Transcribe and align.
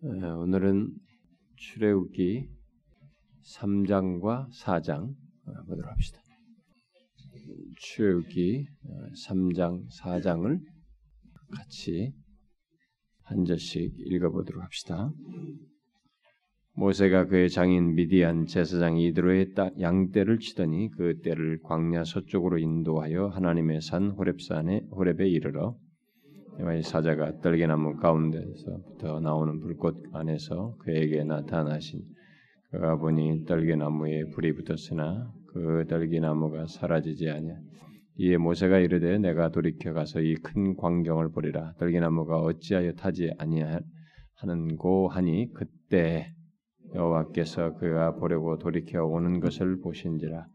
오늘은 0.00 0.92
출애굽기 1.56 2.48
3장과 3.56 4.48
4장 4.52 5.12
보도록 5.66 5.90
합시다. 5.90 6.20
출애굽기 7.80 8.68
3장, 9.26 9.88
4장을 10.00 10.60
같이 11.50 12.12
한 13.24 13.44
절씩 13.44 13.94
읽어보도록 13.98 14.62
합시다. 14.62 15.10
모세가 16.74 17.26
그의 17.26 17.50
장인 17.50 17.96
미디안 17.96 18.46
제사장 18.46 18.98
이드로의 18.98 19.54
양떼를 19.80 20.38
치더니 20.38 20.90
그 20.90 21.20
떼를 21.22 21.58
광야 21.64 22.04
서쪽으로 22.04 22.58
인도하여 22.58 23.30
하나님의 23.30 23.80
산 23.80 24.10
호렙산에 24.10 24.82
호렙에 24.92 25.28
이르러 25.28 25.76
여호와의 26.58 26.82
사자가 26.82 27.40
떨기나무 27.40 27.96
가운데서부터 27.96 29.20
나오는 29.20 29.60
불꽃 29.60 30.02
안에서 30.12 30.74
그에게 30.80 31.22
나타나신 31.22 32.02
그가 32.70 32.96
보니 32.96 33.44
떨기나무에 33.44 34.24
불이 34.34 34.54
붙었으나 34.54 35.32
그 35.52 35.84
떨기나무가 35.88 36.66
사라지지 36.66 37.30
아니하. 37.30 37.56
이에 38.16 38.36
모세가 38.36 38.78
이르되 38.80 39.18
내가 39.18 39.50
돌이켜 39.50 39.92
가서 39.92 40.20
이 40.20 40.34
큰 40.42 40.74
광경을 40.76 41.30
보리라. 41.30 41.74
떨기나무가 41.78 42.40
어찌하여 42.40 42.92
타지 42.94 43.30
아니하는고 43.38 45.08
하니 45.08 45.52
그때 45.54 46.32
여호와께서 46.94 47.74
그가 47.74 48.16
보려고 48.16 48.58
돌이켜 48.58 49.04
오는 49.04 49.38
것을 49.38 49.78
보신지라. 49.80 50.46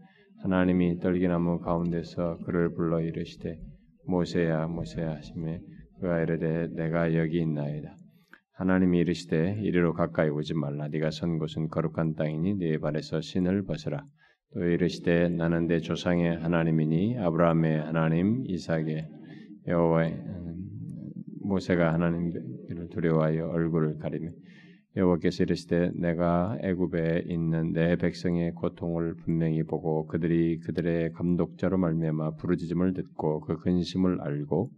하나님이 0.42 1.00
떨기나무 1.00 1.60
가운데서 1.62 2.40
그를 2.46 2.74
불러 2.74 3.00
이르시되 3.00 3.58
모세야 4.06 4.68
모세야 4.68 5.12
하시매 5.16 5.62
그가 6.00 6.22
이르되 6.22 6.68
내가 6.76 7.16
여기 7.16 7.40
있나이다. 7.40 7.96
하나님이 8.54 9.00
이르시되 9.00 9.60
이리로 9.62 9.94
가까이 9.94 10.30
오지 10.30 10.54
말라. 10.54 10.88
네가 10.88 11.12
선 11.12 11.40
곳은 11.40 11.70
거룩한 11.70 12.16
땅이니 12.16 12.56
네 12.56 12.78
발에서 12.78 13.22
신을 13.22 13.64
벗으라. 13.64 14.06
또 14.54 14.64
이르시되 14.64 15.30
나는 15.30 15.68
내 15.68 15.80
조상의 15.80 16.38
하나님이니 16.38 17.18
아브라함의 17.18 17.82
하나님 17.82 18.44
이삭의 18.46 19.08
여호와의 19.68 20.24
모세가 21.42 21.94
하나님을 21.94 22.90
두려워하여 22.92 23.48
얼굴을 23.48 23.98
가리며 23.98 24.30
여호와께서 24.96 25.44
이르시되 25.44 25.92
내가 25.96 26.56
애굽에 26.62 27.24
있는 27.28 27.72
내 27.74 27.96
백성의 27.96 28.52
고통을 28.54 29.16
분명히 29.16 29.64
보고 29.64 30.06
그들이 30.06 30.60
그들의 30.60 31.14
감독자로 31.14 31.80
말미암아 31.80 32.36
부르짖음을 32.36 32.94
듣고 32.94 33.40
그 33.42 33.58
근심을 33.58 34.22
알고 34.22 34.70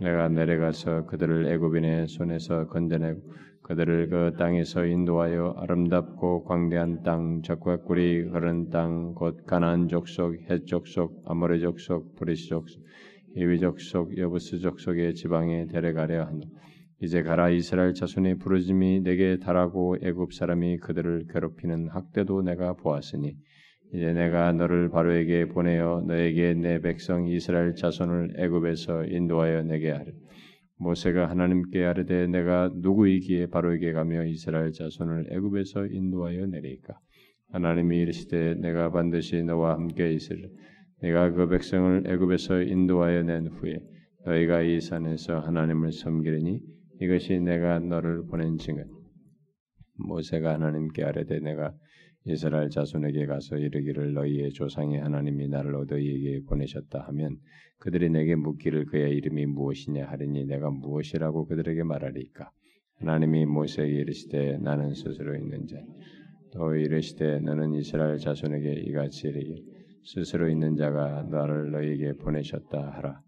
내가 0.00 0.28
내려가서 0.28 1.06
그들을 1.06 1.46
애굽인의 1.52 2.08
손에서 2.08 2.66
건져내고 2.68 3.20
그들을 3.62 4.08
그 4.08 4.36
땅에서 4.38 4.86
인도하여 4.86 5.56
아름답고 5.58 6.44
광대한 6.44 7.02
땅, 7.02 7.42
젖과 7.42 7.82
꿀이 7.82 8.20
흐르는 8.30 8.70
땅, 8.70 9.14
곧 9.14 9.44
가나안 9.44 9.88
족속, 9.88 10.36
헷 10.48 10.66
족속, 10.66 11.22
아모리 11.26 11.58
족속, 11.58 12.14
브리스 12.16 12.48
족속, 12.48 12.82
히위 13.34 13.58
족속, 13.58 14.16
여부스 14.16 14.60
족속의 14.60 15.14
지방에 15.16 15.66
데려가려 15.66 16.24
한다. 16.24 16.46
이제 17.00 17.22
가라 17.22 17.50
이스라엘 17.50 17.94
자손의 17.94 18.38
부르짖음이 18.38 19.00
내게 19.00 19.38
달하고 19.38 19.98
애굽 20.02 20.32
사람이 20.32 20.78
그들을 20.78 21.26
괴롭히는 21.30 21.88
학대도 21.90 22.42
내가 22.42 22.72
보았으니 22.72 23.36
이제 23.92 24.12
내가 24.12 24.52
너를 24.52 24.90
바로에게 24.90 25.46
보내어 25.46 26.02
너에게 26.06 26.54
내 26.54 26.80
백성 26.80 27.26
이스라엘 27.26 27.74
자손을 27.74 28.34
애굽에서 28.36 29.06
인도하여 29.06 29.62
내게 29.62 29.90
하리. 29.90 30.12
모세가 30.78 31.28
하나님께 31.30 31.84
아르되 31.84 32.26
내가 32.26 32.70
누구이기에 32.74 33.46
바로에게 33.46 33.92
가며 33.92 34.24
이스라엘 34.24 34.72
자손을 34.72 35.28
애굽에서 35.32 35.86
인도하여 35.86 36.46
내리까? 36.46 36.98
하나님이 37.50 37.98
이르시되 37.98 38.56
내가 38.56 38.90
반드시 38.90 39.42
너와 39.42 39.74
함께 39.74 40.12
있으리. 40.12 40.48
내가 41.00 41.30
그 41.30 41.48
백성을 41.48 42.04
애굽에서 42.06 42.62
인도하여 42.62 43.22
낸 43.22 43.46
후에 43.46 43.78
너희가 44.26 44.62
이 44.62 44.80
산에서 44.80 45.40
하나님을 45.40 45.92
섬기리니 45.92 46.60
이것이 47.00 47.40
내가 47.40 47.78
너를 47.78 48.26
보낸 48.26 48.58
증언. 48.58 48.84
모세가 49.96 50.54
하나님께 50.54 51.04
아뢰되 51.04 51.40
내가 51.40 51.72
이스라엘 52.28 52.68
자손에게 52.68 53.24
가서 53.24 53.56
이르기를 53.56 54.12
너희의 54.12 54.52
조상의 54.52 55.00
하나님이 55.00 55.48
나를 55.48 55.72
너희에게 55.88 56.42
보내셨다 56.46 57.00
하면 57.08 57.38
그들이 57.78 58.10
내게 58.10 58.34
묻기를 58.34 58.84
그의 58.86 59.16
이름이 59.16 59.46
무엇이냐 59.46 60.06
하리니 60.06 60.44
내가 60.44 60.70
무엇이라고 60.70 61.46
그들에게 61.46 61.82
말하리까? 61.84 62.50
하나님이 62.96 63.46
모세에게 63.46 63.92
이르시되 64.00 64.58
나는 64.58 64.92
스스로 64.92 65.36
있는 65.36 65.66
자. 65.66 65.76
또 66.52 66.74
이르시되 66.74 67.40
너는 67.40 67.74
이스라엘 67.74 68.18
자손에게 68.18 68.72
이같이 68.86 69.28
이르기 69.28 69.64
스스로 70.04 70.48
있는 70.48 70.76
자가 70.76 71.24
나를 71.30 71.70
너희에게 71.70 72.14
보내셨다 72.14 72.90
하라 72.96 73.22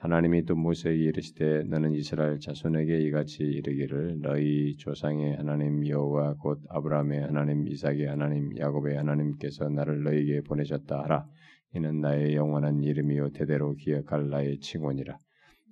하나님이 0.00 0.46
또 0.46 0.56
모세에게 0.56 0.98
이르시되 0.98 1.64
너는 1.64 1.92
이스라엘 1.92 2.40
자손에게 2.40 3.00
이같이 3.00 3.42
이르기를 3.42 4.20
너희 4.22 4.74
조상의 4.78 5.36
하나님 5.36 5.86
여호와 5.86 6.36
곧 6.38 6.58
아브라함의 6.70 7.20
하나님 7.20 7.68
이삭의 7.68 8.06
하나님 8.06 8.56
야곱의 8.56 8.96
하나님께서 8.96 9.68
나를 9.68 10.02
너희에게 10.02 10.40
보내셨다 10.40 11.02
하라. 11.02 11.26
이는 11.74 12.00
나의 12.00 12.34
영원한 12.34 12.82
이름이요 12.82 13.32
대대로 13.32 13.74
기억할 13.74 14.30
나의 14.30 14.60
칭호니라. 14.60 15.18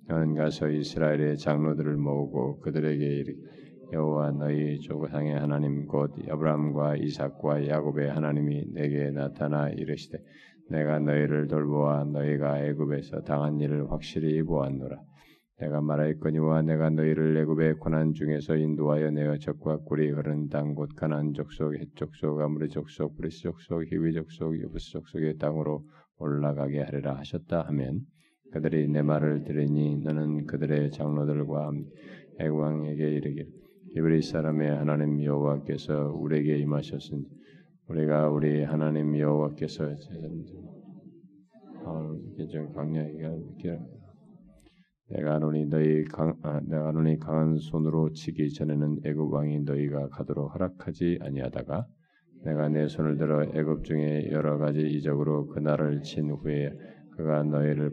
너는 0.07 0.35
가서 0.35 0.69
이스라엘의 0.69 1.39
장로들을 1.39 1.97
모으고 1.97 2.59
그들에게 2.59 3.03
이르기를 3.03 3.41
여호와 3.93 4.33
너희 4.33 4.79
조상의 4.79 5.39
하나님 5.39 5.87
곧 5.87 6.13
아브라함과 6.29 6.97
이삭과 6.97 7.67
야곱의 7.67 8.11
하나님이 8.11 8.73
내게 8.73 9.09
나타나 9.09 9.69
이르시되 9.69 10.19
내가 10.69 10.99
너희를 10.99 11.47
돌보아 11.47 12.03
너희가 12.03 12.63
애굽에서 12.63 13.21
당한 13.21 13.59
일을 13.59 13.91
확실히 13.91 14.41
보았노라. 14.43 15.01
내가 15.59 15.81
말하였거니와 15.81 16.61
내가 16.61 16.89
너희를 16.89 17.35
애굽의 17.37 17.79
고난 17.79 18.13
중에서 18.13 18.55
인도하여 18.55 19.11
내어 19.11 19.37
젖과 19.37 19.79
꿀이 19.79 20.09
흐르는 20.09 20.47
땅 20.47 20.75
곧 20.75 20.89
가나안 20.95 21.33
족속, 21.33 21.75
헷 21.75 21.95
족속, 21.95 22.39
아모리 22.39 22.69
족속, 22.69 23.17
브리스 23.17 23.41
족속, 23.43 23.83
히위 23.91 24.13
족속, 24.13 24.61
여부스 24.61 24.91
족속의 24.91 25.37
땅으로 25.37 25.83
올라가게 26.17 26.81
하리라 26.81 27.17
하셨다. 27.17 27.63
하면 27.67 28.01
그들이 28.53 28.87
내 28.87 29.01
말을 29.01 29.43
들으니 29.43 29.97
너는 29.97 30.45
그들의 30.45 30.91
장로들과 30.91 31.71
애굽 32.39 32.59
왕에게 32.59 33.09
이르길. 33.09 33.47
히브리 33.95 34.21
사람의 34.21 34.69
하나님 34.69 35.23
여호와께서 35.23 36.13
우리에게 36.13 36.59
임하셨으니 36.59 37.38
우리가 37.89 38.29
우리 38.29 38.63
하나님 38.63 39.17
여호와께서 39.17 39.95
좀 42.51 42.71
강력하게 42.73 43.79
내가 45.09 45.33
하노니 45.35 45.65
너희 45.65 46.03
강 46.05 46.37
아, 46.43 46.59
내가 46.67 46.89
하노니 46.89 47.17
강한 47.17 47.57
손으로 47.57 48.13
치기 48.13 48.53
전에는 48.53 48.99
애굽 49.05 49.33
왕이 49.33 49.61
너희가 49.61 50.09
가도록 50.09 50.53
허락하지 50.53 51.17
아니하다가 51.19 51.87
내가 52.45 52.69
내 52.69 52.87
손을 52.87 53.17
들어 53.17 53.43
애굽 53.43 53.83
중에 53.83 54.29
여러 54.31 54.59
가지 54.59 54.81
이적으로 54.81 55.47
그 55.47 55.57
나라를 55.57 56.03
친 56.03 56.29
후에 56.29 56.71
그가 57.17 57.41
너희를 57.41 57.91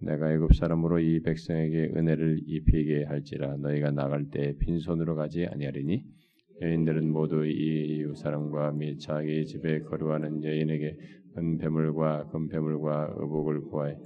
내가 0.00 0.32
애굽 0.32 0.54
사람으로 0.54 1.00
이 1.00 1.22
백성에게 1.22 1.92
은혜를 1.96 2.38
입히게 2.46 3.06
할지라 3.06 3.56
너희가 3.56 3.90
나갈 3.90 4.30
때 4.30 4.54
빈손으로 4.60 5.16
가지 5.16 5.44
아니하리니 5.44 6.17
여인들은 6.60 7.10
모두 7.10 7.46
이 7.46 7.98
이웃 7.98 8.16
사람과 8.16 8.72
및 8.72 8.98
자기 8.98 9.46
집에 9.46 9.80
거류하는 9.80 10.42
여인에게 10.42 10.96
은배물과 11.36 12.28
금배물과 12.30 13.14
의복을 13.16 13.60
구하여 13.62 13.96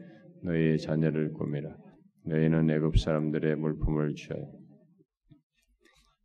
너희의 0.42 0.78
자녀를 0.78 1.32
꾸미라. 1.32 1.74
너희는 2.26 2.70
애굽 2.70 2.98
사람들의 2.98 3.56
물품을 3.56 4.14
취하여 4.14 4.44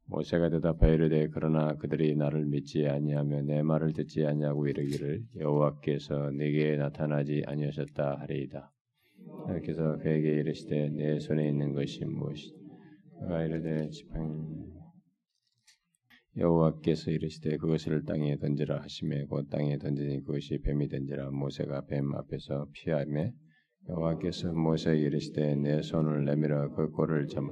모세가 0.10 0.50
대답하여 0.50 0.94
이르되 0.94 1.28
그러나 1.34 1.76
그들이 1.76 2.16
나를 2.16 2.46
믿지 2.46 2.88
아니하며 2.88 3.42
내 3.42 3.62
말을 3.62 3.94
듣지 3.94 4.26
아니하고 4.26 4.68
이르기를 4.68 5.22
여호와께서 5.40 6.32
네게 6.32 6.78
나타나지 6.78 7.44
아니하셨다 7.46 8.22
하리이다. 8.22 8.72
그래서 9.48 9.98
그에게 9.98 10.30
이르시되 10.40 10.90
내 10.90 11.20
손에 11.20 11.50
있는 11.50 11.74
것이 11.74 12.06
무엇이냐 12.06 12.58
그가 13.20 13.44
이르되 13.44 13.90
지팡이 13.90 14.77
여호와께서 16.40 17.10
이르시되 17.10 17.58
그것을 17.58 18.04
땅에 18.06 18.38
던지라 18.38 18.82
하시매 18.82 19.24
곧 19.24 19.50
땅에 19.50 19.78
던지니 19.80 20.24
그것이 20.24 20.60
뱀이 20.60 20.88
던지라 20.88 21.32
모세가 21.32 21.86
뱀 21.88 22.14
앞에서 22.14 22.68
피하매 22.74 23.34
여호와께서 23.90 24.54
모세에게 24.54 25.02
이르시되 25.02 25.56
내 25.56 25.82
손을 25.82 26.26
내밀어 26.26 26.70
그 26.76 26.92
꼴을 26.92 27.28
잡아 27.28 27.48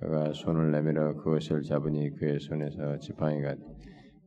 그가 0.00 0.34
손을 0.34 0.70
내밀어 0.70 1.14
그것을 1.16 1.62
잡으니 1.62 2.10
그의 2.16 2.40
손에서 2.40 2.98
지팡이가 2.98 3.56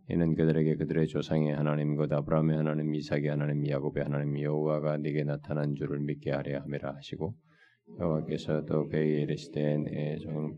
이는 0.10 0.36
그들에게 0.36 0.76
그들의 0.76 1.08
조상의 1.08 1.56
하나님 1.56 1.96
곧 1.96 2.12
아브라함의 2.12 2.58
하나님 2.58 2.96
이삭의 2.96 3.28
하나님 3.28 3.68
야곱의 3.70 4.06
하나님 4.06 4.42
여호와가 4.42 4.98
네게 4.98 5.24
나타난 5.24 5.76
줄을 5.76 6.00
믿게 6.00 6.32
하려 6.32 6.62
함이라 6.62 6.96
하시고 6.96 7.36
여호와께서 8.00 8.66
또 8.66 8.88
그에게 8.88 9.22
이르시되 9.22 9.78
내 9.78 10.18
종을 10.18 10.58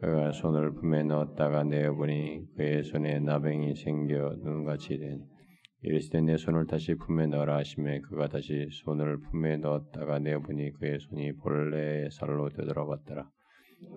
그가 0.00 0.30
손을 0.32 0.74
품에 0.74 1.04
넣었다가 1.04 1.64
내어보니 1.64 2.54
그의 2.54 2.84
손에 2.84 3.18
나병이 3.20 3.76
생겨 3.76 4.36
눈같이 4.42 4.98
되니 4.98 5.22
이르시되 5.82 6.20
내 6.20 6.36
손을 6.36 6.66
다시 6.66 6.94
품에 6.94 7.26
넣으라 7.26 7.56
하시매 7.56 8.00
그가 8.00 8.28
다시 8.28 8.68
손을 8.84 9.20
품에 9.20 9.56
넣었다가 9.56 10.18
내어보니 10.18 10.72
그의 10.72 11.00
손이 11.00 11.32
본래의 11.36 12.10
살로 12.10 12.50
되돌아왔더라. 12.50 13.30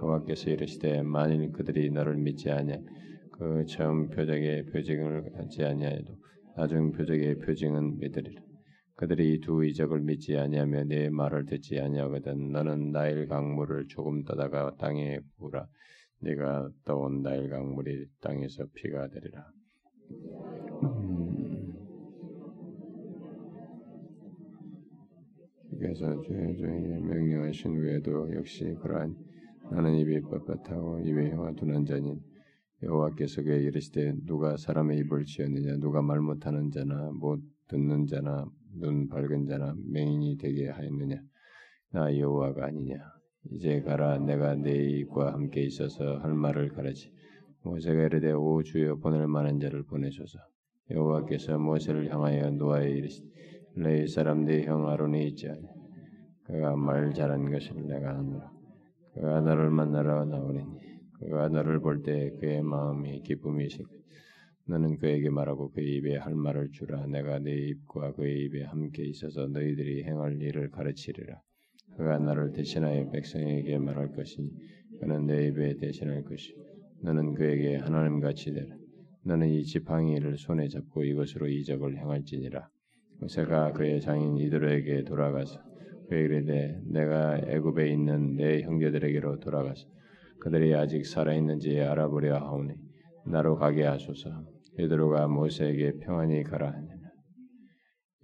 여호와께서 0.02 0.52
이르시되 0.52 1.02
만일 1.04 1.52
그들이 1.52 1.90
너를 1.90 2.16
믿지 2.16 2.50
아니하 2.50 2.80
그 3.32 3.66
처음 3.66 4.10
표적의 4.10 4.68
표징을 4.68 5.32
갖지 5.32 5.64
아니하여도 5.64 6.16
나중 6.56 6.92
표적의 6.92 7.40
표징은 7.40 8.00
믿으리라. 8.00 8.42
그들이 8.96 9.40
두 9.40 9.66
이적을 9.66 10.02
믿지 10.02 10.38
아니하며 10.38 10.84
내 10.84 11.10
말을 11.10 11.46
듣지 11.46 11.80
아니하거든 11.80 12.52
너는 12.52 12.92
나일 12.92 13.28
강물을 13.28 13.88
조금 13.88 14.24
떠다가 14.24 14.76
땅에 14.78 15.20
부으라. 15.38 15.68
네가 16.22 16.70
떠온 16.84 17.22
나일 17.22 17.50
강물이 17.50 18.08
땅에서 18.20 18.66
피가 18.74 19.08
되리라. 19.10 19.52
음. 20.84 21.40
그래서 25.80 26.22
주의 26.22 27.02
명령하신 27.02 27.78
후에도 27.78 28.36
역시 28.36 28.76
그러한 28.82 29.16
나는 29.72 29.96
입이 29.96 30.22
뻣뻣하고 30.22 31.08
입에 31.08 31.32
혀가 31.32 31.54
둔한 31.54 31.86
자니 31.86 32.20
여호와께서 32.84 33.44
그에 33.44 33.64
이르시되 33.64 34.14
누가 34.26 34.58
사람의 34.58 34.98
입을 35.00 35.26
지었느냐 35.26 35.78
누가 35.78 36.02
말 36.02 36.20
못하는 36.20 36.72
자나 36.72 37.12
못 37.12 37.40
듣는 37.68 38.08
자나 38.08 38.46
눈 38.74 39.08
밝은 39.08 39.46
자나 39.46 39.76
맹인이 39.86 40.38
되게 40.38 40.70
하였느냐 40.70 41.22
나 41.92 42.18
여호와가 42.18 42.66
아니냐 42.66 43.19
이제 43.46 43.82
가라 43.82 44.20
내가 44.20 44.56
네 44.56 44.72
입과 45.00 45.34
함께 45.34 45.62
있어서 45.64 46.18
할 46.20 46.34
말을 46.34 46.70
가르치 46.70 47.12
모세가 47.64 48.06
이르되 48.06 48.32
오 48.34 48.62
주여 48.64 48.98
보낼 48.98 49.28
만한 49.28 49.60
자를 49.60 49.84
보내소서. 49.84 50.40
여호와께서 50.92 51.58
모세를 51.58 52.12
향하여 52.14 52.52
노아에 52.52 52.90
이르시되 52.92 53.28
레이 53.76 54.08
사람 54.08 54.46
네형 54.46 54.90
아론이 54.90 55.28
있지 55.30 55.48
않냐 55.50 55.68
그가 56.46 56.76
말 56.76 57.14
잘한 57.14 57.52
것을 57.52 57.88
내가 57.88 58.18
하노라. 58.18 58.52
그가 59.14 59.42
너를 59.42 59.70
만나러 59.70 60.26
나오리니 60.26 60.66
그가 61.20 61.50
너를 61.50 61.80
볼 61.80 62.04
때 62.04 62.32
그의 62.40 62.62
마음이 62.62 63.22
기쁨이 63.24 63.66
있을 63.68 63.86
너는 64.68 64.98
그에게 65.00 65.30
말하고 65.30 65.72
그의 65.72 65.96
입에 65.96 66.18
할 66.18 66.36
말을 66.36 66.72
주라. 66.72 67.06
내가 67.08 67.40
네 67.40 67.52
입과 67.56 68.14
그의 68.14 68.46
입에 68.46 68.64
함께 68.64 69.04
있어서 69.06 69.48
너희들이 69.48 70.04
행할 70.04 70.42
일을 70.42 70.70
가르치리라 70.72 71.42
그가 72.00 72.18
나를 72.18 72.54
대신하여 72.54 73.10
백성에게 73.12 73.78
말할 73.78 74.14
것이니 74.14 74.50
그는 75.02 75.26
내 75.26 75.48
입에 75.48 75.76
대신할 75.76 76.24
것이 76.24 76.56
너는 77.04 77.34
그에게 77.34 77.76
하나님 77.76 78.22
같이 78.22 78.54
되라 78.54 78.74
너는 79.26 79.50
이 79.50 79.66
지팡이를 79.66 80.38
손에 80.38 80.70
잡고 80.70 81.04
이것으로 81.04 81.50
이적을 81.50 81.98
행할지니라 81.98 82.70
모세가 83.20 83.74
그의 83.74 84.00
장인 84.00 84.38
이드로에게 84.38 85.04
돌아가서 85.04 85.60
그에게 86.08 86.24
이르되 86.24 86.82
내가 86.86 87.38
애굽에 87.38 87.92
있는 87.92 88.38
내 88.38 88.62
형제들에게로 88.62 89.42
돌아가서 89.42 89.86
그들이 90.40 90.74
아직 90.74 91.06
살아 91.06 91.34
있는지 91.34 91.82
알아보려 91.82 92.38
하오니 92.38 92.74
나로 93.26 93.58
가게 93.58 93.84
하소서. 93.84 94.30
베드로가 94.78 95.28
모세에게 95.28 96.00
평안히 96.00 96.44
가라 96.44 96.72
하니라. 96.72 96.99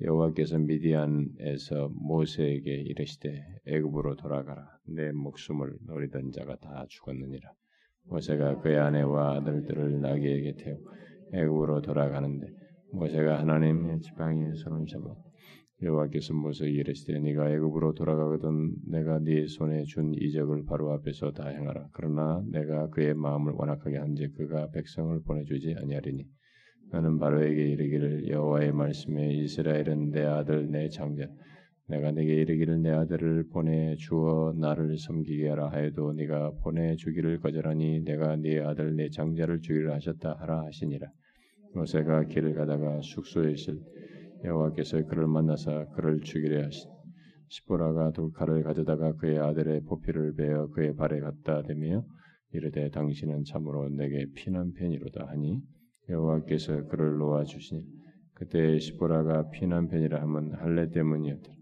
여호와께서 0.02 0.58
미디안에서 0.60 1.90
모세에게 1.94 2.70
이르시되 2.70 3.42
애굽으로 3.66 4.18
돌아가라. 4.18 4.68
내 4.88 5.14
목숨을 5.14 5.78
노리던 5.88 6.32
자가 6.32 6.58
다 6.58 6.86
죽었느니라. 6.90 7.50
모세가 8.10 8.60
그의 8.60 8.78
아내와 8.78 9.38
아들들을 9.38 10.02
나귀에게 10.02 10.56
태우 10.58 10.78
애굽으로 11.34 11.82
돌아가는데 11.82 12.48
모세가 12.92 13.40
하나님의 13.40 14.02
지팡이에 14.02 14.54
손을 14.56 14.86
잡아 14.86 15.16
여호와께서 15.82 16.34
모세에게 16.34 16.78
이르시되 16.80 17.18
네가 17.20 17.52
애굽으로 17.52 17.94
돌아가거든 17.94 18.76
내가 18.90 19.20
네 19.20 19.48
손에 19.48 19.84
준 19.84 20.14
이적을 20.14 20.66
바로 20.66 20.92
앞에서 20.92 21.32
다 21.32 21.48
행하라. 21.48 21.88
그러나 21.94 22.44
내가 22.52 22.90
그의 22.90 23.14
마음을 23.14 23.54
완악하게 23.56 23.98
한지 23.98 24.28
그가 24.36 24.72
백성을 24.72 25.18
보내주지 25.24 25.76
아니하리니 25.78 26.26
나는 26.96 27.20
바로에게 27.20 27.62
이르기를 27.72 28.30
여호와의 28.30 28.72
말씀에 28.72 29.34
이스라엘은 29.34 30.12
내 30.12 30.24
아들 30.24 30.72
내 30.72 30.88
장자 30.88 31.28
내가 31.90 32.12
네게 32.12 32.34
이르기를 32.36 32.82
내 32.84 32.90
아들을 32.90 33.50
보내 33.50 33.98
주어 33.98 34.54
나를 34.58 34.98
섬기게 34.98 35.50
하라 35.50 35.72
하여도 35.72 36.14
네가 36.14 36.52
보내 36.64 36.96
주기를 36.96 37.42
거절하니 37.42 38.06
내가 38.06 38.38
네 38.38 38.62
아들 38.62 38.96
내 38.96 39.10
장자를 39.10 39.60
주기를 39.60 39.92
하셨다 39.92 40.38
하라 40.40 40.68
하시니라. 40.68 41.12
모세가 41.74 42.28
길을 42.28 42.54
가다가 42.54 43.02
숙소에 43.02 43.52
있을 43.52 43.78
여호와께서 44.46 45.04
그를 45.08 45.28
만나사 45.28 45.88
그를 45.96 46.22
죽이려 46.22 46.64
하신 46.64 46.90
시보라가 47.50 48.12
돌칼을 48.12 48.64
가져다가 48.64 49.16
그의 49.18 49.38
아들의 49.38 49.82
보피를 49.82 50.34
베어 50.36 50.68
그의 50.68 50.96
발에 50.96 51.20
갖다 51.20 51.62
대며 51.64 52.06
이르되 52.54 52.90
당신은 52.92 53.44
참으로 53.44 53.90
내게 53.90 54.28
피난 54.34 54.72
편이로다 54.72 55.28
하니 55.28 55.60
여호와께서 56.10 56.88
그를 56.88 57.18
놓아 57.18 57.44
주시니 57.44 57.84
그때 58.34 58.78
시보라가 58.78 59.50
피난편이라 59.50 60.22
하면 60.22 60.54
할례 60.54 60.92
때문이었더라. 60.92 61.56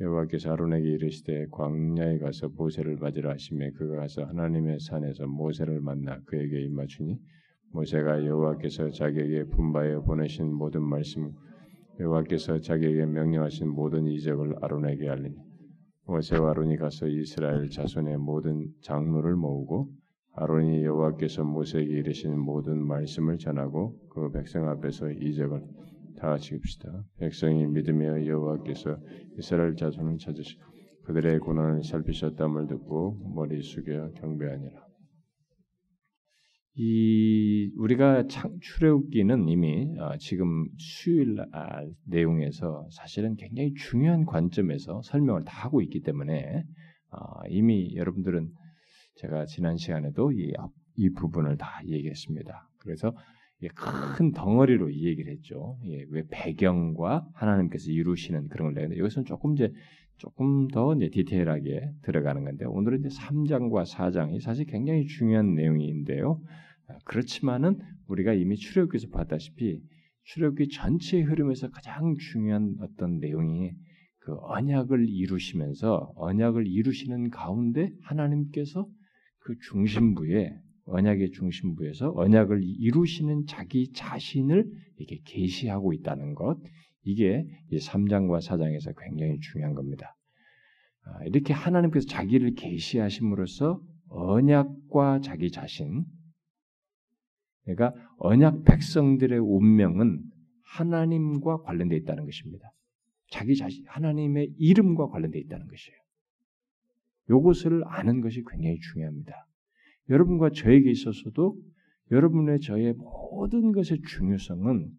여호와께서 0.00 0.52
아론에게 0.52 0.88
이르시되 0.88 1.46
광야에 1.50 2.18
가서 2.18 2.48
모세를 2.48 2.96
맞으라 2.96 3.32
하시매 3.32 3.70
그가 3.72 3.96
가서 3.96 4.24
하나님의 4.24 4.80
산에서 4.80 5.26
모세를 5.26 5.80
만나 5.80 6.18
그에게 6.24 6.62
입맞추니 6.62 7.18
모세가 7.72 8.24
여호와께서 8.24 8.90
자기에게 8.90 9.44
분바에 9.44 9.96
보내신 9.96 10.52
모든 10.52 10.82
말씀 10.82 11.32
여호와께서 12.00 12.60
자기에게 12.60 13.04
명령하신 13.04 13.68
모든 13.68 14.06
이적을 14.06 14.56
아론에게 14.62 15.08
알리니 15.08 15.36
모세와 16.06 16.50
아론이 16.50 16.78
가서 16.78 17.06
이스라엘 17.06 17.68
자손의 17.68 18.16
모든 18.18 18.68
장로를 18.82 19.36
모으고 19.36 19.90
아론이 20.32 20.84
여호와께서 20.84 21.44
모세에게 21.44 21.90
이르신 21.90 22.38
모든 22.38 22.86
말씀을 22.86 23.38
전하고 23.38 23.98
그 24.10 24.30
백성 24.30 24.68
앞에서 24.68 25.10
이적을 25.10 25.62
다 26.16 26.38
지읍시다. 26.38 27.04
백성이 27.18 27.66
믿으며 27.66 28.26
여호와께서 28.26 28.98
이스라엘 29.38 29.74
자손을 29.74 30.18
찾으시고 30.18 30.62
그들의 31.04 31.40
고난을 31.40 31.82
살피셨담을 31.82 32.68
듣고 32.68 33.32
머리 33.34 33.62
숙여 33.62 34.12
경배하니라. 34.12 34.90
이 36.76 37.72
우리가 37.76 38.24
출애굽기는 38.60 39.48
이미 39.48 39.98
어, 39.98 40.16
지금 40.18 40.66
수요일 40.78 41.36
내용에서 42.06 42.86
사실은 42.92 43.34
굉장히 43.36 43.74
중요한 43.74 44.24
관점에서 44.24 45.02
설명을 45.02 45.44
다 45.44 45.64
하고 45.64 45.82
있기 45.82 46.02
때문에 46.02 46.64
어, 47.10 47.46
이미 47.48 47.96
여러분들은 47.96 48.50
제가 49.20 49.44
지난 49.44 49.76
시간에도 49.76 50.32
이, 50.32 50.52
이 50.96 51.10
부분을 51.10 51.58
다 51.58 51.82
얘기했습니다. 51.86 52.68
그래서 52.78 53.14
큰 54.16 54.32
덩어리로 54.32 54.88
이 54.88 55.04
얘기를 55.06 55.30
했죠. 55.30 55.76
예, 55.84 56.06
왜 56.08 56.24
배경과 56.30 57.26
하나님께서 57.34 57.90
이루시는 57.90 58.48
그런 58.48 58.68
걸 58.68 58.74
내는데 58.74 58.98
여기서는 58.98 59.26
조금 59.26 59.52
이제 59.52 59.70
조금 60.16 60.68
더 60.68 60.94
이제 60.94 61.10
디테일하게 61.10 61.90
들어가는 62.02 62.44
건데 62.44 62.64
오늘은 62.64 63.00
이제 63.00 63.08
3장과 63.08 63.84
4장이 63.86 64.40
사실 64.40 64.64
굉장히 64.64 65.06
중요한 65.06 65.54
내용인데요. 65.54 66.40
아, 66.88 66.94
그렇지만은 67.04 67.78
우리가 68.08 68.32
이미 68.32 68.56
출애굽기에서 68.56 69.08
봤다시피 69.10 69.82
출애굽기 70.24 70.68
전체의 70.68 71.24
흐름에서 71.24 71.68
가장 71.70 72.16
중요한 72.16 72.76
어떤 72.80 73.18
내용이 73.18 73.72
그 74.20 74.34
언약을 74.40 75.06
이루시면서 75.08 76.12
언약을 76.16 76.66
이루시는 76.66 77.28
가운데 77.28 77.90
하나님께서 78.02 78.86
그 79.40 79.56
중심부에 79.58 80.54
언약의 80.84 81.32
중심부에서 81.32 82.12
언약을 82.14 82.62
이루시는 82.62 83.46
자기 83.46 83.92
자신을 83.92 84.66
이렇게 84.96 85.20
계시하고 85.24 85.92
있다는 85.92 86.34
것 86.34 86.58
이게 87.02 87.46
이 87.70 87.78
3장과 87.78 88.40
4장에서 88.46 88.94
굉장히 88.98 89.38
중요한 89.40 89.74
겁니다. 89.74 90.16
아, 91.04 91.24
이렇게 91.24 91.52
하나님께서 91.52 92.06
자기를 92.06 92.54
계시하심으로써 92.54 93.80
언약과 94.08 95.20
자기 95.20 95.50
자신 95.50 96.04
그러니까 97.64 97.94
언약 98.18 98.64
백성들의 98.64 99.38
운명은 99.38 100.22
하나님과 100.64 101.62
관련되어 101.62 101.98
있다는 101.98 102.24
것입니다. 102.24 102.72
자기 103.30 103.56
자신, 103.56 103.84
하나님의 103.86 104.54
이름과 104.58 105.08
관련되어 105.08 105.40
있다는 105.42 105.66
것이에요. 105.68 105.98
이것을 107.28 107.82
아는 107.86 108.20
것이 108.20 108.42
굉장히 108.48 108.78
중요합니다. 108.78 109.46
여러분과 110.08 110.50
저에게 110.50 110.90
있어서도 110.90 111.56
여러분의 112.10 112.60
저의 112.60 112.94
모든 112.94 113.72
것의 113.72 114.00
중요성은 114.08 114.90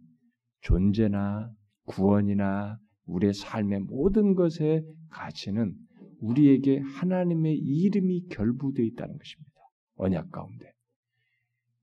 존재나 0.62 1.52
구원이나 1.86 2.78
우리의 3.06 3.34
삶의 3.34 3.82
모든 3.82 4.36
것의 4.36 4.84
가치는 5.10 5.76
우리에게 6.20 6.80
하나님의 6.80 7.58
이름이 7.58 8.28
결부되어 8.30 8.86
있다는 8.86 9.18
것입니다. 9.18 9.52
언약 9.96 10.32
가운데 10.32 10.72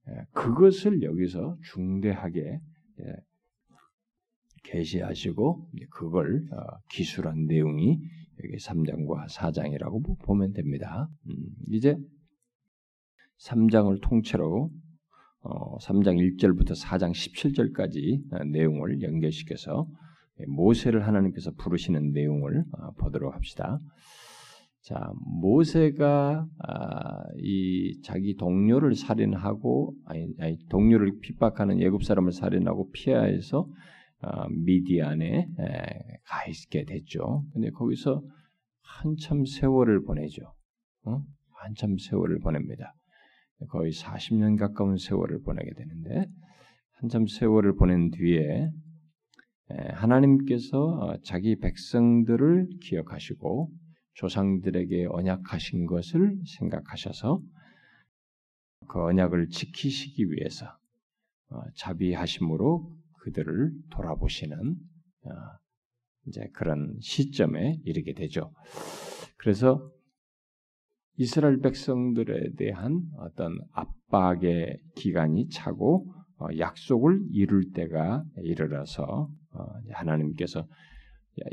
예, 0.08 0.24
그것을 0.32 1.02
여기서 1.02 1.56
중대하게 1.72 2.40
예, 2.40 3.16
계시하시고 4.64 5.70
그걸 5.90 6.46
어, 6.52 6.78
기술한 6.90 7.46
내용이 7.46 7.98
여기 8.44 8.56
3장과 8.56 9.28
4장이라고 9.28 10.18
보면 10.24 10.52
됩니다. 10.52 11.08
음, 11.26 11.34
이제 11.68 11.96
3장을 13.46 14.00
통째로 14.02 14.70
3장 15.42 16.08
어, 16.08 16.20
1절부터 16.20 16.80
4장 16.80 17.12
17절까지 17.12 18.32
어, 18.32 18.44
내용을 18.44 19.02
연결시켜서 19.02 19.86
모세를 20.46 21.06
하나님께서 21.06 21.52
부르시는 21.58 22.12
내용을 22.12 22.64
보도록 22.98 23.34
합시다. 23.34 23.80
자, 24.82 25.12
모세가 25.40 26.46
아, 26.66 27.22
이 27.36 28.00
자기 28.02 28.36
동료를 28.36 28.94
살인하고 28.94 29.94
아니, 30.06 30.28
아니 30.38 30.56
동료를 30.68 31.18
핍박하는 31.20 31.80
예굽 31.80 32.04
사람을 32.04 32.32
살인하고 32.32 32.90
피하여서 32.92 33.66
아, 33.66 33.97
미디안에 34.50 35.26
에, 35.26 36.18
가 36.24 36.46
있게 36.48 36.84
됐죠. 36.84 37.44
근데 37.52 37.70
거기서 37.70 38.22
한참 38.80 39.44
세월을 39.44 40.04
보내죠. 40.04 40.54
어? 41.04 41.22
한참 41.54 41.96
세월을 41.98 42.40
보냅니다. 42.40 42.94
거의 43.68 43.92
40년 43.92 44.58
가까운 44.58 44.96
세월을 44.96 45.42
보내게 45.42 45.72
되는데 45.74 46.26
한참 46.92 47.26
세월을 47.26 47.76
보낸 47.76 48.10
뒤에 48.10 48.70
하나님께서 49.94 50.78
어, 50.78 51.16
자기 51.22 51.56
백성들을 51.56 52.68
기억하시고 52.80 53.70
조상들에게 54.14 55.06
언약하신 55.10 55.86
것을 55.86 56.38
생각하셔서 56.58 57.40
그 58.88 59.02
언약을 59.02 59.48
지키시기 59.48 60.30
위해서 60.30 60.66
어, 61.50 61.60
자비하심으로 61.76 62.90
그들을 63.28 63.70
돌아보시는 63.90 64.56
어, 64.56 65.30
이제 66.26 66.48
그런 66.54 66.96
시점에 67.00 67.78
이르게 67.84 68.14
되죠. 68.14 68.52
그래서 69.36 69.90
이스라엘 71.16 71.60
백성들에 71.60 72.54
대한 72.56 73.02
어떤 73.18 73.58
압박의 73.72 74.78
기간이 74.96 75.48
차고 75.48 76.12
어, 76.40 76.46
약속을 76.56 77.20
이룰 77.32 77.72
때가 77.72 78.24
이르러서 78.42 79.28
하나님께서 79.90 80.66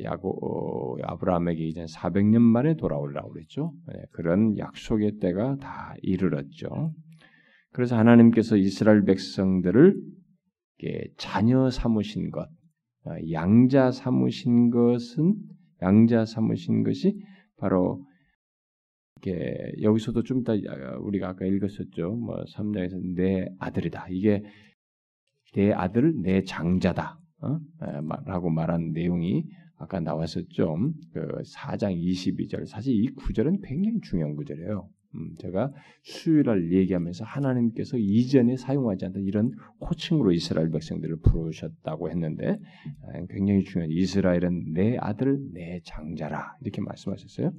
야고 0.04 0.96
어, 0.98 0.98
아브라함에게 1.04 1.64
이제 1.64 1.86
400년 1.86 2.40
만에 2.40 2.76
돌아오려고 2.76 3.32
그랬죠. 3.32 3.74
네, 3.88 3.96
그런 4.12 4.58
약속의 4.58 5.18
때가 5.20 5.58
다 5.58 5.96
이르렀죠. 6.02 6.94
그래서 7.72 7.98
하나님께서 7.98 8.58
이스라엘 8.58 9.04
백성들을 9.04 9.96
자녀 11.18 11.70
삼으신 11.70 12.32
것, 12.32 12.48
어, 13.06 13.12
양자 13.32 13.92
삼으신 13.92 14.70
것은 14.72 15.36
양자 15.82 16.26
삼으신 16.26 16.84
것이 16.84 17.20
바로 17.58 18.06
이게 19.22 19.74
여기서도 19.82 20.24
좀 20.24 20.42
이따 20.42 20.54
우리가 21.00 21.30
아까 21.30 21.46
읽었었죠. 21.46 22.12
뭐 22.16 22.44
3장에서 22.46 23.16
내 23.16 23.48
아들이다. 23.60 24.08
이게 24.10 24.44
내 25.54 25.72
아들, 25.72 26.14
내 26.22 26.44
장자다. 26.44 27.20
어? 27.42 27.60
라고 28.26 28.50
말한 28.50 28.92
내용이 28.92 29.46
아까 29.78 30.00
나왔었죠. 30.00 30.78
그 31.14 31.42
4장 31.44 31.96
22절. 31.96 32.66
사실 32.68 32.94
이 32.94 33.08
구절은 33.14 33.62
굉장히 33.62 34.00
중요한 34.02 34.36
구절이에요. 34.36 34.90
음, 35.16 35.36
제가 35.40 35.72
수요일날 36.04 36.72
얘기하면서 36.72 37.24
하나님께서 37.26 37.98
이전에 37.98 38.58
사용하지 38.58 39.06
않던 39.06 39.24
이런 39.24 39.52
호칭으로 39.82 40.32
이스라엘 40.32 40.70
백성들을 40.70 41.18
부르셨다고 41.24 42.10
했는데 42.10 42.50
아, 42.50 43.26
굉장히 43.30 43.64
중요한 43.64 43.92
이스라엘은 43.92 44.74
내 44.74 44.98
아들 45.00 45.40
내 45.54 45.80
장자라 45.86 46.58
이렇게 46.62 46.82
말씀하셨어요. 46.82 47.52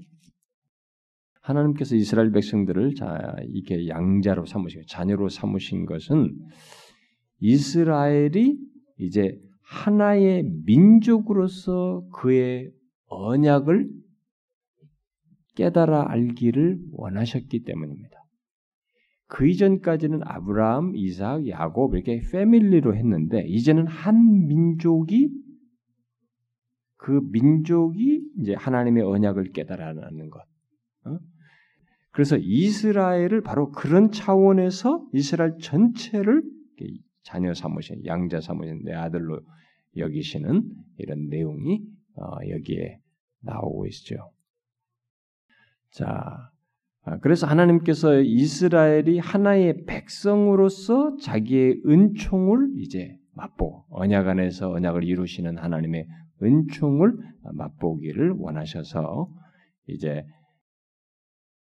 하나님께서 1.41 1.95
이스라엘 1.97 2.33
백성들을 2.33 2.95
자 2.95 3.37
이게 3.49 3.89
양자로 3.89 4.47
삼으신 4.47 4.83
자녀로 4.89 5.29
삼으신 5.29 5.87
것은 5.87 6.35
이스라엘이 7.39 8.59
이제 8.99 9.39
하나의 9.63 10.45
민족으로서 10.65 12.05
그의 12.13 12.71
언약을 13.09 13.89
깨달아 15.57 16.11
알기를 16.11 16.79
원하셨기 16.93 17.65
때문입니다. 17.65 18.17
그 19.29 19.49
이전까지는 19.49 20.21
아브라함, 20.23 20.93
이삭, 20.95 21.49
야곱 21.49 21.95
이렇게 21.95 22.21
패밀리로 22.31 22.95
했는데 22.95 23.45
이제는 23.47 23.87
한 23.87 24.47
민족이 24.47 25.31
그 26.97 27.21
민족이 27.33 28.23
이제 28.41 28.55
하나님의 28.55 29.03
언약을 29.03 29.53
깨달아라는 29.53 30.31
것. 30.31 30.41
어? 31.07 31.19
그래서 32.13 32.37
이스라엘을 32.37 33.43
바로 33.43 33.71
그런 33.71 34.11
차원에서 34.11 35.07
이스라엘 35.13 35.57
전체를 35.61 36.43
자녀 37.23 37.53
삼으신 37.53 38.07
양자 38.07 38.41
삼으신 38.41 38.85
내 38.85 38.93
아들로 38.93 39.41
여기시는 39.97 40.63
이런 40.99 41.29
내용이 41.29 41.83
어, 42.15 42.49
여기에 42.49 43.01
나오고 43.41 43.87
있죠. 43.89 44.31
자, 45.91 46.51
아, 47.03 47.19
그래서 47.19 47.47
하나님께서 47.47 48.21
이스라엘이 48.21 49.19
하나의 49.21 49.85
백성으로서 49.85 51.17
자기의 51.19 51.83
은총을 51.87 52.73
이제 52.79 53.17
맛보 53.33 53.85
언약 53.91 54.27
안에서 54.27 54.71
언약을 54.71 55.05
이루시는 55.05 55.59
하나님의 55.59 56.07
은총을 56.43 57.13
맛보기를 57.55 58.33
원하셔서 58.39 59.31
이제 59.87 60.25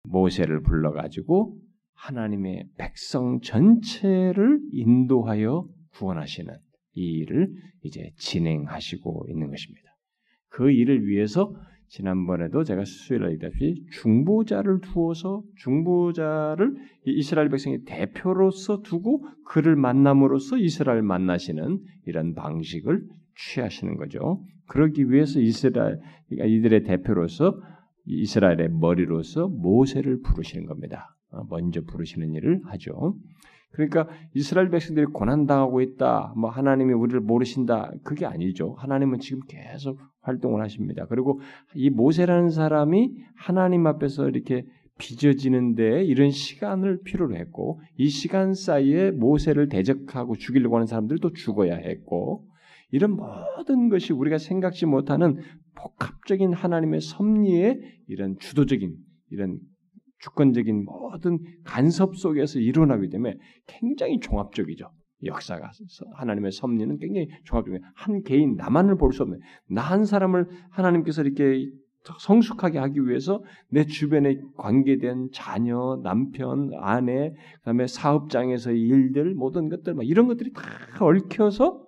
모세를 0.05 0.63
불러가지고 0.63 1.59
하나님의 1.95 2.69
백성 2.77 3.41
전체를 3.41 4.61
인도하여 4.73 5.67
구원하시는 5.95 6.55
이 6.95 7.19
일을 7.19 7.53
이제 7.83 8.13
진행하시고 8.17 9.27
있는 9.29 9.51
것입니다. 9.51 9.89
그 10.49 10.71
일을 10.71 11.07
위해서 11.07 11.55
지난번에도 11.93 12.65
제가 12.65 12.87
수요일에 12.87 13.33
얘기했다시피 13.33 13.85
중보자를 13.91 14.81
두어서 14.81 15.43
중보자를 15.57 16.75
이스라엘 17.05 17.51
백성의 17.51 17.85
대표로서 17.85 18.81
두고 18.81 19.27
그를 19.45 19.77
만남으로써 19.77 20.57
이스라엘 20.57 21.03
만나시는 21.03 21.81
이런 22.07 22.35
방식을 22.35 23.03
취하시는 23.37 23.97
거죠. 23.99 24.43
그러기 24.69 25.11
위해서 25.11 25.39
이스라엘 25.39 26.01
그러니까 26.29 26.47
이들의 26.47 26.85
대표로서 26.85 27.61
이스라엘의 28.07 28.71
머리로서 28.71 29.49
모세를 29.49 30.23
부르시는 30.23 30.65
겁니다. 30.65 31.15
어, 31.31 31.45
먼저 31.51 31.83
부르시는 31.83 32.33
일을 32.33 32.63
하죠. 32.65 33.17
그러니까 33.73 34.09
이스라엘 34.35 34.71
백성들이 34.71 35.07
고난당하고 35.07 35.81
있다. 35.81 36.35
뭐 36.37 36.51
하나님이 36.51 36.93
우리를 36.93 37.21
모르신다. 37.21 37.91
그게 38.05 38.27
아니죠. 38.27 38.75
하나님은 38.79 39.19
지금 39.19 39.41
계속 39.49 39.99
활동을 40.21 40.63
하십니다. 40.63 41.07
그리고 41.07 41.41
이 41.75 41.91
모세라는 41.91 42.51
사람이 42.51 43.15
하나님 43.35 43.87
앞에서 43.87 44.29
이렇게 44.29 44.65
빚어지는데 44.99 46.05
이런 46.05 46.31
시간을 46.31 47.01
필요로 47.03 47.35
했고 47.37 47.81
이 47.97 48.09
시간 48.09 48.55
사이에 48.55 49.11
모세를 49.11 49.69
대적하고 49.69 50.37
죽이려고 50.37 50.77
하는 50.77 50.87
사람들도 50.87 51.33
죽어야 51.33 51.77
했고 51.77 52.47
이런 52.91 53.17
모든 53.17 53.89
것이 53.89 54.13
우리가 54.13 54.39
생각지 54.39 54.87
못하는 54.87 55.39
복합적인 55.75 56.53
하나님의 56.53 57.01
섭리의 57.01 57.81
이런 58.07 58.37
주도적인 58.39 58.95
이런 59.31 59.59
주권적인 60.23 60.85
모든 60.85 61.39
간섭 61.65 62.17
속에서 62.17 62.59
일어나기 62.59 63.09
때문에 63.11 63.37
굉장히 63.67 64.19
종합적이죠. 64.21 64.91
역사가 65.25 65.71
하나님의 66.15 66.51
섭리는 66.53 66.97
굉장히 66.99 67.29
종합적이에요. 67.45 67.81
한 67.95 68.23
개인 68.23 68.57
나만을 68.57 68.97
볼 68.97 69.13
수 69.13 69.23
없는 69.23 69.39
나 69.69 69.83
한 69.83 70.05
사람을 70.05 70.49
하나님께서 70.71 71.23
이렇게 71.23 71.69
성숙하게 72.19 72.79
하기 72.79 73.07
위해서 73.07 73.45
내 73.69 73.85
주변에 73.85 74.37
관계된 74.57 75.29
자녀, 75.33 76.01
남편, 76.03 76.71
아내, 76.81 77.33
그다음에 77.59 77.87
사업장에서의 77.87 78.81
일들 78.81 79.35
모든 79.35 79.69
것들 79.69 79.95
막 79.95 80.05
이런 80.05 80.27
것들이 80.27 80.53
다 80.53 80.63
얽혀서 81.01 81.87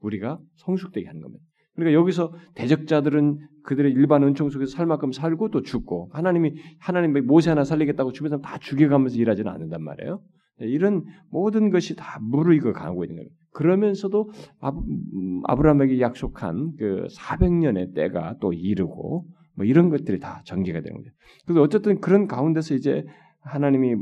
우리가 0.00 0.40
성숙되게 0.56 1.06
하는 1.06 1.20
겁니다. 1.20 1.44
그러니까 1.74 1.98
여기서 1.98 2.32
대적자들은 2.54 3.38
그들의 3.64 3.92
일반 3.92 4.22
은총 4.22 4.50
속에서 4.50 4.72
살 4.72 4.86
만큼 4.86 5.12
살고 5.12 5.50
또 5.50 5.62
죽고 5.62 6.10
하나님이 6.12 6.54
하나님이 6.78 7.20
모세 7.22 7.50
하나 7.50 7.64
살리겠다고 7.64 8.12
주변 8.12 8.30
사람 8.30 8.42
다 8.42 8.58
죽여가면서 8.58 9.16
일하지는 9.16 9.50
않는단 9.50 9.82
말이에요. 9.82 10.20
네, 10.60 10.66
이런 10.66 11.04
모든 11.30 11.70
것이 11.70 11.96
다 11.96 12.18
무르익어 12.20 12.72
가고 12.72 13.04
있는 13.04 13.16
거예요. 13.16 13.28
그러면서도 13.52 14.30
음, 14.64 15.42
아브라함에게 15.44 16.00
약속한 16.00 16.72
그 16.78 17.06
400년의 17.16 17.94
때가 17.94 18.36
또 18.40 18.52
이르고 18.52 19.26
뭐 19.54 19.66
이런 19.66 19.90
것들이 19.90 20.18
다 20.18 20.42
전개가 20.44 20.80
되는 20.80 20.96
거죠. 20.96 21.10
그래서 21.46 21.62
어쨌든 21.62 22.00
그런 22.00 22.26
가운데서 22.26 22.74
이제 22.74 23.04
하나님이 23.40 23.96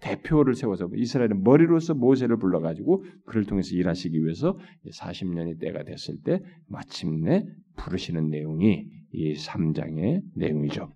대표를 0.00 0.54
세워서 0.54 0.90
이스라엘의 0.94 1.38
머리로서 1.42 1.94
모세를 1.94 2.36
불러가지고 2.36 3.04
그를 3.24 3.44
통해서 3.44 3.74
일하시기 3.74 4.24
위해서 4.24 4.58
40년이 4.92 5.60
때가 5.60 5.84
됐을 5.84 6.16
때 6.24 6.40
마침내 6.68 7.46
부르시는 7.82 8.30
내용이 8.30 8.86
이 9.12 9.34
3장의 9.34 10.22
내용이죠. 10.34 10.92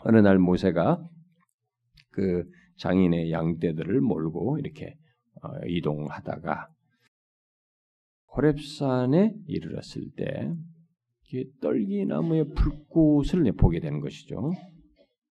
어느 0.00 0.18
날 0.18 0.38
모세가 0.38 1.06
그 2.10 2.44
장인의 2.78 3.30
양떼들을 3.30 4.00
몰고 4.00 4.58
이렇게 4.58 4.96
어, 5.42 5.48
이동하다가 5.66 6.68
호렙산에 8.36 9.34
이르렀을 9.46 10.10
때 10.16 10.52
떨기나무의 11.60 12.50
불꽃을 12.54 13.50
보게 13.56 13.80
되는 13.80 14.00
것이죠. 14.00 14.52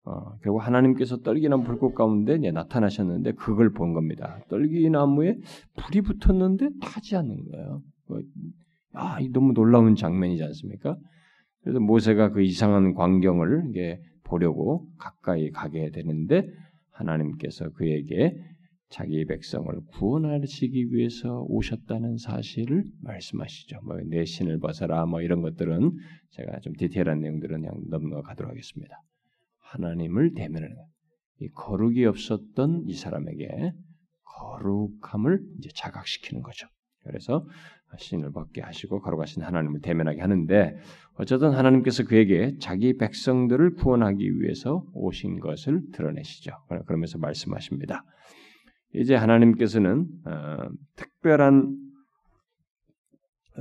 어, 0.04 0.38
결국 0.42 0.60
하나님께서 0.60 1.18
떨기나무 1.18 1.64
불꽃 1.64 1.94
가운데 1.94 2.38
나타나셨는데 2.38 3.34
그걸 3.34 3.72
본 3.72 3.94
겁니다. 3.94 4.40
떨기나무에 4.50 5.38
불이 5.78 6.02
붙었는데 6.02 6.70
타지 6.82 7.16
않는 7.18 7.52
거예요. 7.52 7.84
뭐, 8.94 9.02
아, 9.02 9.18
너무 9.32 9.54
놀라운 9.54 9.96
장면이지 9.96 10.44
않습니까? 10.44 10.98
그래서 11.62 11.80
모세가 11.80 12.30
그 12.32 12.42
이상한 12.42 12.94
광경을 12.94 13.66
이게 13.70 14.00
보려고 14.24 14.88
가까이 14.98 15.52
가게 15.52 15.90
되는데 15.92 16.48
하나님께서 16.92 17.70
그에게 17.72 18.36
자기 18.90 19.24
백성을 19.26 19.72
구원하시기 19.92 20.94
위해서 20.94 21.44
오셨다는 21.48 22.18
사실을 22.18 22.86
말씀하시죠. 23.04 23.82
뭐 23.84 23.98
내 24.10 24.26
신을 24.26 24.60
벗어라 24.60 25.06
뭐 25.06 25.22
이런 25.22 25.42
것들은 25.42 25.92
제가 26.32 26.60
좀 26.62 26.74
디테일한 26.74 27.20
내용들은 27.20 27.62
그냥 27.62 27.76
넘어가도록 27.90 28.50
하겠습니다. 28.50 28.96
하나님을 29.60 30.34
대면하는 30.34 30.76
이 31.42 31.50
거룩이 31.50 32.06
없었던 32.06 32.86
이 32.88 32.94
사람에게 32.94 33.74
거룩함을 34.24 35.40
이제 35.60 35.70
자각시키는 35.76 36.42
거죠. 36.42 36.68
그래서 37.10 37.46
신을 37.98 38.32
벗게 38.32 38.62
하시고 38.62 39.02
거룩하신 39.02 39.44
하나님을 39.44 39.82
대면하게 39.82 40.22
하는데 40.22 40.78
어쨌든 41.16 41.52
하나님께서 41.52 42.04
그에게 42.04 42.56
자기 42.60 42.96
백성들을 42.98 43.74
구원하기 43.74 44.40
위해서 44.40 44.86
오신 44.94 45.40
것을 45.40 45.82
드러내시죠. 45.92 46.52
그러면서 46.86 47.18
말씀하십니다. 47.18 48.04
이제 48.94 49.16
하나님께서는 49.16 50.08
어, 50.26 50.70
특별한 50.96 51.76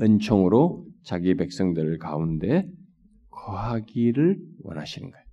은총으로 0.00 0.86
자기 1.02 1.34
백성들 1.34 1.98
가운데 1.98 2.68
거하기를 3.30 4.38
원하시는 4.60 5.10
거예요. 5.10 5.24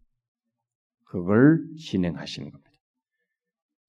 그걸 1.05 1.63
진행하시는 1.77 2.50
겁니다. 2.50 2.72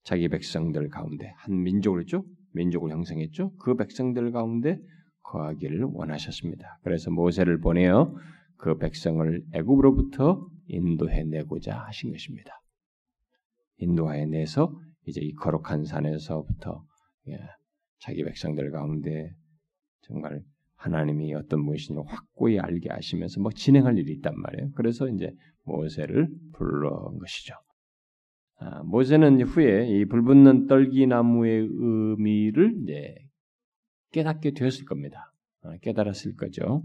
자기 0.03 0.29
백성들 0.29 0.89
가운데 0.89 1.33
한 1.37 1.63
민족을 1.63 2.01
했죠. 2.01 2.23
민족을 2.53 2.91
형성했죠. 2.91 3.55
그 3.57 3.75
백성들 3.75 4.31
가운데 4.31 4.79
거하기를 5.23 5.83
원하셨습니다. 5.83 6.79
그래서 6.83 7.11
모세를 7.11 7.59
보내어 7.59 8.15
그 8.57 8.77
백성을 8.77 9.43
애굽으로부터 9.53 10.47
인도해 10.67 11.23
내고자 11.23 11.77
하신 11.87 12.11
것입니다. 12.11 12.59
인도해 13.77 14.25
내서 14.25 14.73
이제 15.05 15.21
이 15.21 15.33
거룩한 15.33 15.85
산에서부터 15.85 16.83
예, 17.29 17.39
자기 17.99 18.23
백성들 18.23 18.71
가운데 18.71 19.31
정말 20.01 20.41
하나님이 20.75 21.33
어떤 21.33 21.61
무엇인지 21.63 22.01
확고히 22.05 22.59
알게 22.59 22.89
하시면서 22.89 23.41
뭐 23.41 23.51
진행할 23.51 23.97
일이 23.97 24.13
있단 24.13 24.39
말이에요. 24.39 24.71
그래서 24.75 25.07
이제 25.07 25.31
모세를 25.63 26.29
불러온 26.53 27.17
것이죠. 27.19 27.53
아, 28.59 28.81
모세는 28.83 29.41
후에 29.41 29.87
이 29.87 30.05
불붙는 30.05 30.67
떨기나무의 30.67 31.69
의미를 31.71 32.75
이제 32.81 33.15
깨닫게 34.11 34.51
되었을 34.51 34.85
겁니다. 34.85 35.31
아, 35.61 35.77
깨달았을 35.81 36.35
거죠. 36.35 36.83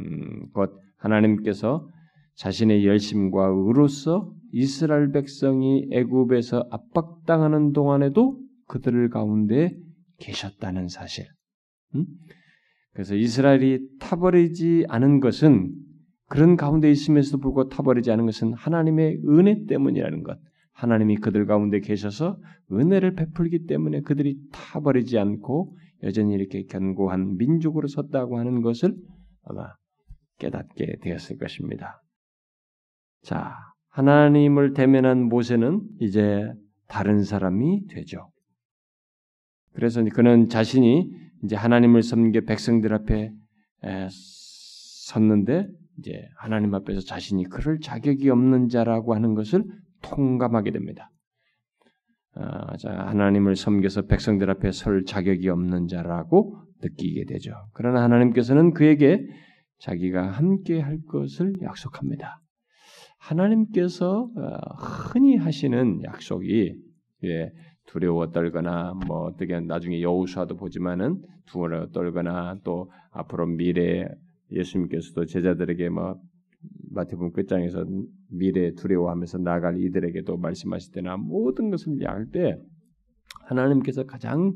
음, 0.00 0.48
곧 0.52 0.80
하나님께서 0.96 1.88
자신의 2.34 2.86
열심과 2.86 3.46
의로서 3.46 4.32
이스라엘 4.52 5.10
백성이 5.10 5.88
애굽에서 5.92 6.68
압박당하는 6.70 7.72
동안에도 7.72 8.40
그들 8.66 9.08
가운데 9.10 9.76
계셨다는 10.18 10.88
사실. 10.88 11.26
음? 11.94 12.06
그래서 12.92 13.14
이스라엘이 13.14 13.98
타버리지 14.00 14.86
않은 14.88 15.20
것은 15.20 15.74
그런 16.28 16.56
가운데 16.56 16.90
있으면서도 16.90 17.38
불구하고 17.38 17.68
타버리지 17.68 18.10
않은 18.10 18.26
것은 18.26 18.54
하나님의 18.54 19.20
은혜 19.28 19.64
때문이라는 19.66 20.22
것. 20.22 20.38
하나님이 20.76 21.16
그들 21.16 21.46
가운데 21.46 21.80
계셔서 21.80 22.38
은혜를 22.70 23.14
베풀기 23.14 23.66
때문에 23.66 24.02
그들이 24.02 24.36
타버리지 24.52 25.18
않고 25.18 25.74
여전히 26.02 26.34
이렇게 26.34 26.64
견고한 26.64 27.38
민족으로 27.38 27.88
섰다고 27.88 28.38
하는 28.38 28.60
것을 28.60 28.94
아마 29.44 29.68
깨닫게 30.38 30.98
되었을 31.00 31.38
것입니다. 31.38 32.02
자, 33.22 33.54
하나님을 33.88 34.74
대면한 34.74 35.22
모세는 35.22 35.80
이제 36.00 36.52
다른 36.88 37.24
사람이 37.24 37.86
되죠. 37.88 38.30
그래서 39.72 40.04
그는 40.04 40.50
자신이 40.50 41.10
이제 41.44 41.56
하나님을 41.56 42.02
섬겨 42.02 42.42
백성들 42.42 42.92
앞에 42.92 43.32
섰는데 44.10 45.68
이제 45.98 46.28
하나님 46.36 46.74
앞에서 46.74 47.00
자신이 47.00 47.44
그럴 47.44 47.80
자격이 47.80 48.28
없는 48.28 48.68
자라고 48.68 49.14
하는 49.14 49.34
것을 49.34 49.64
통감하게 50.02 50.72
됩니다. 50.72 51.10
아, 52.34 52.76
자, 52.76 52.90
하나님을 52.90 53.56
섬겨서 53.56 54.02
백성들 54.02 54.50
앞에 54.50 54.70
설 54.70 55.04
자격이 55.04 55.48
없는 55.48 55.88
자라고 55.88 56.58
느끼게 56.82 57.24
되죠. 57.24 57.52
그러나 57.72 58.02
하나님께서는 58.02 58.74
그에게 58.74 59.26
자기가 59.78 60.30
함께 60.30 60.80
할 60.80 60.98
것을 61.08 61.54
약속합니다. 61.62 62.40
하나님께서 63.18 64.28
어, 64.36 64.74
흔히 64.78 65.36
하시는 65.36 66.02
약속이 66.04 66.74
예, 67.24 67.52
두려워 67.86 68.30
떨거나 68.30 68.94
뭐 69.06 69.24
어떻게 69.24 69.58
나중에 69.58 70.02
여우수아도 70.02 70.56
보지만은 70.56 71.22
두려워 71.46 71.88
떨거나 71.88 72.58
또 72.64 72.90
앞으로 73.10 73.46
미래 73.46 74.06
예수님께서도 74.50 75.26
제자들에게 75.26 75.88
뭐 75.88 76.20
마태복음 76.90 77.32
끝장에서 77.32 77.84
미래 78.28 78.72
두려워하면서 78.72 79.38
나갈 79.38 79.78
이들에게도 79.80 80.36
말씀하실 80.36 80.92
때나 80.92 81.16
모든 81.16 81.70
것을 81.70 81.98
할때 82.06 82.58
하나님께서 83.44 84.04
가장 84.04 84.54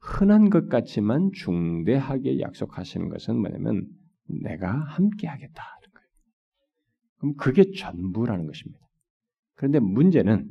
흔한 0.00 0.50
것 0.50 0.68
같지만 0.68 1.30
중대하게 1.32 2.40
약속하시는 2.40 3.08
것은 3.08 3.38
뭐냐면 3.38 3.86
내가 4.42 4.70
함께 4.70 5.26
하겠다 5.26 5.62
하는 5.62 5.94
거예요. 5.94 6.08
그럼 7.18 7.34
그게 7.36 7.64
전부라는 7.76 8.46
것입니다. 8.46 8.84
그런데 9.54 9.80
문제는 9.80 10.48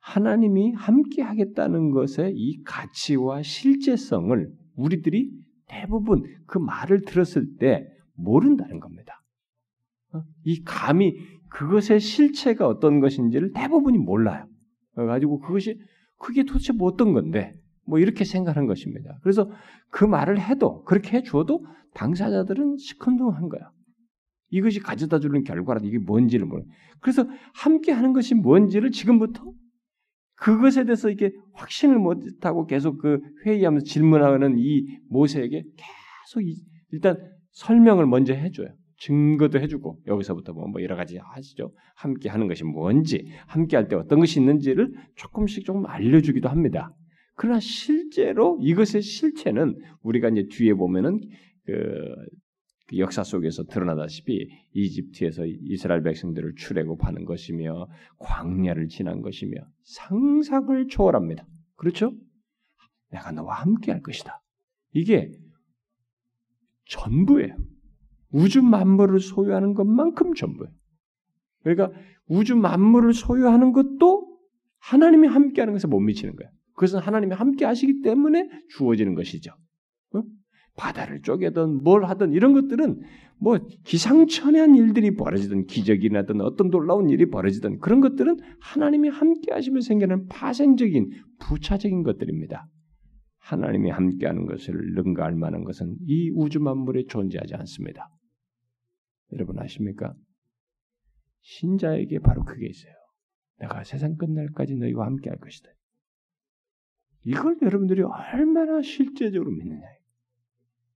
하나님이 0.00 0.72
함께 0.72 1.22
하겠다는 1.22 1.90
것의 1.90 2.32
이 2.34 2.62
가치와 2.64 3.42
실제성을 3.42 4.50
우리들이 4.76 5.30
대부분 5.68 6.22
그 6.46 6.58
말을 6.58 7.02
들었을 7.02 7.56
때 7.58 7.86
모른다는 8.14 8.80
겁니다. 8.80 9.17
어? 10.12 10.22
이 10.44 10.62
감이 10.64 11.14
그것의 11.50 12.00
실체가 12.00 12.66
어떤 12.66 13.00
것인지를 13.00 13.52
대부분이 13.52 13.98
몰라요. 13.98 14.46
그래가지고 14.94 15.40
그것이 15.40 15.78
그게 16.18 16.42
도대체 16.44 16.72
뭐 16.72 16.88
어떤 16.88 17.12
건데 17.12 17.54
뭐 17.86 17.98
이렇게 17.98 18.24
생각하는 18.24 18.66
것입니다. 18.66 19.18
그래서 19.22 19.50
그 19.90 20.04
말을 20.04 20.40
해도 20.40 20.82
그렇게 20.84 21.16
해주어도 21.16 21.64
당사자들은 21.94 22.76
시큰둥한 22.76 23.48
거야. 23.48 23.70
이것이 24.50 24.80
가져다 24.80 25.18
주는 25.18 25.42
결과라 25.42 25.80
이게 25.82 25.98
뭔지를 25.98 26.46
모르. 26.46 26.62
그래서 27.00 27.26
함께 27.54 27.92
하는 27.92 28.12
것이 28.12 28.34
뭔지를 28.34 28.90
지금부터 28.90 29.52
그것에 30.36 30.84
대해서 30.84 31.10
이게 31.10 31.32
확신을 31.54 31.98
못하고 31.98 32.66
계속 32.66 32.98
그 32.98 33.20
회의하면서 33.44 33.84
질문하는 33.84 34.56
이 34.58 34.86
모세에게 35.08 35.64
계속 35.76 36.46
일단 36.92 37.16
설명을 37.52 38.06
먼저 38.06 38.34
해줘요. 38.34 38.68
증거도 38.98 39.60
해주고 39.60 40.02
여기서부터 40.06 40.52
뭐, 40.52 40.66
뭐 40.68 40.82
여러 40.82 40.96
가지 40.96 41.18
하시죠. 41.18 41.72
함께 41.94 42.28
하는 42.28 42.48
것이 42.48 42.64
뭔지, 42.64 43.30
함께 43.46 43.76
할 43.76 43.88
때 43.88 43.96
어떤 43.96 44.20
것이 44.20 44.40
있는지를 44.40 44.92
조금씩 45.16 45.64
조금 45.64 45.86
알려주기도 45.86 46.48
합니다. 46.48 46.94
그러나 47.34 47.60
실제로 47.60 48.58
이것의 48.60 49.02
실체는 49.02 49.76
우리가 50.02 50.28
이제 50.30 50.46
뒤에 50.50 50.74
보면은 50.74 51.20
그, 51.64 52.14
그 52.88 52.98
역사 52.98 53.22
속에서 53.22 53.64
드러나다시피 53.64 54.48
이집트에서 54.72 55.44
이스라엘 55.46 56.02
백성들을 56.02 56.54
출애굽하는 56.56 57.24
것이며 57.24 57.86
광야를 58.18 58.88
지난 58.88 59.22
것이며 59.22 59.60
상상을 59.84 60.88
초월합니다. 60.88 61.46
그렇죠? 61.76 62.12
내가 63.12 63.30
너와 63.30 63.54
함께 63.54 63.92
할 63.92 64.02
것이다. 64.02 64.42
이게 64.92 65.30
전부예요. 66.86 67.54
우주 68.32 68.62
만물을 68.62 69.20
소유하는 69.20 69.74
것만큼 69.74 70.34
전부예요. 70.34 70.72
그러니까 71.62 71.98
우주 72.28 72.56
만물을 72.56 73.12
소유하는 73.14 73.72
것도 73.72 74.38
하나님이 74.80 75.28
함께하는 75.28 75.72
것에 75.74 75.88
못 75.88 76.00
미치는 76.00 76.36
거야. 76.36 76.48
그것은 76.74 77.00
하나님이 77.00 77.34
함께 77.34 77.64
하시기 77.64 78.02
때문에 78.02 78.48
주어지는 78.70 79.14
것이죠. 79.14 79.52
어? 80.14 80.22
바다를 80.76 81.22
쪼개든 81.22 81.82
뭘 81.82 82.04
하든 82.04 82.32
이런 82.32 82.52
것들은 82.52 83.00
뭐 83.40 83.58
기상천외한 83.84 84.74
일들이 84.76 85.14
벌어지든 85.14 85.66
기적이 85.66 86.10
나든 86.10 86.40
어떤 86.40 86.70
놀라운 86.70 87.08
일이 87.08 87.28
벌어지든 87.30 87.78
그런 87.80 88.00
것들은 88.00 88.36
하나님이 88.60 89.08
함께 89.08 89.52
하시면 89.52 89.80
생기는 89.80 90.26
파생적인 90.28 91.10
부차적인 91.40 92.02
것들입니다. 92.04 92.68
하나님이 93.38 93.90
함께하는 93.90 94.46
것을 94.46 94.74
능가할 94.94 95.34
만한 95.34 95.64
것은 95.64 95.96
이 96.06 96.30
우주 96.34 96.60
만물에 96.60 97.04
존재하지 97.08 97.54
않습니다. 97.54 98.10
여러분 99.32 99.58
아십니까? 99.58 100.14
신자에게 101.40 102.18
바로 102.20 102.44
그게 102.44 102.66
있어요. 102.66 102.92
내가 103.58 103.84
세상 103.84 104.16
끝날까지 104.16 104.76
너희와 104.76 105.06
함께 105.06 105.30
할 105.30 105.38
것이다. 105.38 105.70
이걸 107.24 107.58
여러분들이 107.60 108.02
얼마나 108.02 108.80
실제적으로 108.82 109.50
믿느냐. 109.50 109.82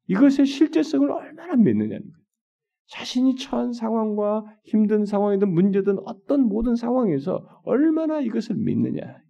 이것의 0.07 0.47
실제성을 0.47 1.11
얼마나 1.11 1.57
믿느냐는 1.57 2.03
거예요. 2.03 2.23
자신이 2.87 3.37
처한 3.37 3.73
상황과 3.73 4.45
힘든 4.65 5.05
상황이든 5.05 5.53
문제든 5.53 5.99
어떤 6.05 6.43
모든 6.43 6.75
상황에서 6.77 7.61
얼마나 7.65 8.21
이것을 8.21 8.57
믿느냐. 8.57 9.23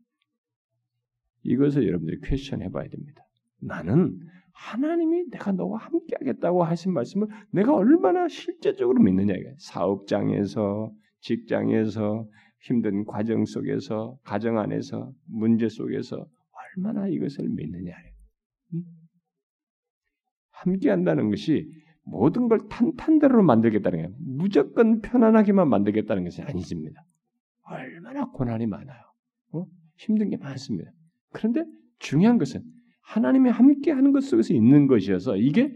이것을 1.45 1.87
여러분들이 1.87 2.21
퀘스천 2.23 2.63
해봐야 2.63 2.89
됩니다. 2.89 3.23
나는 3.61 4.19
하나님이 4.53 5.31
내가 5.31 5.53
너와 5.53 5.79
함께 5.79 6.15
하겠다고 6.19 6.65
하신 6.65 6.93
말씀을 6.93 7.29
내가 7.51 7.75
얼마나 7.75 8.29
실제적으로 8.29 9.03
믿느냐. 9.03 9.35
사업장에서, 9.59 10.93
직장에서, 11.21 12.27
힘든 12.61 13.05
과정 13.05 13.45
속에서, 13.45 14.19
가정 14.23 14.59
안에서, 14.59 15.13
문제 15.27 15.69
속에서 15.69 16.27
얼마나 16.77 17.09
이것을 17.09 17.49
믿느냐. 17.49 17.93
함께 20.51 20.91
한다는 20.91 21.31
것이 21.31 21.69
모든 22.05 22.49
걸 22.49 22.69
탄탄대로 22.69 23.43
만들겠다는 23.43 24.03
게 24.03 24.15
무조건 24.19 25.01
편안하게만 25.01 25.69
만들겠다는 25.69 26.25
것이 26.25 26.43
아니집니다. 26.43 27.05
얼마나 27.63 28.31
고난이 28.31 28.67
많아요. 28.67 29.01
어? 29.53 29.67
힘든 29.97 30.31
게 30.31 30.37
많습니다. 30.37 30.91
그런데 31.33 31.65
중요한 31.99 32.39
것은 32.39 32.63
하나님이 33.03 33.51
함께 33.51 33.91
하는 33.91 34.13
것 34.13 34.23
속에서 34.25 34.55
있는 34.55 34.87
것이어서 34.87 35.37
이게 35.37 35.73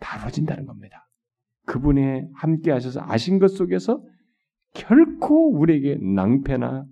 다뤄진다는 0.00 0.66
겁니다. 0.66 1.08
그분이 1.66 2.22
함께 2.34 2.70
하셔서 2.70 3.00
아신 3.02 3.38
것 3.38 3.48
속에서 3.48 4.04
결코 4.74 5.50
우리에게 5.52 5.96
낭패나 5.96 6.86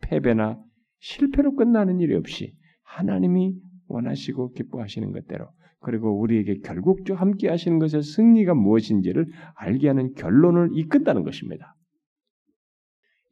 패배나 0.00 0.62
실패로 0.98 1.54
끝나는 1.54 2.00
일이 2.00 2.14
없이 2.14 2.54
하나님이 2.82 3.54
원하시고 3.86 4.52
기뻐하시는 4.52 5.12
것대로 5.12 5.48
그리고 5.80 6.18
우리에게 6.20 6.58
결국적 6.58 7.20
함께 7.20 7.48
하시는 7.48 7.78
것의 7.78 8.02
승리가 8.02 8.54
무엇인지를 8.54 9.26
알게 9.54 9.88
하는 9.88 10.12
결론을 10.14 10.70
이끈다는 10.72 11.22
것입니다. 11.22 11.74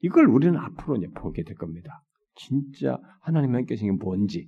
이걸 0.02 0.26
우리는 0.26 0.56
앞으로 0.56 1.00
보게 1.14 1.42
될 1.42 1.56
겁니다. 1.56 2.02
진짜 2.36 2.98
하나님 3.20 3.54
함께 3.54 3.74
하신 3.74 3.96
게 3.96 4.04
뭔지 4.04 4.46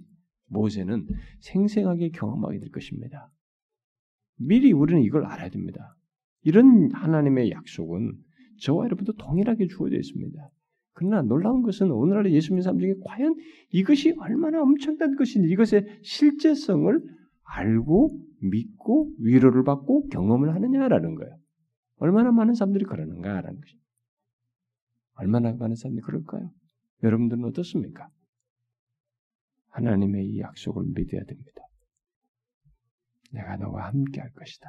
모세는 0.49 1.07
생생하게 1.41 2.11
경험하게 2.11 2.59
될 2.59 2.71
것입니다. 2.71 3.31
미리 4.37 4.73
우리는 4.73 5.03
이걸 5.03 5.25
알아야 5.27 5.51
됩니다. 5.51 5.95
이런 6.43 6.91
하나님의 6.93 7.51
약속은 7.51 8.13
저와 8.61 8.85
여러분도 8.87 9.15
동일하게 9.15 9.67
주어져 9.67 9.97
있습니다. 9.97 10.51
그러나 10.95 11.23
놀라운 11.23 11.63
것은 11.63 11.91
오늘날 11.91 12.31
예수 12.33 12.61
사람 12.61 12.79
중에 12.79 12.95
과연 13.05 13.37
이것이 13.71 14.15
얼마나 14.19 14.63
엄청난 14.63 15.15
것인지 15.17 15.49
이것의 15.49 16.01
실제성을 16.03 17.01
알고 17.45 18.11
믿고 18.43 19.13
위로를 19.21 19.65
받고 19.65 20.09
경험을 20.09 20.55
하느냐라는 20.55 21.15
거예요. 21.15 21.37
얼마나 21.99 22.33
많은 22.33 22.55
사람들이 22.55 22.85
그러는가라는 22.85 23.61
것입니다. 23.61 23.89
얼마나 25.15 25.53
많은 25.53 25.75
사람들이 25.77 26.03
그럴까요? 26.05 26.51
여러분들은 27.03 27.45
어떻습니까? 27.45 28.09
하나님의 29.79 30.27
이 30.27 30.41
약속을 30.41 30.87
믿어야 30.95 31.23
됩니다. 31.25 31.63
내가 33.33 33.57
너와 33.57 33.87
함께 33.89 34.21
할 34.21 34.33
것이다. 34.33 34.69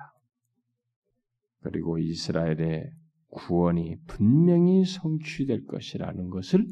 그리고 1.62 1.98
이스라엘의 1.98 2.92
구원이 3.30 3.98
분명히 4.06 4.86
성취될 4.86 5.66
것이라는 5.66 6.30
것을 6.30 6.66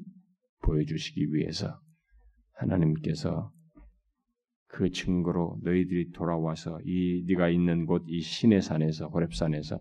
보여주시기 0.61 1.33
위해서 1.33 1.79
하나님께서 2.53 3.51
그 4.67 4.91
증거로 4.91 5.59
너희들이 5.63 6.11
돌아와서 6.11 6.79
이 6.83 7.23
네가 7.27 7.49
있는 7.49 7.85
곳 7.85 8.03
이 8.07 8.21
신의 8.21 8.61
산에서 8.61 9.07
호렙산에서 9.07 9.79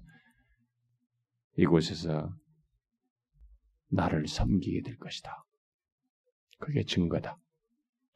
이곳에서 1.59 2.35
나를 3.89 4.27
섬기게 4.27 4.83
될 4.83 4.97
것이다. 4.97 5.45
그게 6.59 6.85
증거다. 6.85 7.39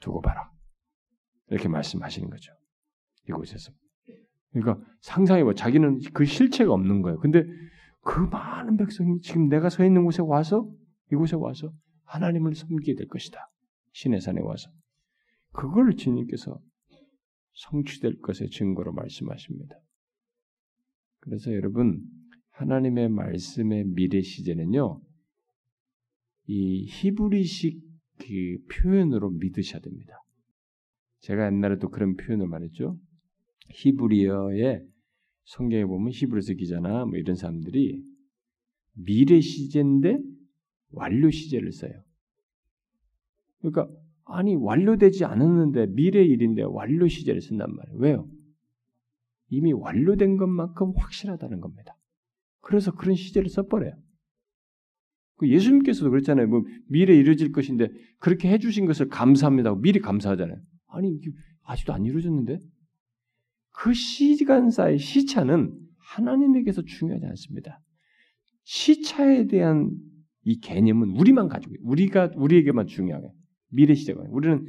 두고 0.00 0.20
봐라. 0.20 0.50
이렇게 1.48 1.68
말씀하시는 1.68 2.28
거죠. 2.28 2.52
이곳에서. 3.28 3.72
그러니까 4.52 4.84
상상해봐. 5.00 5.54
자기는 5.54 6.00
그 6.12 6.24
실체가 6.24 6.72
없는 6.72 7.02
거예요. 7.02 7.18
근데 7.18 7.44
그 8.02 8.20
많은 8.20 8.76
백성이 8.76 9.20
지금 9.20 9.48
내가 9.48 9.68
서 9.68 9.84
있는 9.84 10.04
곳에 10.04 10.22
와서 10.22 10.68
이곳에 11.12 11.36
와서 11.36 11.72
하나님을 12.04 12.54
섬기게 12.54 12.94
될 12.94 13.06
것이다. 13.08 13.50
신의 13.92 14.20
산에 14.20 14.40
와서. 14.40 14.70
그걸 15.52 15.94
주님께서 15.96 16.60
성취될 17.52 18.20
것의 18.20 18.50
증거로 18.50 18.92
말씀하십니다. 18.92 19.76
그래서 21.20 21.52
여러분 21.52 22.02
하나님의 22.50 23.08
말씀의 23.10 23.84
미래 23.84 24.22
시제는요. 24.22 25.00
이 26.46 26.86
히브리식 26.86 27.89
그 28.20 28.58
표현으로 28.72 29.30
믿으셔야 29.30 29.80
됩니다. 29.80 30.14
제가 31.20 31.46
옛날에도 31.46 31.88
그런 31.88 32.16
표현을 32.16 32.46
말했죠. 32.46 32.98
히브리어의 33.70 34.84
성경에 35.44 35.84
보면 35.84 36.12
히브리서 36.12 36.54
기자나 36.54 37.04
뭐 37.06 37.18
이런 37.18 37.36
사람들이 37.36 38.02
미래 38.92 39.40
시제인데 39.40 40.18
완료 40.92 41.30
시제를 41.30 41.72
써요. 41.72 41.92
그러니까 43.58 43.88
아니 44.24 44.54
완료되지 44.54 45.24
않았는데 45.24 45.86
미래 45.88 46.22
일인데 46.22 46.62
완료 46.62 47.08
시제를 47.08 47.40
쓴단 47.40 47.74
말이에요. 47.74 47.98
왜요? 47.98 48.30
이미 49.48 49.72
완료된 49.72 50.36
것만큼 50.36 50.92
확실하다는 50.96 51.60
겁니다. 51.60 51.96
그래서 52.60 52.92
그런 52.92 53.16
시제를 53.16 53.48
써버려요. 53.48 53.92
그 55.40 55.48
예수님께서도 55.48 56.10
그랬잖아요. 56.10 56.48
뭐 56.48 56.64
미래 56.86 57.16
이루어질 57.16 57.50
것인데 57.50 57.88
그렇게 58.18 58.50
해주신 58.50 58.84
것을 58.84 59.08
감사합니다. 59.08 59.74
미리 59.76 59.98
감사하잖아요. 59.98 60.58
아니 60.88 61.18
아직도 61.64 61.94
안 61.94 62.04
이루어졌는데 62.04 62.58
그 63.72 63.94
시간사의 63.94 64.98
시차는 64.98 65.72
하나님에게서 65.96 66.82
중요하지 66.82 67.24
않습니다. 67.24 67.80
시차에 68.64 69.46
대한 69.46 69.90
이 70.44 70.60
개념은 70.60 71.08
우리만 71.16 71.48
가지고 71.48 71.74
우리가 71.84 72.32
우리에게만 72.36 72.86
중요해요. 72.86 73.32
미래 73.70 73.94
시대가 73.94 74.22
우리는 74.28 74.66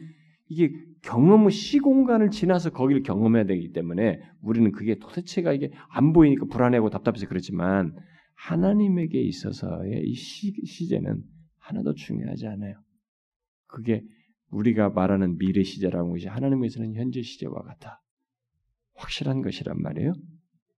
이게 0.48 0.72
경험의 1.02 1.52
시공간을 1.52 2.30
지나서 2.30 2.70
거기를 2.70 3.04
경험해야 3.04 3.44
되기 3.44 3.74
때문에 3.74 4.22
우리는 4.42 4.72
그게 4.72 4.96
도대체가 4.96 5.52
이게 5.52 5.74
안 5.90 6.14
보이니까 6.14 6.46
불안하고 6.46 6.90
답답해서 6.90 7.28
그렇지만 7.28 7.94
하나님에게 8.42 9.22
있어서의 9.22 10.04
이 10.06 10.14
시, 10.14 10.54
시제는 10.66 11.24
하나도 11.60 11.94
중요하지 11.94 12.48
않아요. 12.48 12.82
그게 13.68 14.04
우리가 14.50 14.90
말하는 14.90 15.38
미래 15.38 15.64
시제라는 15.64 16.10
것이 16.10 16.28
하나님에서는 16.28 16.96
현재 16.96 17.22
시제와 17.22 17.62
같아. 17.62 18.02
확실한 18.96 19.42
것이란 19.42 19.82
말이에요. 19.82 20.14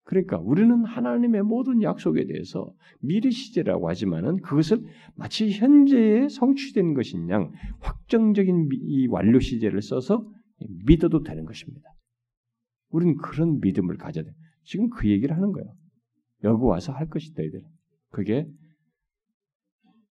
그러니까 0.04 0.38
우리는 0.38 0.84
하나님의 0.84 1.44
모든 1.44 1.82
약속에 1.82 2.26
대해서 2.26 2.74
미래 3.00 3.30
시제라고 3.30 3.88
하지만은 3.88 4.42
그것을 4.42 4.84
마치 5.16 5.50
현재에 5.50 6.28
성취된 6.28 6.94
것인 6.94 7.30
양 7.30 7.52
확정적인 7.80 8.70
이 8.74 9.08
완료 9.08 9.40
시제를 9.40 9.82
써서 9.82 10.30
믿어도 10.86 11.24
되는 11.24 11.46
것입니다. 11.46 11.90
우리는 12.90 13.16
그런 13.16 13.60
믿음을 13.62 13.96
가져야 13.96 14.26
돼. 14.26 14.32
지금 14.66 14.90
그 14.90 15.10
얘기를 15.10 15.36
하는 15.36 15.54
거예요. 15.54 15.74
여기 16.44 16.64
와서 16.64 16.92
할 16.94 17.08
것이다, 17.08 17.44
이들. 17.44 17.62
그게 18.12 18.46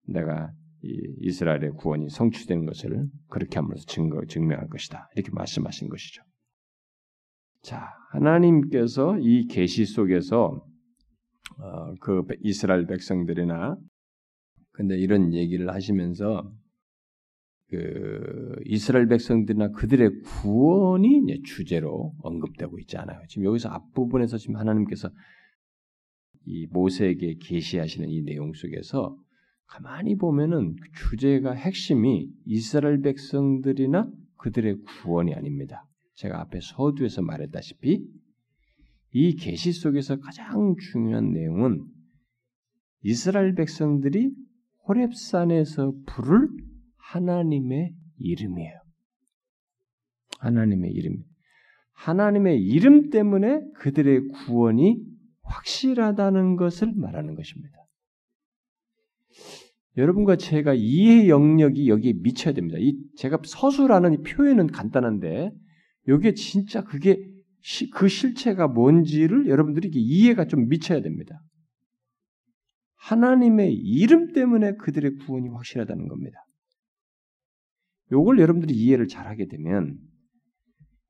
내가 0.05 0.51
이 0.81 1.15
이스라엘의 1.19 1.71
구원이 1.77 2.09
성취되는 2.09 2.65
것을 2.65 3.07
그렇게 3.29 3.57
함으로써 3.57 3.85
증거, 3.85 4.23
증명할 4.25 4.67
것이다. 4.69 5.09
이렇게 5.15 5.31
말씀하신 5.33 5.89
것이죠. 5.89 6.23
자, 7.61 7.89
하나님께서 8.11 9.17
이 9.19 9.47
계시 9.47 9.85
속에서 9.85 10.65
어, 11.57 11.93
그 11.99 12.23
이스라엘 12.41 12.85
백성들이나 12.85 13.75
근데 14.71 14.97
이런 14.97 15.33
얘기를 15.33 15.69
하시면서 15.69 16.49
그 17.67 18.55
이스라엘 18.65 19.07
백성들이나 19.07 19.71
그들의 19.71 20.21
구원이 20.21 21.41
주제로 21.43 22.13
언급되고 22.19 22.79
있지 22.79 22.97
않아요. 22.97 23.19
지금 23.27 23.45
여기서 23.45 23.69
앞부분에서 23.69 24.37
지금 24.37 24.55
하나님께서 24.55 25.09
이 26.45 26.67
모세에게 26.67 27.35
계시하시는 27.39 28.09
이 28.09 28.21
내용 28.21 28.53
속에서 28.53 29.17
가만히 29.67 30.15
보면은 30.15 30.75
그 30.75 30.91
주제가 31.09 31.51
핵심이 31.51 32.29
이스라엘 32.45 33.01
백성들이나 33.01 34.09
그들의 34.37 34.77
구원이 35.03 35.33
아닙니다. 35.35 35.85
제가 36.15 36.41
앞에 36.41 36.59
서두에서 36.61 37.21
말했다시피 37.21 38.03
이 39.11 39.35
계시 39.35 39.71
속에서 39.71 40.17
가장 40.19 40.75
중요한 40.91 41.31
내용은 41.31 41.85
이스라엘 43.01 43.53
백성들이 43.55 44.31
호렙산에서 44.87 45.93
부를 46.05 46.49
하나님의 46.97 47.93
이름이에요. 48.17 48.79
하나님의 50.39 50.91
이름. 50.91 51.23
하나님의 51.93 52.61
이름 52.61 53.09
때문에 53.09 53.61
그들의 53.75 54.27
구원이 54.27 54.97
확실하다는 55.49 56.55
것을 56.55 56.93
말하는 56.95 57.35
것입니다. 57.35 57.77
여러분과 59.97 60.37
제가 60.37 60.73
이해 60.75 61.27
영역이 61.27 61.89
여기에 61.89 62.13
미쳐야 62.21 62.53
됩니다. 62.53 62.77
이 62.79 62.95
제가 63.17 63.39
서술하는 63.43 64.13
이 64.13 64.17
표현은 64.23 64.67
간단한데 64.67 65.51
여기에 66.07 66.33
진짜 66.33 66.83
그게 66.83 67.17
시, 67.61 67.89
그 67.89 68.07
실체가 68.07 68.67
뭔지를 68.67 69.47
여러분들이 69.47 69.89
이해가 69.91 70.45
좀 70.45 70.69
미쳐야 70.69 71.01
됩니다. 71.01 71.41
하나님의 72.95 73.73
이름 73.73 74.31
때문에 74.31 74.75
그들의 74.75 75.15
구원이 75.17 75.49
확실하다는 75.49 76.07
겁니다. 76.07 76.37
요걸 78.11 78.39
여러분들이 78.39 78.73
이해를 78.73 79.07
잘하게 79.07 79.47
되면 79.47 79.97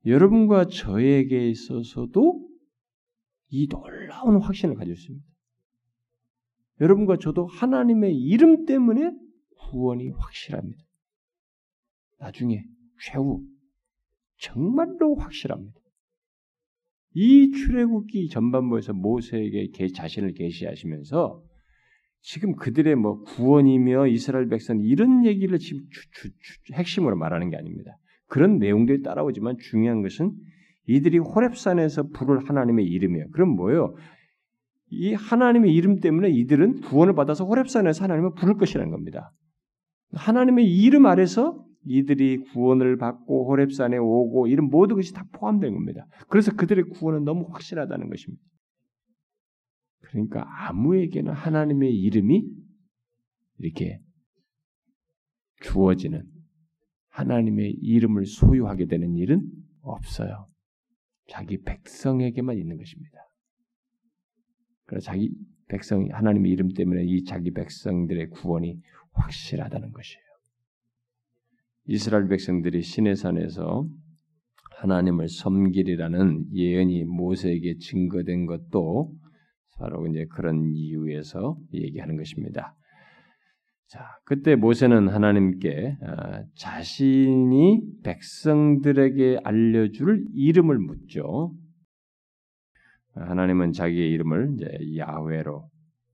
여러분과 0.06 0.66
저에게 0.66 1.48
있어서도 1.48 2.49
이 3.50 3.68
놀라운 3.68 4.40
확신을 4.40 4.76
있습니다. 4.92 5.26
여러분과 6.80 7.18
저도 7.18 7.46
하나님의 7.46 8.16
이름 8.16 8.64
때문에 8.64 9.12
구원이 9.58 10.10
확실합니다. 10.10 10.82
나중에 12.18 12.64
최후 13.02 13.44
정말로 14.38 15.16
확실합니다. 15.16 15.78
이 17.12 17.50
출애굽기 17.50 18.28
전반부에서 18.28 18.92
모세에게 18.92 19.70
자신을 19.92 20.32
계시하시면서 20.32 21.42
지금 22.22 22.54
그들의 22.54 22.94
뭐 22.96 23.22
구원이며 23.22 24.06
이스라엘 24.08 24.48
백성 24.48 24.78
이런 24.80 25.24
얘기를 25.24 25.58
지금 25.58 25.82
주, 25.90 26.10
주, 26.12 26.30
주, 26.38 26.72
핵심으로 26.74 27.16
말하는 27.16 27.50
게 27.50 27.56
아닙니다. 27.56 27.96
그런 28.26 28.58
내용들이 28.58 29.02
따라오지만 29.02 29.56
중요한 29.58 30.02
것은 30.02 30.32
이들이 30.86 31.18
호렙산에서 31.18 32.08
부를 32.08 32.48
하나님의 32.48 32.86
이름이에요. 32.86 33.30
그럼 33.32 33.50
뭐예요? 33.50 33.94
이 34.90 35.14
하나님의 35.14 35.72
이름 35.72 36.00
때문에 36.00 36.30
이들은 36.30 36.80
구원을 36.80 37.14
받아서 37.14 37.44
호렙산에서 37.44 38.04
하나님을 38.04 38.34
부를 38.34 38.56
것이라는 38.56 38.90
겁니다. 38.90 39.32
하나님의 40.12 40.66
이름 40.66 41.06
아래서 41.06 41.64
이들이 41.86 42.38
구원을 42.52 42.98
받고 42.98 43.48
호렙산에 43.50 43.96
오고 43.96 44.48
이런 44.48 44.68
모든 44.68 44.96
것이 44.96 45.14
다 45.14 45.24
포함된 45.32 45.72
겁니다. 45.72 46.06
그래서 46.28 46.54
그들의 46.54 46.84
구원은 46.90 47.24
너무 47.24 47.46
확실하다는 47.50 48.10
것입니다. 48.10 48.42
그러니까 50.00 50.44
아무에게나 50.68 51.32
하나님의 51.32 51.94
이름이 51.94 52.44
이렇게 53.58 54.00
주어지는 55.62 56.24
하나님의 57.10 57.70
이름을 57.70 58.26
소유하게 58.26 58.86
되는 58.86 59.14
일은 59.16 59.48
없어요. 59.82 60.49
자기 61.30 61.62
백성에게만 61.62 62.58
있는 62.58 62.76
것입니다. 62.76 63.18
그래서 64.84 65.06
자기 65.06 65.30
백성 65.68 66.08
하나님의 66.10 66.50
이름 66.50 66.68
때문에 66.68 67.04
이 67.04 67.22
자기 67.24 67.52
백성들의 67.52 68.30
구원이 68.30 68.80
확실하다는 69.12 69.92
것이에요. 69.92 70.24
이스라엘 71.86 72.28
백성들이 72.28 72.82
시내산에서 72.82 73.88
하나님을 74.78 75.28
섬기리라는 75.28 76.52
예언이 76.52 77.04
모세에게 77.04 77.76
증거된 77.78 78.46
것도 78.46 79.12
바로 79.78 80.06
이제 80.08 80.26
그런 80.30 80.72
이유에서 80.74 81.56
얘기하는 81.72 82.16
것입니다. 82.16 82.74
자, 83.90 84.06
그때 84.24 84.54
모세는 84.54 85.08
하나님께 85.08 85.96
아, 86.00 86.44
자신이 86.54 87.80
백성들에게 88.04 89.40
알려줄 89.42 90.26
이름을 90.32 90.78
묻죠. 90.78 91.52
하나님은 93.16 93.72
자기의 93.72 94.10
이름을 94.12 94.54
이제 94.54 94.68
야훼로 94.96 95.68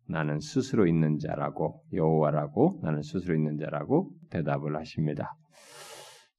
나는 0.09 0.41
스스로 0.41 0.87
있는 0.87 1.19
자라고 1.19 1.83
여호와라고 1.93 2.81
나는 2.83 3.03
스스로 3.03 3.35
있는 3.35 3.59
자라고 3.59 4.11
대답을 4.31 4.75
하십니다. 4.77 5.35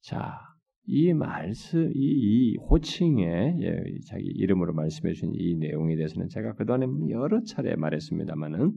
자, 0.00 0.40
이 0.86 1.12
말씀, 1.12 1.88
이, 1.94 1.94
이 1.94 2.56
호칭에 2.68 3.58
예, 3.60 3.82
자기 4.08 4.24
이름으로 4.24 4.72
말씀해 4.72 5.12
주신 5.12 5.30
이 5.34 5.54
내용에 5.54 5.94
대해서는 5.94 6.30
제가 6.30 6.54
그동안에 6.54 6.86
여러 7.10 7.40
차례 7.44 7.76
말했습니다만은 7.76 8.72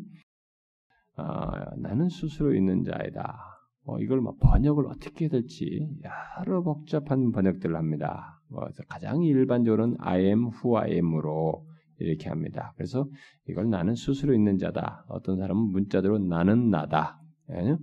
아, 1.15 1.75
나는 1.77 2.09
스스로 2.09 2.53
있는 2.53 2.83
자이다. 2.83 3.37
뭐 3.85 3.99
이걸 3.99 4.21
뭐 4.21 4.35
번역을 4.39 4.85
어떻게 4.87 5.27
될지 5.27 5.87
여러 6.39 6.61
복잡한 6.61 7.31
번역들을 7.31 7.75
합니다. 7.75 8.39
뭐 8.49 8.67
가장 8.87 9.23
일반적으로는 9.23 9.97
I 9.99 10.21
am 10.25 10.49
who 10.63 10.77
I 10.77 10.91
am으로 10.93 11.65
이렇게 11.97 12.29
합니다. 12.29 12.73
그래서 12.75 13.07
이걸 13.47 13.69
나는 13.69 13.95
스스로 13.95 14.33
있는 14.33 14.57
자다. 14.57 15.05
어떤 15.07 15.37
사람은 15.37 15.71
문자대로 15.71 16.19
나는 16.19 16.69
나다. 16.69 17.19
예? 17.51 17.77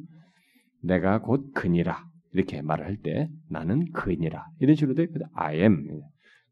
내가 0.82 1.20
곧 1.20 1.52
그니라. 1.54 2.06
이렇게 2.32 2.60
말을 2.62 2.84
할 2.84 2.96
때 3.02 3.30
나는 3.48 3.90
그이니라 3.92 4.46
이런 4.60 4.76
식으로 4.76 4.94
돼. 4.94 5.06
I 5.34 5.60
am. 5.60 6.00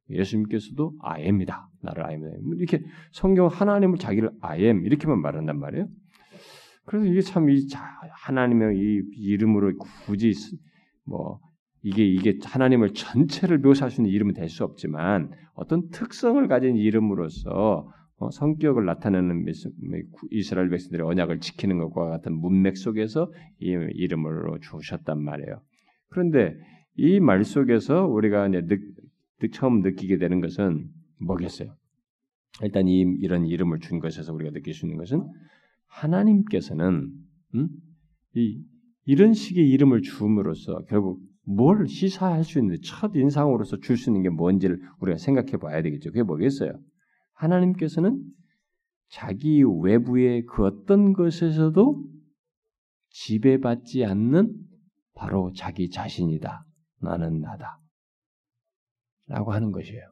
예수님께서도 0.09 0.95
I 1.01 1.25
am이다. 1.25 1.69
나를 1.83 2.05
I 2.05 2.15
am. 2.15 2.55
이렇게 2.57 2.83
성경 3.13 3.47
하나님을 3.49 3.99
자기를 3.99 4.31
I 4.41 4.63
am 4.63 4.85
이렇게만 4.87 5.21
말한단 5.21 5.59
말이에요. 5.59 5.87
그래서 6.87 7.05
이게 7.07 7.21
참 7.21 7.49
이 7.51 7.67
하나님의 8.27 8.79
이 8.79 9.03
이름으로 9.17 9.77
굳이 10.07 10.33
뭐 11.05 11.41
이게 11.83 12.05
이게 12.05 12.39
하나님을 12.43 12.95
전체를 12.95 13.59
묘사할 13.59 13.91
수 13.91 14.01
있는 14.01 14.13
이름은 14.13 14.35
될 14.35 14.49
수 14.49 14.65
없지만 14.65 15.31
어떤 15.55 15.89
특성을 15.91 16.47
가진 16.49 16.77
이름으로서 16.77 17.93
어, 18.19 18.31
성격을 18.31 18.87
나타내는 18.87 19.45
이스라엘 20.31 20.71
백성들의 20.71 21.07
언약을 21.07 21.41
지키는 21.41 21.79
것과 21.79 22.09
같은 22.09 22.33
문맥 22.35 22.77
속에서 22.79 23.31
이 23.61 23.67
이름으로 23.93 24.59
주셨단 24.61 25.23
말이에요. 25.23 25.61
그런데 26.09 26.55
이 26.97 27.21
말 27.21 27.45
속에서 27.45 28.07
우리가 28.07 28.49
이제 28.49 28.63
느, 28.67 29.49
처음 29.53 29.83
느끼게 29.83 30.17
되는 30.17 30.41
것은 30.41 30.89
뭐겠어요? 31.21 31.75
일단 32.63 32.89
이 32.89 33.03
이런 33.21 33.45
이름을 33.47 33.81
준 33.81 33.99
것에서 34.01 34.33
우리가 34.33 34.51
느낄 34.53 34.73
수 34.73 34.87
있는 34.87 34.97
것은 34.97 35.23
하나님께서는 35.87 37.11
음? 37.55 37.69
이 38.35 38.63
이런 39.05 39.33
식의 39.33 39.69
이름을 39.71 40.03
주음으로써 40.03 40.85
결국 40.89 41.21
뭘 41.45 41.87
시사할 41.87 42.43
수 42.45 42.59
있는 42.59 42.77
첫 42.83 43.13
인상으로서 43.15 43.79
줄 43.79 43.97
수 43.97 44.11
있는 44.11 44.23
게 44.23 44.29
뭔지를 44.31 44.81
우리가 45.01 45.17
생각해 45.17 45.59
봐야 45.59 45.81
되겠죠. 45.83 46.11
그게 46.11 46.23
뭐겠어요? 46.23 46.73
하나님께서는 47.35 48.21
자기 49.09 49.63
외부의 49.63 50.45
그 50.47 50.65
어떤 50.65 51.13
것에서도 51.13 52.05
지배받지 53.11 54.05
않는 54.05 54.53
바로 55.15 55.53
자기 55.55 55.89
자신이다. 55.89 56.67
나는 57.01 57.41
나다. 57.41 57.81
라고 59.29 59.53
하는 59.53 59.71
것이에요. 59.71 60.03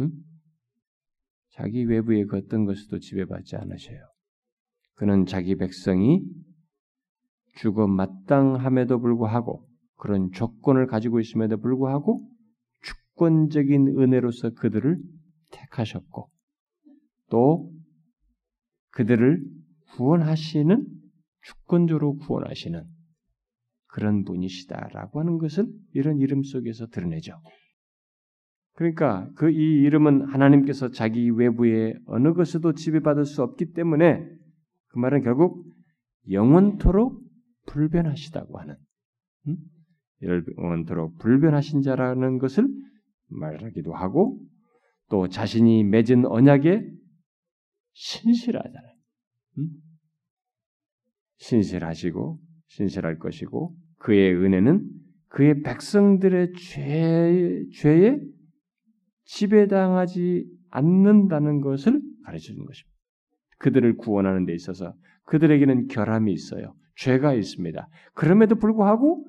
응? 0.00 0.10
자기 1.50 1.84
외부의 1.84 2.26
그 2.26 2.38
어떤 2.38 2.64
것에도 2.64 2.98
지배받지 2.98 3.56
않으셔요. 3.56 4.09
그는 5.00 5.24
자기 5.24 5.56
백성이 5.56 6.22
죽어 7.56 7.86
마땅함에도 7.86 9.00
불구하고 9.00 9.66
그런 9.96 10.30
조건을 10.32 10.88
가지고 10.88 11.20
있음에도 11.20 11.58
불구하고 11.58 12.28
주권적인 12.82 13.98
은혜로서 13.98 14.50
그들을 14.50 14.98
택하셨고 15.52 16.28
또 17.30 17.72
그들을 18.90 19.42
구원하시는 19.96 20.86
주권적으로 21.44 22.18
구원하시는 22.18 22.84
그런 23.86 24.24
분이시다라고 24.24 25.20
하는 25.20 25.38
것을 25.38 25.66
이런 25.94 26.18
이름 26.18 26.42
속에서 26.42 26.88
드러내죠. 26.88 27.40
그러니까 28.74 29.30
그 29.34 29.50
이 29.50 29.54
이름은 29.54 30.26
하나님께서 30.26 30.90
자기 30.90 31.30
외부의 31.30 31.98
어느 32.04 32.34
것에도 32.34 32.74
지배받을 32.74 33.24
수 33.24 33.42
없기 33.42 33.72
때문에 33.72 34.39
그 34.90 34.98
말은 34.98 35.22
결국 35.22 35.64
영원토록 36.30 37.20
불변하시다고 37.66 38.58
하는 38.58 38.76
음? 39.48 39.56
영원토록 40.22 41.18
불변하신 41.18 41.82
자라는 41.82 42.38
것을 42.38 42.68
말하기도 43.28 43.94
하고 43.94 44.40
또 45.08 45.28
자신이 45.28 45.84
맺은 45.84 46.26
언약에 46.26 46.84
신실하잖아요. 47.92 48.94
음? 49.58 49.68
신실하시고 51.38 52.38
신실할 52.68 53.18
것이고 53.18 53.74
그의 53.98 54.34
은혜는 54.34 54.88
그의 55.28 55.62
백성들의 55.62 56.52
죄, 56.54 57.64
죄에 57.74 58.18
지배당하지 59.24 60.46
않는다는 60.70 61.60
것을 61.60 62.00
가르쳐 62.24 62.52
주는 62.52 62.64
것입니다. 62.64 62.89
그들을 63.60 63.96
구원하는 63.96 64.44
데 64.44 64.54
있어서 64.54 64.94
그들에게는 65.26 65.86
결함이 65.86 66.32
있어요. 66.32 66.74
죄가 66.96 67.34
있습니다. 67.34 67.88
그럼에도 68.14 68.56
불구하고 68.56 69.24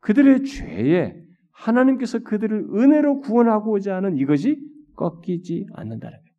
그들의 0.00 0.44
죄에 0.44 1.14
하나님께서 1.52 2.18
그들을 2.18 2.68
은혜로 2.74 3.20
구원하고자 3.20 3.96
하는 3.96 4.16
이것이 4.16 4.58
꺾이지 4.96 5.66
않는다는 5.72 6.18
거예요. 6.18 6.34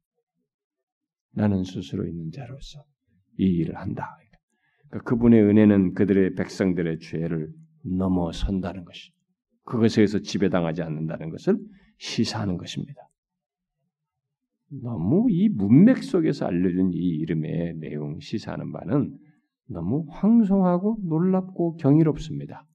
나는 1.33 1.63
스스로 1.63 2.05
있는 2.05 2.29
자로서 2.31 2.83
이 3.37 3.45
일을 3.45 3.75
한다. 3.75 4.15
그러니까 4.89 5.09
그분의 5.09 5.41
은혜는 5.41 5.93
그들의 5.93 6.35
백성들의 6.35 6.99
죄를 6.99 7.49
넘어선다는 7.83 8.85
것이 8.85 9.11
그것에 9.63 10.01
의해서 10.01 10.19
지배당하지 10.19 10.83
않는다는 10.83 11.29
것을 11.29 11.57
시사하는 11.97 12.57
것입니다. 12.57 13.01
너무 14.69 15.27
이 15.29 15.49
문맥 15.49 16.03
속에서 16.03 16.45
알려준 16.45 16.91
이 16.93 16.97
이름의 16.97 17.75
내용 17.79 18.19
시사하는 18.19 18.71
바는 18.71 19.17
너무 19.67 20.05
황송하고 20.09 20.99
놀랍고 21.03 21.77
경이롭습니다. 21.77 22.65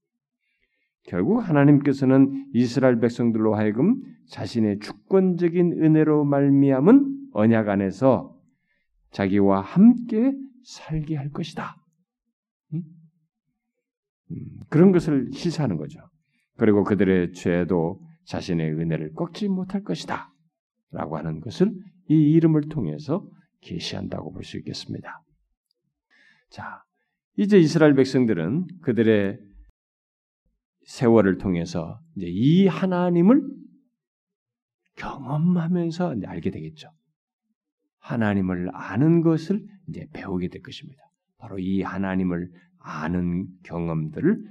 결국 1.04 1.38
하나님께서는 1.38 2.50
이스라엘 2.52 3.00
백성들로 3.00 3.54
하여금 3.54 4.00
자신의 4.28 4.78
주권적인 4.80 5.82
은혜로 5.82 6.24
말미암은 6.24 7.30
언약 7.32 7.68
안에서 7.68 8.36
자기와 9.10 9.60
함께 9.60 10.32
살게 10.64 11.16
할 11.16 11.30
것이다. 11.30 11.76
음? 12.74 12.82
음, 14.30 14.36
그런 14.68 14.92
것을 14.92 15.30
시사하는 15.32 15.76
거죠. 15.76 16.00
그리고 16.56 16.84
그들의 16.84 17.32
죄도 17.32 18.00
자신의 18.26 18.72
은혜를 18.74 19.14
꺾지 19.14 19.48
못할 19.48 19.82
것이다. 19.82 20.29
라고 20.90 21.16
하는 21.16 21.40
것을 21.40 21.72
이 22.08 22.14
이름을 22.14 22.68
통해서 22.68 23.26
계시한다고 23.60 24.32
볼 24.32 24.42
수 24.42 24.58
있겠습니다. 24.58 25.22
자, 26.50 26.82
이제 27.36 27.58
이스라엘 27.58 27.94
백성들은 27.94 28.66
그들의 28.82 29.38
세월을 30.86 31.38
통해서 31.38 32.00
이제 32.16 32.26
이 32.28 32.66
하나님을 32.66 33.42
경험하면서 34.96 36.16
알게 36.26 36.50
되겠죠. 36.50 36.90
하나님을 38.00 38.70
아는 38.74 39.20
것을 39.22 39.64
이제 39.88 40.06
배우게 40.12 40.48
될 40.48 40.62
것입니다. 40.62 41.00
바로 41.38 41.58
이 41.58 41.82
하나님을 41.82 42.50
아는 42.78 43.46
경험들을 43.62 44.42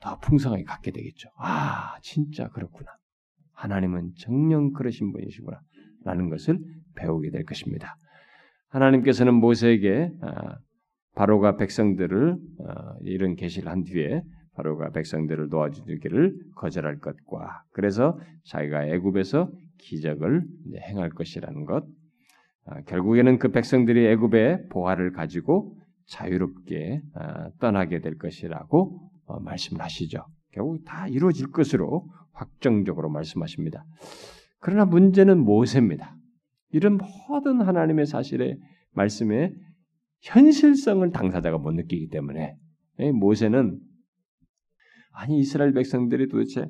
더 0.00 0.18
풍성하게 0.20 0.64
갖게 0.64 0.92
되겠죠. 0.92 1.28
아, 1.36 1.98
진짜 2.00 2.48
그렇구나. 2.48 2.90
하나님은 3.60 4.12
정령 4.16 4.72
그러신 4.72 5.12
분이시구나. 5.12 5.60
라는 6.04 6.30
것을 6.30 6.58
배우게 6.96 7.30
될 7.30 7.44
것입니다. 7.44 7.94
하나님께서는 8.68 9.34
모세에게 9.34 10.10
아, 10.22 10.56
바로가 11.14 11.56
백성들을 11.56 12.38
아, 12.66 12.94
이런 13.02 13.36
계시를 13.36 13.70
한 13.70 13.82
뒤에 13.82 14.22
바로가 14.54 14.90
백성들을 14.90 15.50
도와주기를 15.50 16.38
거절할 16.56 16.98
것과 17.00 17.62
그래서 17.72 18.18
자기가 18.44 18.86
애굽에서 18.86 19.50
기적을 19.78 20.44
행할 20.88 21.10
것이라는 21.10 21.64
것. 21.66 21.84
아, 22.64 22.80
결국에는 22.82 23.38
그 23.38 23.50
백성들이 23.50 24.06
애굽의 24.06 24.68
보화를 24.70 25.12
가지고 25.12 25.76
자유롭게 26.06 27.02
떠나게 27.60 28.00
될 28.00 28.16
것이라고 28.16 29.10
어, 29.26 29.40
말씀을 29.40 29.82
하시죠. 29.82 30.24
결국 30.52 30.84
다 30.84 31.06
이루어질 31.06 31.50
것으로 31.50 32.08
확정적으로 32.32 33.10
말씀하십니다. 33.10 33.84
그러나 34.60 34.84
문제는 34.84 35.38
모세입니다. 35.38 36.16
이런 36.70 36.98
모든 37.28 37.60
하나님의 37.60 38.06
사실의 38.06 38.58
말씀에 38.92 39.52
현실성을 40.22 41.10
당사자가 41.10 41.58
못 41.58 41.72
느끼기 41.72 42.08
때문에 42.08 42.56
모세는 43.14 43.80
아니 45.12 45.38
이스라엘 45.38 45.72
백성들이 45.72 46.28
도대체 46.28 46.66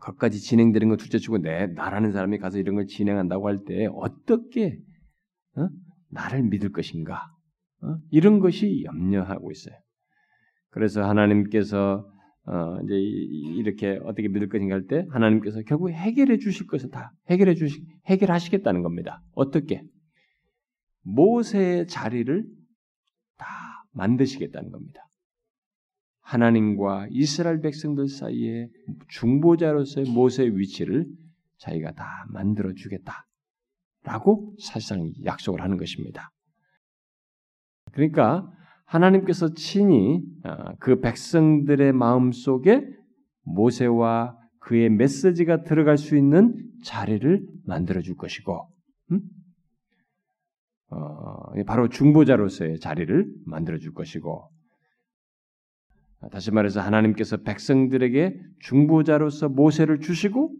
거까지 0.00 0.40
진행되는 0.40 0.88
거 0.88 0.96
둘째치고 0.96 1.38
내 1.38 1.66
나라는 1.66 2.12
사람이 2.12 2.38
가서 2.38 2.58
이런 2.58 2.76
걸 2.76 2.86
진행한다고 2.86 3.48
할 3.48 3.58
때 3.66 3.88
어떻게 3.92 4.78
어? 5.56 5.68
나를 6.10 6.44
믿을 6.44 6.70
것인가 6.70 7.26
어? 7.82 7.96
이런 8.10 8.38
것이 8.38 8.84
염려하고 8.84 9.50
있어요. 9.50 9.74
그래서 10.70 11.02
하나님께서 11.08 12.06
어, 12.50 12.80
이제 12.82 12.94
이렇게 12.94 14.00
어떻게 14.04 14.26
믿을 14.28 14.48
것인가 14.48 14.74
할 14.74 14.86
때 14.86 15.06
하나님께서 15.10 15.60
결국 15.66 15.90
해결해 15.90 16.38
주실 16.38 16.66
것을 16.66 16.90
다 16.90 17.12
해결해 17.28 17.54
주시 17.54 17.84
해결하시겠다는 18.06 18.82
겁니다. 18.82 19.22
어떻게? 19.32 19.82
모세의 21.02 21.88
자리를 21.88 22.46
다 23.36 23.46
만드시겠다는 23.92 24.70
겁니다. 24.70 25.06
하나님과 26.22 27.08
이스라엘 27.10 27.60
백성들 27.60 28.08
사이에 28.08 28.68
중보자로서의 29.08 30.10
모세의 30.10 30.58
위치를 30.58 31.06
자기가 31.58 31.92
다 31.92 32.26
만들어 32.30 32.72
주겠다라고 32.74 34.54
사실상 34.58 35.12
약속을 35.24 35.60
하는 35.60 35.76
것입니다. 35.76 36.30
그러니까 37.92 38.50
하나님께서 38.88 39.52
친히 39.54 40.22
어, 40.44 40.74
그 40.80 41.00
백성들의 41.00 41.92
마음 41.92 42.32
속에 42.32 42.86
모세와 43.42 44.36
그의 44.60 44.90
메시지가 44.90 45.62
들어갈 45.64 45.98
수 45.98 46.16
있는 46.16 46.54
자리를 46.84 47.46
만들어 47.64 48.00
줄 48.00 48.16
것이고, 48.16 48.68
음? 49.12 49.20
어, 50.90 51.64
바로 51.66 51.88
중보자로서의 51.88 52.80
자리를 52.80 53.26
만들어 53.44 53.78
줄 53.78 53.92
것이고, 53.92 54.50
다시 56.32 56.50
말해서 56.50 56.80
하나님께서 56.80 57.38
백성들에게 57.38 58.40
중보자로서 58.60 59.50
모세를 59.50 60.00
주시고, 60.00 60.54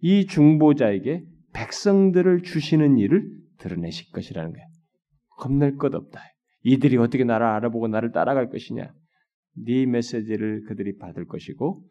이 0.00 0.26
중보자에게 0.26 1.24
백성들을 1.54 2.42
주시는 2.42 2.98
일을 2.98 3.26
드러내실 3.58 4.10
것이라는 4.12 4.52
거예요. 4.52 4.66
겁낼 5.38 5.76
것 5.76 5.94
없다. 5.94 6.33
이들이 6.64 6.96
어떻게 6.96 7.24
나를 7.24 7.46
알아보고 7.46 7.88
나를 7.88 8.12
따라갈 8.12 8.50
것이냐? 8.50 8.92
네 9.56 9.86
메시지를 9.86 10.64
그들이 10.64 10.96
받을 10.98 11.26
것이고 11.26 11.84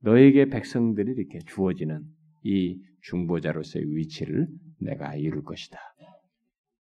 너에게 0.00 0.46
백성들이 0.46 1.12
이렇게 1.12 1.38
주어지는 1.46 2.02
이 2.42 2.80
중보자로서의 3.02 3.84
위치를 3.96 4.48
내가 4.80 5.14
이룰 5.14 5.42
것이다. 5.42 5.78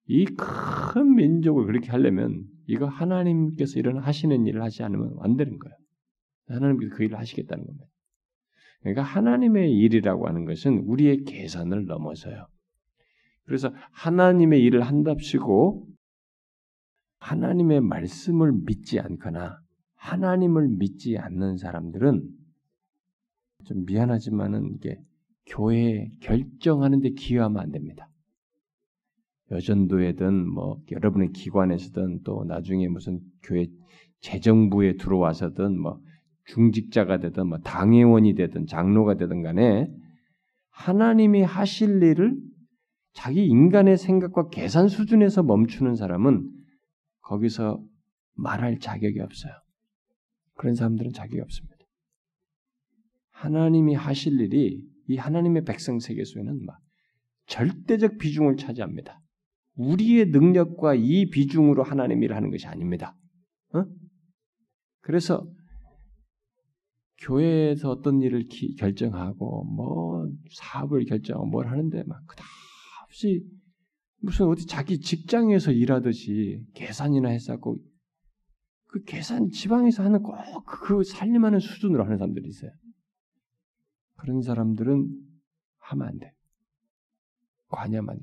이 0.10 0.26
큰 0.26 1.16
민족을 1.16 1.66
그렇게 1.66 1.92
하려면 1.92 2.46
이거 2.66 2.88
하나님께서 2.88 3.78
이런 3.78 3.98
하시는 3.98 4.46
일을 4.46 4.64
하지 4.64 4.84
않으면 4.84 5.16
안 5.20 5.36
되는 5.36 5.60
거예요. 5.60 5.76
하나님께서 6.48 6.96
그 6.96 7.04
일을 7.04 7.18
하시겠다는 7.20 7.66
겁니다. 7.66 7.86
그러니까 8.80 9.04
하나님의 9.04 9.74
일이라고 9.74 10.28
하는 10.28 10.46
것은 10.46 10.80
우리의 10.86 11.24
계산을 11.26 11.86
넘어서요. 11.86 12.48
그래서 13.44 13.74
하나님의 13.92 14.62
일을 14.64 14.82
한답시고 14.82 15.88
하나님의 17.28 17.82
말씀을 17.82 18.54
믿지 18.54 19.02
않거나 19.02 19.60
하나님을 19.96 20.70
믿지 20.70 21.18
않는 21.18 21.58
사람들은 21.58 22.24
좀 23.66 23.86
미안하지만은 23.86 24.76
이게 24.76 24.98
교회 25.46 26.10
결정하는 26.22 27.02
데 27.02 27.10
기여하면 27.10 27.62
안 27.62 27.72
됩니다. 27.72 28.10
여전도에든 29.52 30.50
뭐 30.50 30.82
여러분의 30.90 31.32
기관에서든 31.34 32.22
또 32.24 32.46
나중에 32.46 32.88
무슨 32.88 33.20
교회 33.44 33.68
재정부에 34.22 34.96
들어와서든 34.96 35.80
뭐 35.80 36.00
중직자가 36.46 37.20
되든 37.20 37.48
뭐 37.48 37.58
당회원이 37.60 38.36
되든 38.36 38.68
장로가 38.68 39.16
되든 39.16 39.42
간에 39.42 39.90
하나님이 40.70 41.42
하실 41.42 42.02
일을 42.02 42.38
자기 43.12 43.46
인간의 43.48 43.98
생각과 43.98 44.48
계산 44.48 44.88
수준에서 44.88 45.44
멈추는 45.44 45.96
사람은 45.96 46.57
거기서 47.28 47.84
말할 48.36 48.80
자격이 48.80 49.20
없어요. 49.20 49.54
그런 50.56 50.76
사람들은 50.76 51.12
자격이 51.14 51.42
없습니다. 51.42 51.78
하나님이 53.32 53.94
하실 53.94 54.40
일이 54.40 54.82
이 55.08 55.18
하나님의 55.18 55.64
백성 55.66 56.00
세계 56.00 56.24
속에는 56.24 56.66
막 56.66 56.80
절대적 57.46 58.18
비중을 58.18 58.58
차지합니다. 58.58 59.22
우리의 59.76 60.28
능력과 60.28 60.96
이 60.96 61.30
비중으로 61.30 61.84
하나님 61.84 62.24
일을 62.24 62.36
하는 62.36 62.50
것이 62.50 62.66
아닙니다. 62.66 63.16
어? 63.74 63.86
그래서 65.02 65.48
교회에서 67.20 67.90
어떤 67.92 68.22
일을 68.22 68.46
기, 68.48 68.76
결정하고 68.76 69.66
뭐 69.66 70.28
사업을 70.52 71.06
결정하고 71.06 71.46
뭘 71.48 71.68
하는데 71.68 72.04
막 72.04 72.22
그다없이 72.26 73.44
무슨 74.20 74.48
어디 74.48 74.66
자기 74.66 75.00
직장에서 75.00 75.72
일하듯이 75.72 76.66
계산이나 76.74 77.30
했었고 77.30 77.78
그 78.88 79.04
계산 79.04 79.50
지방에서 79.50 80.04
하는 80.04 80.22
꼭 80.22 80.36
그 80.66 81.04
살림하는 81.04 81.60
수준으로 81.60 82.04
하는 82.04 82.18
사람들이 82.18 82.48
있어요. 82.48 82.72
그런 84.16 84.42
사람들은 84.42 85.08
하면 85.80 86.08
안 86.08 86.18
돼. 86.18 86.34
관여만. 87.70 88.20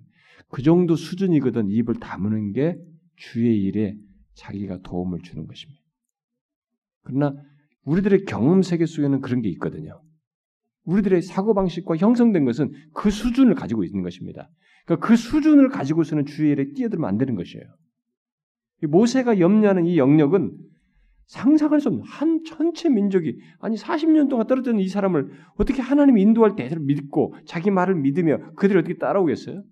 그 0.49 0.63
정도 0.63 0.97
수준이거든 0.97 1.69
입을 1.69 2.01
다무는 2.01 2.53
게 2.53 2.77
주의 3.17 3.63
일에 3.63 3.95
자기가 4.35 4.81
도움을 4.83 5.21
주는 5.21 5.47
것입니다. 5.47 5.81
그러나 7.03 7.35
우리들의 7.85 8.25
경험 8.25 8.63
세계 8.63 8.87
속에는 8.87 9.21
그런 9.21 9.43
게 9.43 9.49
있거든요. 9.51 10.03
우리들의 10.85 11.23
사고방식과 11.23 11.97
형성된 11.97 12.45
것은 12.45 12.73
그 12.95 13.11
수준을 13.11 13.55
가지고 13.55 13.85
있는 13.85 14.03
것입니다. 14.03 14.51
그러니까 14.85 15.07
그 15.07 15.17
수준을 15.17 15.69
가지고서는 15.69 16.27
주의 16.27 16.53
일에 16.53 16.73
뛰어들면 16.73 17.09
안 17.09 17.19
되는 17.19 17.35
것이에요. 17.35 17.65
모세가 18.83 19.39
염려하는 19.41 19.87
이 19.87 19.99
영역은 19.99 20.53
상상할 21.27 21.81
수 21.81 21.89
없는 21.89 22.05
한 22.05 22.43
전체 22.45 22.91
민족이 22.91 23.39
아니 23.61 23.77
40년 23.77 24.29
동안 24.29 24.47
떨어졌는 24.47 24.81
이 24.81 24.89
사람을 24.89 25.33
어떻게 25.57 25.81
하나님이 25.81 26.21
인도할 26.21 26.55
때를 26.55 26.81
믿고 26.81 27.35
자기 27.47 27.71
말을 27.71 27.95
믿으며 27.95 28.53
그들이 28.57 28.79
어떻게 28.79 28.99
따라오겠어요? 28.99 29.65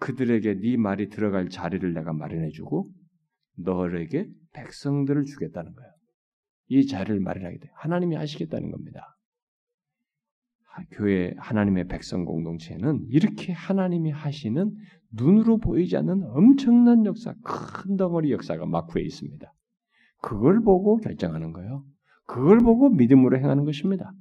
그들에게 0.00 0.58
네 0.60 0.76
말이 0.76 1.08
들어갈 1.08 1.48
자리를 1.48 1.94
내가 1.94 2.12
마련해주고 2.12 2.90
너에게 3.58 4.28
백성들을 4.54 5.24
주겠다는 5.24 5.72
거예요. 5.72 5.92
이 6.68 6.86
자리를 6.86 7.20
마련하게 7.20 7.58
돼. 7.58 7.68
하나님이 7.74 8.16
하시겠다는 8.16 8.72
겁니다. 8.72 9.16
교회 10.90 11.34
하나님의 11.36 11.88
백성 11.88 12.24
공동체는 12.24 13.06
이렇게 13.08 13.52
하나님이 13.52 14.10
하시는 14.10 14.74
눈으로 15.12 15.58
보이지 15.58 15.96
않는 15.98 16.22
엄청난 16.24 17.04
역사, 17.04 17.34
큰 17.42 17.96
덩어리 17.96 18.32
역사가 18.32 18.64
막후에 18.66 19.02
있습니다. 19.02 19.52
그걸 20.22 20.62
보고 20.62 20.96
결정하는 20.96 21.52
거예요. 21.52 21.84
그걸 22.26 22.58
보고 22.58 22.88
믿음으로 22.88 23.36
행하는 23.38 23.64
것입니다. 23.64 24.12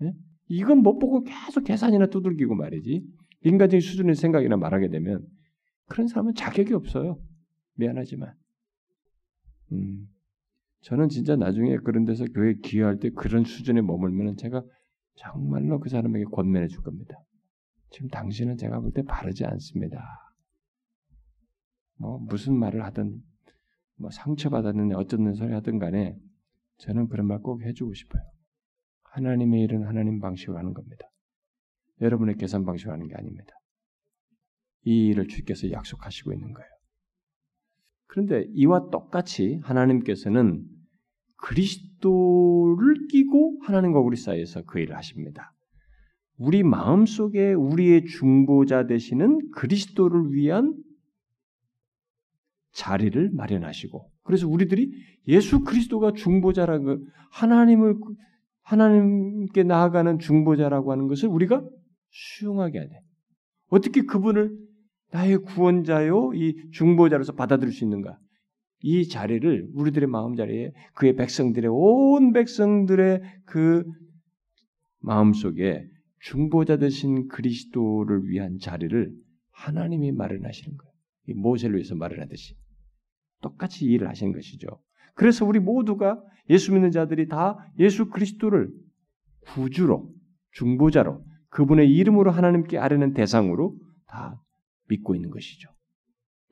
네? 0.00 0.12
이건 0.48 0.78
못 0.78 0.98
보고 0.98 1.22
계속 1.22 1.64
계산이나 1.64 2.06
두들기고 2.06 2.56
말이지. 2.56 3.04
인간적인 3.44 3.80
수준의 3.80 4.16
생각이나 4.16 4.56
말하게 4.56 4.88
되면 4.88 5.24
그런 5.86 6.08
사람은 6.08 6.34
자격이 6.34 6.74
없어요. 6.74 7.20
미안하지만. 7.74 8.34
음, 9.72 10.08
저는 10.80 11.08
진짜 11.08 11.36
나중에 11.36 11.76
그런 11.78 12.04
데서 12.04 12.24
교회 12.24 12.54
기여할 12.54 12.98
때 12.98 13.10
그런 13.10 13.44
수준에 13.44 13.80
머물면 13.82 14.36
제가 14.36 14.64
정말로 15.20 15.78
그 15.80 15.88
사람에게 15.88 16.24
권면해 16.24 16.68
줄 16.68 16.82
겁니다. 16.82 17.14
지금 17.90 18.08
당신은 18.08 18.56
제가 18.56 18.80
볼 18.80 18.92
때 18.92 19.02
바르지 19.02 19.44
않습니다. 19.44 20.02
뭐 21.96 22.18
무슨 22.18 22.56
말을 22.56 22.84
하든 22.86 23.22
뭐 23.96 24.10
상처받았는데 24.10 24.94
어쩌는 24.94 25.34
소리 25.34 25.52
하든 25.52 25.78
간에 25.78 26.16
저는 26.78 27.08
그런 27.08 27.26
말 27.26 27.40
꼭 27.42 27.62
해주고 27.62 27.92
싶어요. 27.94 28.22
하나님의 29.02 29.62
일은 29.62 29.86
하나님 29.86 30.20
방식으로 30.20 30.56
하는 30.56 30.72
겁니다. 30.72 31.04
여러분의 32.00 32.36
계산 32.36 32.64
방식으로 32.64 32.94
하는 32.94 33.08
게 33.08 33.14
아닙니다. 33.16 33.52
이 34.84 35.08
일을 35.08 35.28
주께서 35.28 35.70
약속하시고 35.70 36.32
있는 36.32 36.54
거예요. 36.54 36.70
그런데 38.06 38.44
이와 38.54 38.88
똑같이 38.90 39.60
하나님께서는 39.62 40.64
그리스도를 41.42 43.06
끼고 43.08 43.60
하나님과 43.62 44.00
우리 44.00 44.16
사이에서 44.16 44.62
그 44.62 44.78
일을 44.78 44.96
하십니다. 44.96 45.52
우리 46.38 46.62
마음 46.62 47.06
속에 47.06 47.52
우리의 47.52 48.06
중보자 48.06 48.86
되시는 48.86 49.50
그리스도를 49.52 50.32
위한 50.32 50.74
자리를 52.72 53.30
마련하시고 53.32 54.10
그래서 54.22 54.48
우리들이 54.48 54.90
예수 55.28 55.64
그리스도가 55.64 56.12
중보자라는 56.12 56.84
걸 56.84 57.00
하나님을 57.32 57.96
하나님께 58.62 59.64
나아가는 59.64 60.18
중보자라고 60.18 60.92
하는 60.92 61.08
것을 61.08 61.28
우리가 61.28 61.62
수용하게 62.10 62.78
해야 62.78 62.88
돼. 62.88 63.00
어떻게 63.68 64.02
그분을 64.02 64.56
나의 65.12 65.38
구원자요 65.38 66.32
이 66.34 66.70
중보자로서 66.70 67.34
받아들일 67.34 67.72
수 67.72 67.84
있는가? 67.84 68.18
이 68.82 69.08
자리를 69.08 69.68
우리들의 69.74 70.08
마음 70.08 70.34
자리에 70.36 70.72
그의 70.94 71.16
백성들의 71.16 71.70
온 71.72 72.32
백성들의 72.32 73.22
그 73.44 73.84
마음 75.00 75.32
속에 75.32 75.86
중보자 76.20 76.76
되신 76.78 77.28
그리스도를 77.28 78.28
위한 78.28 78.58
자리를 78.58 79.12
하나님이 79.52 80.12
마련하시는 80.12 80.76
거예요. 80.76 80.92
이 81.28 81.34
모세를 81.34 81.76
위해서 81.76 81.94
마련하듯이 81.94 82.54
똑같이 83.42 83.86
일을 83.86 84.08
하시는 84.08 84.32
것이죠. 84.32 84.68
그래서 85.14 85.44
우리 85.44 85.58
모두가 85.58 86.22
예수 86.48 86.72
믿는 86.72 86.90
자들이 86.90 87.28
다 87.28 87.56
예수 87.78 88.08
그리스도를 88.08 88.70
구주로 89.40 90.10
중보자로 90.52 91.24
그분의 91.50 91.90
이름으로 91.92 92.30
하나님께 92.30 92.78
아뢰는 92.78 93.12
대상으로 93.12 93.76
다 94.06 94.40
믿고 94.88 95.14
있는 95.14 95.30
것이죠. 95.30 95.70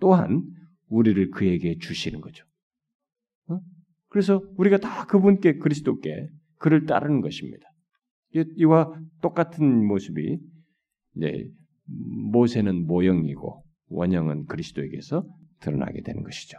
또한 0.00 0.44
우리를 0.88 1.30
그에게 1.30 1.76
주시는 1.78 2.20
거죠. 2.20 2.44
어? 3.48 3.60
그래서 4.08 4.42
우리가 4.56 4.78
다 4.78 5.06
그분께 5.06 5.58
그리스도께 5.58 6.28
그를 6.58 6.86
따르는 6.86 7.20
것입니다. 7.20 7.66
이와 8.56 8.92
똑같은 9.22 9.86
모습이 9.86 10.38
이제 11.16 11.48
모세는 11.86 12.86
모형이고 12.86 13.62
원형은 13.88 14.46
그리스도에게서 14.46 15.24
드러나게 15.60 16.02
되는 16.02 16.22
것이죠. 16.22 16.58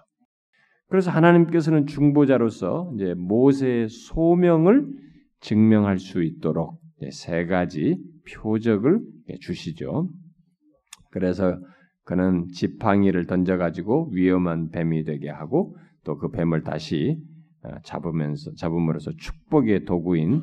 그래서 0.88 1.12
하나님께서는 1.12 1.86
중보자로서 1.86 2.92
이제 2.96 3.14
모세의 3.14 3.90
소명을 3.90 4.88
증명할 5.42 6.00
수 6.00 6.24
있도록 6.24 6.82
세 7.12 7.46
가지 7.46 7.98
표적을 8.34 9.00
주시죠. 9.42 10.10
그래서 11.12 11.60
그는 12.10 12.48
지팡이를 12.48 13.28
던져가지고 13.28 14.10
위험한 14.14 14.70
뱀이 14.70 15.04
되게 15.04 15.30
하고 15.30 15.76
또 16.04 16.18
그 16.18 16.32
뱀을 16.32 16.64
다시 16.64 17.22
어, 17.62 17.70
잡으면서 17.84 18.52
잡음으로써 18.56 19.12
축복의 19.16 19.86
도구인 19.86 20.42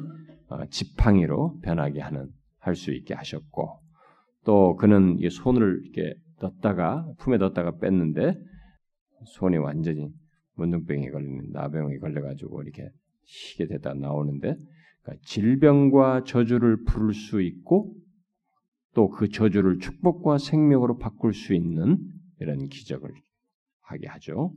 어, 0.48 0.64
지팡이로 0.70 1.58
변하게 1.62 2.02
하는 2.02 2.28
할 2.60 2.76
수 2.76 2.92
있게 2.92 3.14
하셨고 3.14 3.80
또 4.44 4.76
그는 4.76 5.18
손을 5.28 5.80
이렇게 5.82 6.14
넣다가 6.40 7.04
품에 7.18 7.36
넣다가 7.38 7.78
뺐는데 7.78 8.38
손이 9.24 9.56
완전히 9.56 10.08
문둥병이 10.54 11.10
걸리는 11.10 11.50
나병이 11.50 11.98
걸려가지고 11.98 12.62
이렇게 12.62 12.90
희게 13.24 13.66
되다 13.66 13.92
나오는데 13.94 14.54
그러니까 15.02 15.24
질병과 15.26 16.22
저주를 16.26 16.84
부를 16.84 17.12
수 17.12 17.42
있고 17.42 17.92
또 18.96 19.10
그 19.10 19.28
저주를 19.28 19.78
축복과 19.78 20.38
생명으로 20.38 20.96
바꿀 20.96 21.34
수 21.34 21.52
있는 21.52 21.98
이런 22.40 22.66
기적을 22.68 23.10
하게 23.82 24.08
하죠. 24.08 24.54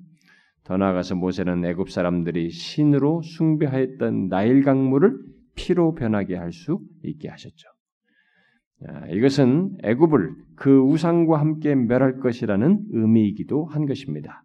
더 0.64 0.78
나아가서 0.78 1.16
모세는 1.16 1.66
애굽 1.66 1.92
사람들이 1.92 2.50
신으로 2.50 3.22
숭배하였던 3.22 4.30
나일 4.30 4.64
강물을 4.64 5.20
피로 5.56 5.94
변하게 5.94 6.38
할 6.38 6.54
수 6.54 6.80
있게 7.04 7.28
하셨죠. 7.28 7.68
이것은 9.12 9.78
애굽을 9.84 10.34
그 10.56 10.80
우상과 10.80 11.38
함께 11.38 11.76
멸할 11.76 12.20
것이라는 12.20 12.86
의미이기도 12.92 13.66
한 13.66 13.86
것입니다. 13.86 14.44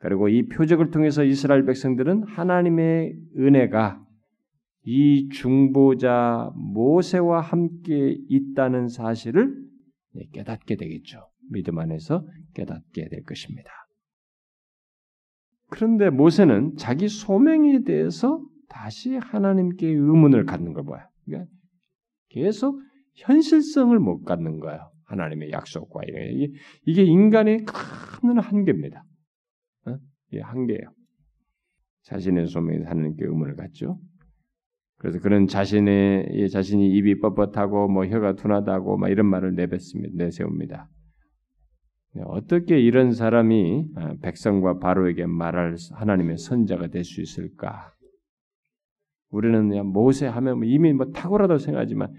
그리고 0.00 0.28
이 0.28 0.48
표적을 0.48 0.90
통해서 0.90 1.24
이스라엘 1.24 1.64
백성들은 1.64 2.24
하나님의 2.24 3.14
은혜가 3.38 4.04
이 4.84 5.28
중보자 5.28 6.50
모세와 6.56 7.40
함께 7.40 8.16
있다는 8.28 8.88
사실을 8.88 9.54
깨닫게 10.32 10.76
되겠죠. 10.76 11.28
믿음 11.50 11.78
안에서 11.78 12.26
깨닫게 12.54 13.08
될 13.08 13.22
것입니다. 13.22 13.70
그런데 15.68 16.10
모세는 16.10 16.76
자기 16.76 17.08
소명에 17.08 17.82
대해서 17.84 18.44
다시 18.68 19.16
하나님께 19.16 19.86
의문을 19.86 20.44
갖는 20.44 20.72
걸 20.72 20.84
봐요. 20.84 21.06
그러니까 21.24 21.50
계속 22.28 22.80
현실성을 23.14 23.98
못 23.98 24.22
갖는 24.22 24.58
거예요. 24.60 24.90
하나님의 25.04 25.52
약속과 25.52 26.00
이게, 26.08 26.52
이게 26.86 27.04
인간의 27.04 27.64
큰 27.64 28.38
한계입니다. 28.38 29.04
어? 29.86 29.98
이게 30.28 30.40
한계예요. 30.40 30.92
자신의 32.02 32.46
소명에 32.48 32.84
하나님께 32.84 33.24
의문을 33.24 33.56
갖죠. 33.56 33.98
그래서 35.02 35.18
그런 35.18 35.48
자신의 35.48 36.48
자신이 36.50 36.92
입이 36.92 37.20
뻣뻣하고 37.20 37.90
뭐 37.90 38.06
혀가 38.06 38.34
둔하다고 38.34 38.98
막 38.98 39.08
이런 39.08 39.26
말을 39.26 39.56
내뱉습니다. 39.56 40.14
내세웁니다. 40.14 40.88
네, 42.14 42.22
어떻게 42.24 42.78
이런 42.78 43.10
사람이 43.10 43.86
아, 43.96 44.14
백성과 44.22 44.78
바로에게 44.78 45.26
말할 45.26 45.74
하나님의 45.92 46.38
선자가 46.38 46.86
될 46.86 47.02
수 47.02 47.20
있을까? 47.20 47.92
우리는 49.30 49.70
그냥 49.70 49.88
모세 49.88 50.26
하면 50.26 50.58
뭐 50.58 50.64
이미 50.66 50.92
뭐 50.92 51.10
탁월하다고 51.10 51.58
생각하지만 51.58 52.14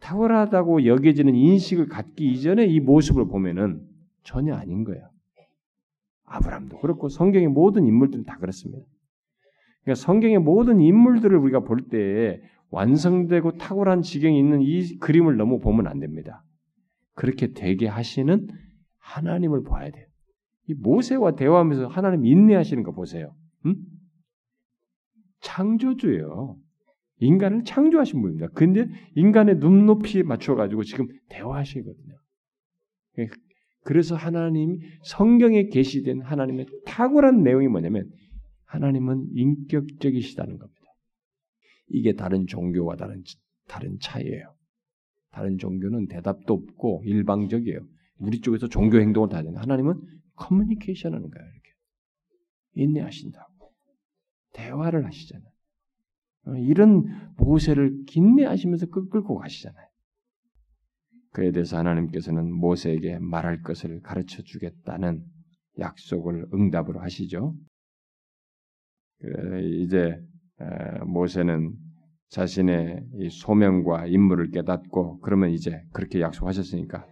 탁월하다고 0.00 0.86
여겨지는 0.86 1.34
인식을 1.34 1.88
갖기 1.88 2.30
이전에 2.30 2.64
이 2.66 2.78
모습을 2.78 3.26
보면은 3.26 3.80
전혀 4.22 4.54
아닌 4.54 4.84
거예요. 4.84 5.10
아브람도 6.26 6.78
그렇고 6.78 7.08
성경의 7.08 7.48
모든 7.48 7.88
인물들은 7.88 8.24
다 8.24 8.36
그렇습니다. 8.38 8.86
그러니까 9.82 9.94
성경의 9.94 10.38
모든 10.38 10.80
인물들을 10.80 11.36
우리가 11.36 11.60
볼때 11.60 12.40
완성되고 12.70 13.56
탁월한 13.58 14.02
지경이 14.02 14.38
있는 14.38 14.60
이 14.62 14.98
그림을 14.98 15.36
너무 15.36 15.58
보면 15.58 15.86
안 15.86 15.98
됩니다. 15.98 16.44
그렇게 17.14 17.52
되게 17.52 17.86
하시는 17.86 18.46
하나님을 18.98 19.64
봐야 19.64 19.90
돼요. 19.90 20.06
이 20.68 20.74
모세와 20.74 21.34
대화하면서 21.34 21.88
하나님 21.88 22.24
인내하시는 22.24 22.82
거 22.82 22.92
보세요. 22.92 23.34
응? 23.66 23.74
창조주예요. 25.40 26.56
인간을 27.18 27.64
창조하신 27.64 28.22
분입니다. 28.22 28.48
근데 28.54 28.86
인간의 29.14 29.56
눈높이에 29.56 30.22
맞춰가지고 30.22 30.84
지금 30.84 31.06
대화하시거든요. 31.28 32.14
그래서 33.82 34.14
하나님 34.14 34.78
성경에 35.02 35.64
계시된 35.64 36.22
하나님의 36.22 36.66
탁월한 36.86 37.42
내용이 37.42 37.68
뭐냐면 37.68 38.08
하나님은 38.70 39.30
인격적이시다는 39.34 40.58
겁니다. 40.58 40.80
이게 41.88 42.14
다른 42.14 42.46
종교와 42.46 42.96
다른 42.96 43.22
다른 43.66 43.98
차이예요. 44.00 44.54
다른 45.32 45.58
종교는 45.58 46.06
대답도 46.06 46.54
없고 46.54 47.02
일방적이에요. 47.04 47.80
우리 48.18 48.40
쪽에서 48.40 48.68
종교 48.68 49.00
행동을 49.00 49.28
다 49.28 49.38
하는 49.38 49.56
하나님은 49.56 50.00
커뮤니케이션 50.36 51.14
하는 51.14 51.30
거예요. 51.30 51.48
이렇게 51.48 51.70
인내하신다고 52.74 53.72
대화를 54.52 55.04
하시잖아요. 55.04 55.50
어, 56.46 56.54
이런 56.56 57.34
모세를 57.36 58.04
긴내하시면서 58.06 58.86
끌고 58.86 59.36
가시잖아요. 59.36 59.86
그에 61.32 61.50
대해서 61.50 61.76
하나님께서는 61.76 62.52
모세에게 62.52 63.18
말할 63.18 63.62
것을 63.62 64.00
가르쳐 64.00 64.42
주겠다는 64.42 65.24
약속을 65.78 66.48
응답으로 66.52 67.00
하시죠. 67.00 67.54
이제 69.62 70.20
모세는 71.06 71.74
자신의 72.28 73.30
소명과 73.30 74.06
임무를 74.06 74.50
깨닫고 74.50 75.20
그러면 75.20 75.50
이제 75.50 75.82
그렇게 75.92 76.20
약속하셨으니까 76.20 77.06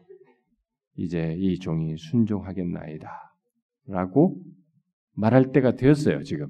이제 0.97 1.35
이 1.39 1.59
종이 1.59 1.97
순종하겠나이다. 1.97 3.09
라고 3.87 4.37
말할 5.15 5.53
때가 5.53 5.75
되었어요, 5.75 6.23
지금. 6.23 6.49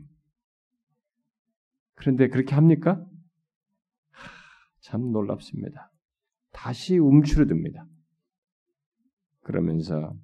그런데 1.94 2.28
그렇게 2.28 2.54
합니까? 2.54 3.04
참 4.80 5.12
놀랍습니다. 5.12 5.90
다시 6.52 6.98
움츠러듭니다. 6.98 7.86
그러면서 9.42 10.14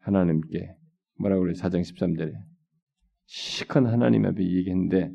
하나님께 0.00 0.76
뭐라고 1.18 1.42
그래 1.42 1.54
사장 1.54 1.82
13절에 1.82 2.32
시큰 3.26 3.86
하나님 3.86 4.24
앞에 4.26 4.42
얘기했는데 4.42 5.10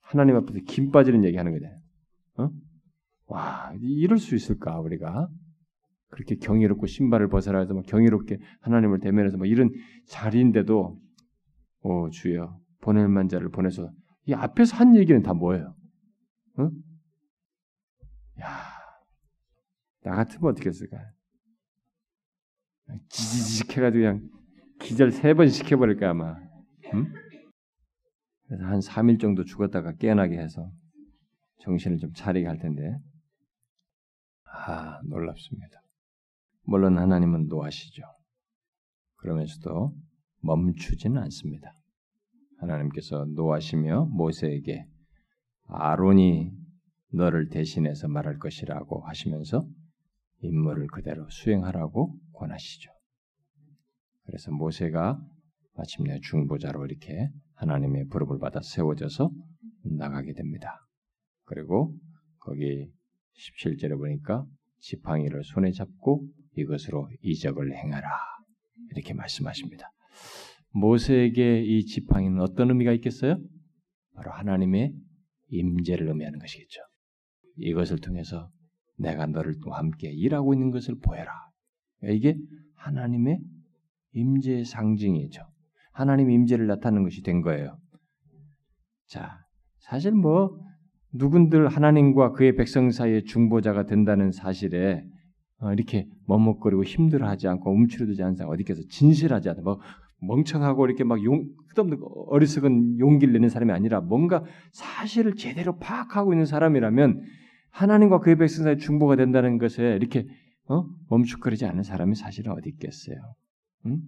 하나님 0.00 0.36
앞에서 0.36 0.60
김 0.66 0.90
빠지는 0.90 1.24
얘기하는 1.24 1.52
거잖아요. 1.52 1.80
어? 2.38 2.50
와 3.26 3.72
이럴 3.80 4.18
수 4.18 4.34
있을까 4.34 4.78
우리가 4.80 5.28
그렇게 6.08 6.36
경이롭고 6.36 6.86
신발을 6.86 7.28
벗어라 7.28 7.60
해서 7.60 7.72
막 7.72 7.86
경이롭게 7.86 8.38
하나님을 8.60 9.00
대면해서 9.00 9.38
막 9.38 9.46
이런 9.48 9.70
자리인데도 10.06 10.98
오 11.82 12.10
주여 12.10 12.58
보낼 12.80 13.08
만자를 13.08 13.48
보내서 13.50 13.90
이 14.26 14.34
앞에서 14.34 14.76
한 14.76 14.94
얘기는 14.96 15.20
다 15.22 15.32
뭐예요? 15.32 15.74
어? 16.58 16.70
야, 18.40 18.56
나 20.02 20.14
같으면 20.16 20.50
어떻게 20.52 20.68
했을까? 20.68 20.98
지지직 23.08 23.76
해가지고 23.76 24.02
그냥 24.02 24.28
기절 24.80 25.12
세 25.12 25.32
번 25.34 25.48
시켜버릴까 25.48 26.10
아마. 26.10 26.36
응? 26.94 27.12
그래서 28.52 28.66
한 28.66 28.80
3일 28.80 29.18
정도 29.18 29.44
죽었다가 29.44 29.96
깨어나게 29.96 30.36
해서 30.36 30.70
정신을 31.60 31.96
좀 31.96 32.12
차리게 32.12 32.46
할 32.46 32.58
텐데. 32.58 32.98
아, 34.44 35.00
놀랍습니다. 35.06 35.80
물론 36.64 36.98
하나님은 36.98 37.46
노하시죠. 37.48 38.02
그러면서도 39.16 39.96
멈추지는 40.42 41.16
않습니다. 41.22 41.72
하나님께서 42.58 43.24
노하시며 43.24 44.08
모세에게 44.10 44.84
아론이 45.68 46.52
너를 47.14 47.48
대신해서 47.48 48.06
말할 48.06 48.38
것이라고 48.38 49.06
하시면서 49.06 49.66
임무를 50.42 50.88
그대로 50.88 51.26
수행하라고 51.30 52.14
권하시죠. 52.34 52.90
그래서 54.26 54.50
모세가 54.50 55.18
마침내 55.74 56.20
중보자로 56.20 56.84
이렇게 56.84 57.30
하나님의 57.54 58.06
부름을 58.08 58.38
받아 58.38 58.60
세워져서 58.60 59.30
나가게 59.84 60.32
됩니다. 60.32 60.86
그리고 61.44 61.94
거기 62.38 62.90
17절에 63.36 63.96
보니까 63.96 64.44
지팡이를 64.80 65.42
손에 65.44 65.70
잡고 65.72 66.26
이것으로 66.56 67.08
이적을 67.22 67.74
행하라. 67.74 68.08
이렇게 68.90 69.14
말씀하십니다. 69.14 69.90
모세에게 70.70 71.62
이 71.62 71.84
지팡이는 71.84 72.40
어떤 72.40 72.70
의미가 72.70 72.92
있겠어요? 72.92 73.38
바로 74.14 74.32
하나님의 74.32 74.92
임재를 75.48 76.08
의미하는 76.08 76.38
것이겠죠. 76.38 76.80
이것을 77.56 77.98
통해서 78.00 78.50
내가 78.96 79.26
너를 79.26 79.54
또 79.62 79.72
함께 79.72 80.10
일하고 80.10 80.54
있는 80.54 80.70
것을 80.70 80.96
보여라. 80.98 81.32
이게 82.04 82.36
하나님의 82.76 83.40
임재의 84.14 84.64
상징이죠. 84.64 85.42
하나님 85.92 86.30
임재를 86.30 86.66
나타내는 86.66 87.04
것이 87.04 87.22
된 87.22 87.42
거예요. 87.42 87.76
자, 89.06 89.38
사실 89.78 90.12
뭐 90.12 90.58
누군들 91.12 91.68
하나님과 91.68 92.32
그의 92.32 92.56
백성 92.56 92.90
사이의 92.90 93.24
중보자가 93.24 93.84
된다는 93.84 94.32
사실에 94.32 95.04
어, 95.58 95.72
이렇게 95.72 96.08
머뭇거리고 96.26 96.82
힘들어하지 96.82 97.46
않고 97.46 97.70
움츠러들지 97.70 98.22
않은 98.22 98.34
사람 98.34 98.52
어디께서 98.52 98.82
진실하지 98.88 99.50
않아 99.50 99.60
뭐 99.62 99.80
멍청하고 100.20 100.86
이렇게 100.86 101.04
막 101.04 101.22
용, 101.24 101.46
끝없는 101.74 101.98
어리석은 102.28 102.98
용기를 102.98 103.32
내는 103.32 103.48
사람이 103.48 103.72
아니라 103.72 104.00
뭔가 104.00 104.44
사실을 104.72 105.36
제대로 105.36 105.78
파악하고 105.78 106.32
있는 106.32 106.46
사람이라면 106.46 107.22
하나님과 107.70 108.20
그의 108.20 108.36
백성 108.36 108.64
사이 108.64 108.78
중보가 108.78 109.16
된다는 109.16 109.58
것에 109.58 109.96
이렇게 109.96 110.26
어? 110.68 110.84
멈칫거리지 111.10 111.66
않은 111.66 111.82
사람이 111.82 112.14
사실은 112.14 112.52
어디 112.52 112.70
있겠어요? 112.70 113.16
응? 113.86 113.98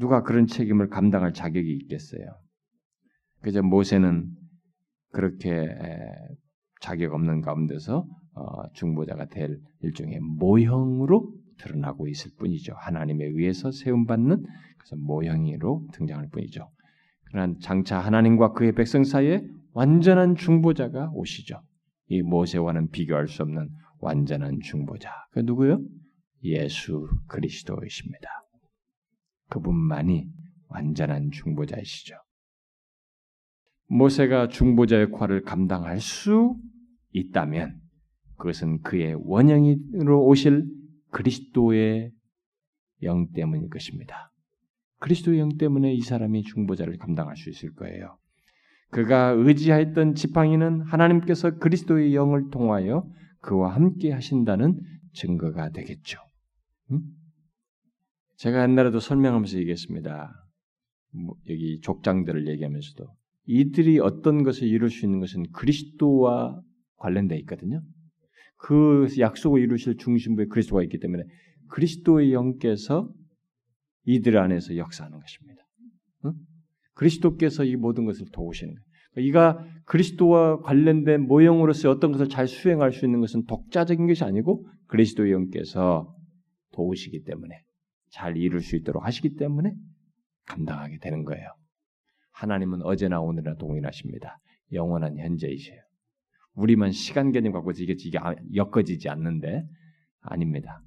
누가 0.00 0.22
그런 0.22 0.46
책임을 0.46 0.88
감당할 0.88 1.34
자격이 1.34 1.70
있겠어요? 1.82 2.24
그저 3.42 3.62
모세는 3.62 4.30
그렇게 5.12 5.68
자격 6.80 7.12
없는 7.12 7.42
가운데서 7.42 8.06
어, 8.34 8.72
중보자가 8.72 9.26
될 9.26 9.60
일종의 9.82 10.20
모형으로 10.20 11.30
드러나고 11.58 12.08
있을 12.08 12.30
뿐이죠. 12.38 12.72
하나님에 12.76 13.26
의해서 13.26 13.70
세움받는 13.70 14.42
그래서 14.78 14.96
모형으로 14.96 15.86
등장할 15.92 16.28
뿐이죠. 16.30 16.70
그러나 17.24 17.54
장차 17.60 17.98
하나님과 17.98 18.52
그의 18.52 18.72
백성 18.72 19.04
사이에 19.04 19.42
완전한 19.72 20.34
중보자가 20.34 21.10
오시죠. 21.12 21.60
이 22.08 22.22
모세와는 22.22 22.88
비교할 22.88 23.28
수 23.28 23.42
없는 23.42 23.68
완전한 23.98 24.60
중보자. 24.62 25.10
그 25.32 25.40
누구요? 25.40 25.80
예수 26.42 27.06
그리스도이십니다. 27.28 28.39
그분만이 29.50 30.26
완전한 30.68 31.30
중보자이시죠. 31.30 32.14
모세가 33.88 34.48
중보자 34.48 35.00
역할을 35.02 35.42
감당할 35.42 36.00
수 36.00 36.56
있다면 37.12 37.80
그것은 38.36 38.80
그의 38.82 39.16
원형으로 39.20 40.24
오실 40.24 40.64
그리스도의 41.10 42.12
영 43.02 43.30
때문일 43.32 43.68
것입니다. 43.68 44.30
그리스도의 45.00 45.40
영 45.40 45.56
때문에 45.56 45.92
이 45.92 46.00
사람이 46.00 46.42
중보자를 46.44 46.98
감당할 46.98 47.36
수 47.36 47.50
있을 47.50 47.74
거예요. 47.74 48.16
그가 48.90 49.30
의지하였던 49.30 50.14
지팡이는 50.14 50.82
하나님께서 50.82 51.58
그리스도의 51.58 52.14
영을 52.14 52.50
통하여 52.50 53.08
그와 53.40 53.74
함께 53.74 54.12
하신다는 54.12 54.80
증거가 55.12 55.70
되겠죠. 55.70 56.20
음? 56.92 57.00
제가 58.40 58.62
옛날에도 58.62 59.00
설명하면서 59.00 59.58
얘기했습니다. 59.58 60.32
뭐 61.12 61.36
여기 61.50 61.78
족장들을 61.80 62.48
얘기하면서도 62.48 63.06
이들이 63.44 63.98
어떤 63.98 64.44
것을 64.44 64.66
이룰 64.66 64.88
수 64.88 65.04
있는 65.04 65.20
것은 65.20 65.50
그리스도와 65.52 66.58
관련되어 66.96 67.36
있거든요. 67.40 67.82
그 68.56 69.08
약속을 69.18 69.60
이루실 69.60 69.96
중심부에 69.98 70.46
그리스도가 70.46 70.82
있기 70.84 71.00
때문에 71.00 71.24
그리스도의 71.68 72.32
영께서 72.32 73.12
이들 74.06 74.38
안에서 74.38 74.76
역사하는 74.76 75.20
것입니다. 75.20 75.62
응? 76.24 76.32
그리스도께서 76.94 77.64
이 77.64 77.76
모든 77.76 78.06
것을 78.06 78.26
도우시는 78.32 78.74
거예요. 78.74 79.28
이가 79.28 79.66
그리스도와 79.84 80.60
관련된 80.60 81.26
모형으로서 81.26 81.90
어떤 81.90 82.12
것을 82.12 82.30
잘 82.30 82.46
수행할 82.46 82.92
수 82.92 83.04
있는 83.04 83.20
것은 83.20 83.44
독자적인 83.44 84.06
것이 84.06 84.24
아니고 84.24 84.66
그리스도의 84.86 85.32
영께서 85.32 86.14
도우시기 86.72 87.24
때문에 87.24 87.62
잘 88.10 88.36
이룰 88.36 88.60
수 88.60 88.76
있도록 88.76 89.04
하시기 89.04 89.36
때문에 89.36 89.74
감당하게 90.46 90.98
되는 90.98 91.24
거예요. 91.24 91.48
하나님은 92.32 92.82
어제나 92.82 93.20
오늘이나 93.20 93.54
동일하십니다. 93.56 94.38
영원한 94.72 95.18
현재이세요. 95.18 95.80
우리만 96.54 96.92
시간 96.92 97.32
개념 97.32 97.52
갖고 97.52 97.70
이게 97.72 97.94
이게 97.98 98.18
엮어지지 98.54 99.08
않는데 99.08 99.64
아닙니다. 100.20 100.82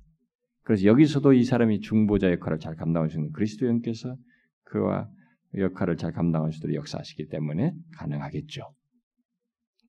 그래서 0.64 0.86
여기서도 0.86 1.34
이 1.34 1.44
사람이 1.44 1.82
중보자 1.82 2.32
역할을 2.32 2.60
잘 2.60 2.76
감당하시는 2.76 3.32
그리스도 3.32 3.68
영께서 3.68 4.16
그와 4.64 5.10
역할을 5.56 5.98
잘 5.98 6.12
감당하시도록 6.12 6.76
역사하시기 6.76 7.28
때문에 7.28 7.74
가능하겠죠. 7.98 8.74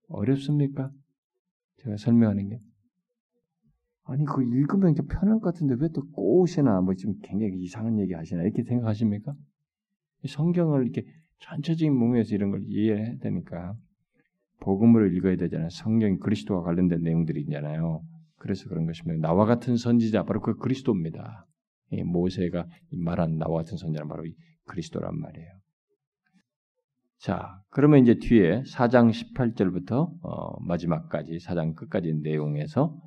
어렵습니까? 0.08 0.90
제가 1.78 1.96
설명하는 1.96 2.48
게 2.48 2.60
아니 4.04 4.24
그 4.24 4.42
읽으면 4.42 4.94
편할 5.08 5.40
것 5.40 5.52
같은데 5.52 5.76
왜 5.78 5.88
또 5.88 6.02
꼬시나 6.12 6.80
뭐 6.80 6.94
지금 6.94 7.14
굉장히 7.22 7.58
이상한 7.62 7.98
얘기 7.98 8.12
하시나 8.14 8.42
이렇게 8.42 8.62
생각하십니까? 8.62 9.34
성경을 10.26 10.82
이렇게 10.82 11.04
전체적인 11.40 11.92
문맥에서 11.94 12.34
이런 12.34 12.50
걸 12.50 12.62
이해해야 12.64 13.18
되니까 13.20 13.74
복음을 14.60 15.14
읽어야 15.16 15.36
되잖아요. 15.36 15.68
성경 15.70 16.18
그리스도와 16.18 16.62
관련된 16.62 17.02
내용들이 17.02 17.42
있잖아요. 17.42 18.02
그래서 18.38 18.68
그런 18.68 18.86
것입니다. 18.86 19.26
나와 19.26 19.44
같은 19.46 19.76
선지자 19.76 20.24
바로 20.24 20.40
그 20.40 20.56
그리스도입니다. 20.56 21.46
모세가 22.06 22.66
말한 22.92 23.38
나와 23.38 23.58
같은 23.62 23.76
선지자는 23.76 24.08
바로 24.08 24.24
그리스도란 24.66 25.18
말이에요. 25.18 25.48
자, 27.18 27.62
그러면 27.70 28.02
이제 28.02 28.18
뒤에 28.18 28.62
4장 28.62 29.10
18절부터 29.10 30.10
어, 30.22 30.60
마지막까지 30.64 31.38
4장 31.38 31.74
끝까지 31.74 32.14
내용에서 32.22 32.98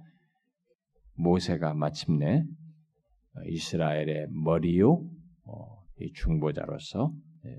모세가 1.18 1.74
마침내 1.74 2.44
이스라엘의 3.46 4.28
머리요 4.32 5.04
어, 5.46 5.84
중보자로서 6.14 7.12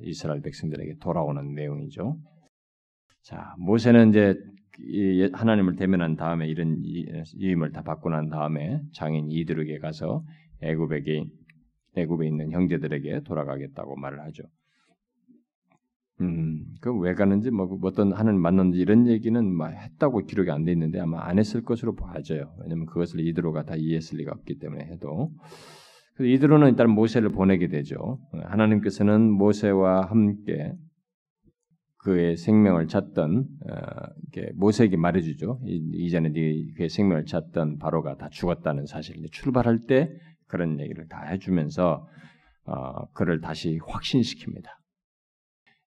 이스라엘 0.02 0.40
백성들에게 0.42 0.96
돌아오는 1.00 1.54
내용이죠. 1.54 2.18
자, 3.22 3.54
모세는 3.58 4.10
이제 4.10 4.34
하나님을 5.32 5.76
대면한 5.76 6.14
다음에 6.14 6.46
이런 6.46 6.76
이임을 6.80 7.72
다 7.72 7.82
받고 7.82 8.10
난 8.10 8.28
다음에 8.28 8.80
장인 8.92 9.30
이드르게 9.30 9.78
가서 9.78 10.24
애굽에게 10.62 11.24
애굽에 11.96 12.26
있는 12.26 12.52
형제들에게 12.52 13.22
돌아가겠다고 13.22 13.96
말을 13.96 14.20
하죠. 14.20 14.44
음, 16.20 16.64
그왜 16.80 17.14
가는지 17.14 17.50
뭐 17.50 17.78
어떤 17.82 18.12
하나님 18.12 18.40
만났는지 18.40 18.78
이런 18.78 19.06
얘기는 19.06 19.54
막 19.54 19.70
했다고 19.70 20.26
기록이 20.26 20.50
안 20.50 20.64
돼 20.64 20.72
있는데 20.72 20.98
아마 21.00 21.24
안 21.24 21.38
했을 21.38 21.62
것으로 21.62 21.94
봐져요. 21.94 22.52
왜냐면 22.60 22.86
그것을 22.86 23.20
이드로가 23.20 23.64
다 23.64 23.76
이해했을 23.76 24.18
리가 24.18 24.32
없기 24.34 24.58
때문에 24.58 24.84
해도. 24.86 25.30
이드로는 26.20 26.70
일단 26.70 26.90
모세를 26.90 27.28
보내게 27.28 27.68
되죠. 27.68 28.18
하나님께서는 28.32 29.30
모세와 29.30 30.06
함께 30.06 30.72
그의 31.98 32.36
생명을 32.36 32.88
찾던 32.88 33.46
어, 33.70 33.74
모세에게 34.54 34.96
말해주죠. 34.96 35.60
이 35.64 36.10
전에 36.10 36.30
네 36.32 36.64
그의 36.76 36.88
생명을 36.88 37.26
찾던 37.26 37.78
바로가 37.78 38.16
다 38.16 38.28
죽었다는 38.30 38.86
사실을 38.86 39.28
출발할 39.30 39.80
때 39.86 40.10
그런 40.48 40.80
얘기를 40.80 41.06
다 41.08 41.22
해주면서 41.26 42.06
어, 42.64 43.06
그를 43.12 43.40
다시 43.40 43.78
확신시킵니다. 43.78 44.77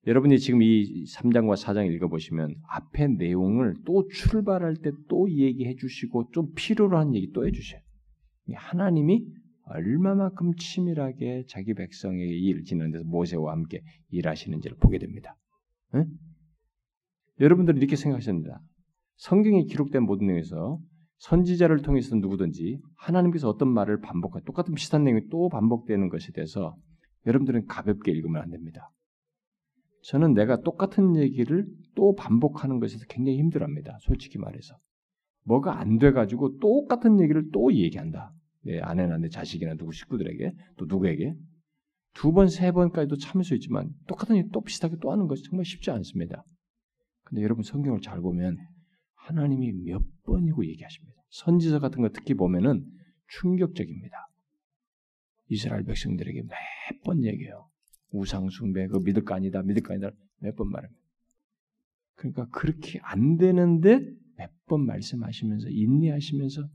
여러분이 0.08 0.40
지금 0.40 0.64
이 0.64 1.06
3장과 1.06 1.56
4장 1.64 1.92
읽어보시면 1.94 2.56
앞에 2.68 3.08
내용을 3.08 3.76
또 3.86 4.08
출발할 4.08 4.78
때 4.78 4.92
또 5.08 5.30
얘기해 5.30 5.76
주시고 5.76 6.32
좀 6.32 6.54
필요로 6.56 6.98
한 6.98 7.14
얘기 7.14 7.32
또 7.32 7.46
해주셔요. 7.46 7.82
하나님이 8.54 9.26
얼마만큼 9.66 10.56
치밀하게 10.56 11.46
자기 11.48 11.74
백성에게 11.74 12.26
일을 12.26 12.64
짓는 12.64 12.92
데서 12.92 13.04
모세와 13.06 13.52
함께 13.52 13.82
일하시는지를 14.10 14.78
보게 14.78 14.98
됩니다. 14.98 15.38
네? 15.94 16.06
여러분들은 17.40 17.78
이렇게 17.80 17.96
생각하십니다. 17.96 18.60
성경에 19.18 19.64
기록된 19.66 20.04
모든 20.04 20.28
내용에서 20.28 20.80
선지자를 21.20 21.84
통해서 21.84 22.16
누구든지 22.16 22.80
하나님께서 22.98 23.48
어떤 23.48 23.70
말을 23.70 24.02
반복하 24.02 24.40
똑같은 24.42 24.74
비슷한 24.74 25.04
내용이 25.04 25.28
또 25.30 25.48
반복되는 25.50 26.10
것에 26.10 26.32
대해서 26.32 26.76
여러분들은 27.28 27.68
가볍게 27.68 28.12
읽으면 28.12 28.42
안 28.42 28.50
됩니다. 28.50 28.90
저는 30.04 30.34
내가 30.34 30.62
똑같은 30.62 31.16
얘기를 31.16 31.68
또 31.96 32.16
반복하는 32.16 32.80
것에서 32.80 33.06
굉장히 33.08 33.38
힘들어합니다. 33.40 33.98
솔직히 34.02 34.38
말해서. 34.38 34.78
뭐가 35.44 35.80
안 35.80 35.98
돼가지고 35.98 36.60
똑같은 36.60 37.20
얘기를 37.20 37.50
또 37.52 37.74
얘기한다. 37.74 38.34
내 38.64 38.80
아내나 38.80 39.18
내 39.18 39.30
자식이나 39.30 39.76
누구 39.76 39.92
식구들에게 39.92 40.54
또 40.78 40.86
누구에게 40.86 41.34
두 42.14 42.34
번, 42.34 42.48
세 42.48 42.72
번까지도 42.72 43.18
참을 43.18 43.44
수 43.44 43.56
있지만 43.56 43.90
똑같은 44.08 44.36
얘기 44.36 44.50
또 44.52 44.62
비슷하게 44.62 44.98
또 45.02 45.12
하는 45.12 45.28
것이 45.28 45.44
정말 45.44 45.66
쉽지 45.66 45.92
않습니다. 45.92 46.44
근데 47.24 47.42
여러분 47.44 47.64
성경을 47.64 48.02
잘 48.02 48.20
보면 48.22 48.58
하나님이 49.16 49.72
몇 49.86 50.02
번이고 50.24 50.66
얘기하십니다. 50.66 51.16
선지서 51.30 51.80
같은 51.80 52.02
거 52.02 52.10
특히 52.10 52.34
보면은 52.34 52.86
충격적입니다. 53.30 54.16
이스라엘 55.48 55.84
백성들에게 55.84 56.42
몇 56.44 56.50
번 57.04 57.24
얘기해요. 57.24 57.71
우상숭배, 58.12 58.88
그 58.88 59.00
믿을 59.04 59.24
거 59.24 59.34
아니다, 59.36 59.62
믿을 59.64 59.82
거 59.84 59.94
아니다 59.94 60.12
몇 60.40 60.56
번 60.56 60.70
말합니다. 60.70 61.02
그러니까 62.16 62.48
그렇게 62.52 63.00
안 63.04 63.38
되는데 63.38 64.00
몇 64.38 64.50
번 64.68 64.86
말씀하시면서 64.86 65.68
인내하시면서 65.70 66.68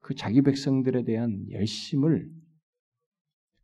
그 0.00 0.14
자기 0.14 0.40
백성들에 0.42 1.04
대한 1.04 1.44
열심을 1.50 2.28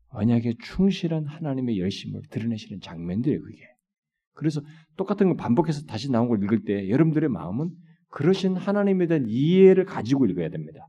언약에 0.08 0.54
충실한 0.62 1.26
하나님의 1.26 1.78
열심을 1.78 2.22
드러내시는 2.30 2.80
장면들이에요, 2.80 3.40
그게. 3.40 3.62
그래서 4.34 4.60
똑같은 4.96 5.28
걸 5.28 5.36
반복해서 5.36 5.84
다시 5.86 6.10
나온 6.10 6.28
걸 6.28 6.42
읽을 6.42 6.64
때 6.64 6.88
여러분들의 6.88 7.28
마음은 7.28 7.70
그러신 8.08 8.56
하나님에 8.56 9.06
대한 9.06 9.26
이해를 9.28 9.84
가지고 9.84 10.26
읽어야 10.26 10.48
됩니다. 10.50 10.86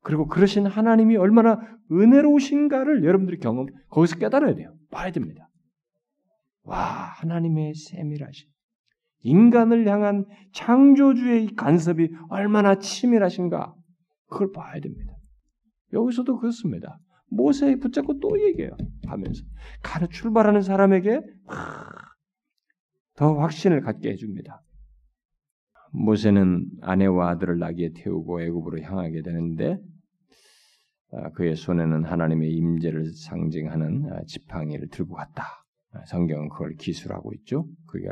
그리고 0.00 0.26
그러신 0.26 0.66
하나님이 0.66 1.16
얼마나 1.16 1.58
은혜로우신가를 1.90 3.04
여러분들이 3.04 3.38
경험, 3.38 3.66
거기서 3.88 4.16
깨달아야 4.18 4.54
돼요. 4.54 4.74
봐야 4.90 5.10
됩니다. 5.10 5.45
와, 6.66 7.12
하나님의 7.18 7.74
세밀하신, 7.74 8.48
인간을 9.22 9.88
향한 9.88 10.24
창조주의 10.52 11.54
간섭이 11.54 12.08
얼마나 12.28 12.78
치밀하신가, 12.78 13.74
그걸 14.28 14.52
봐야 14.52 14.80
됩니다. 14.80 15.12
여기서도 15.92 16.38
그렇습니다. 16.38 16.98
모세 17.28 17.76
붙잡고 17.76 18.18
또 18.20 18.40
얘기해요. 18.48 18.76
하면서. 19.06 19.42
가는 19.82 20.08
출발하는 20.10 20.62
사람에게 20.62 21.20
더 23.16 23.34
확신을 23.38 23.80
갖게 23.80 24.10
해줍니다. 24.10 24.62
모세는 25.92 26.66
아내와 26.82 27.30
아들을 27.30 27.58
나귀에 27.58 27.92
태우고 27.94 28.42
애굽으로 28.42 28.80
향하게 28.82 29.22
되는데 29.22 29.78
아, 31.12 31.30
그의 31.30 31.54
손에는 31.54 32.04
하나님의 32.04 32.50
임재를 32.52 33.12
상징하는 33.12 34.12
아, 34.12 34.22
지팡이를 34.26 34.88
들고 34.88 35.14
갔다. 35.14 35.65
아, 35.96 36.04
성경은 36.06 36.48
그걸 36.50 36.74
기술하고 36.74 37.32
있죠. 37.34 37.66
그게 37.86 38.08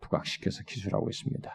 부각시켜서 0.00 0.62
기술하고 0.64 1.08
있습니다. 1.10 1.50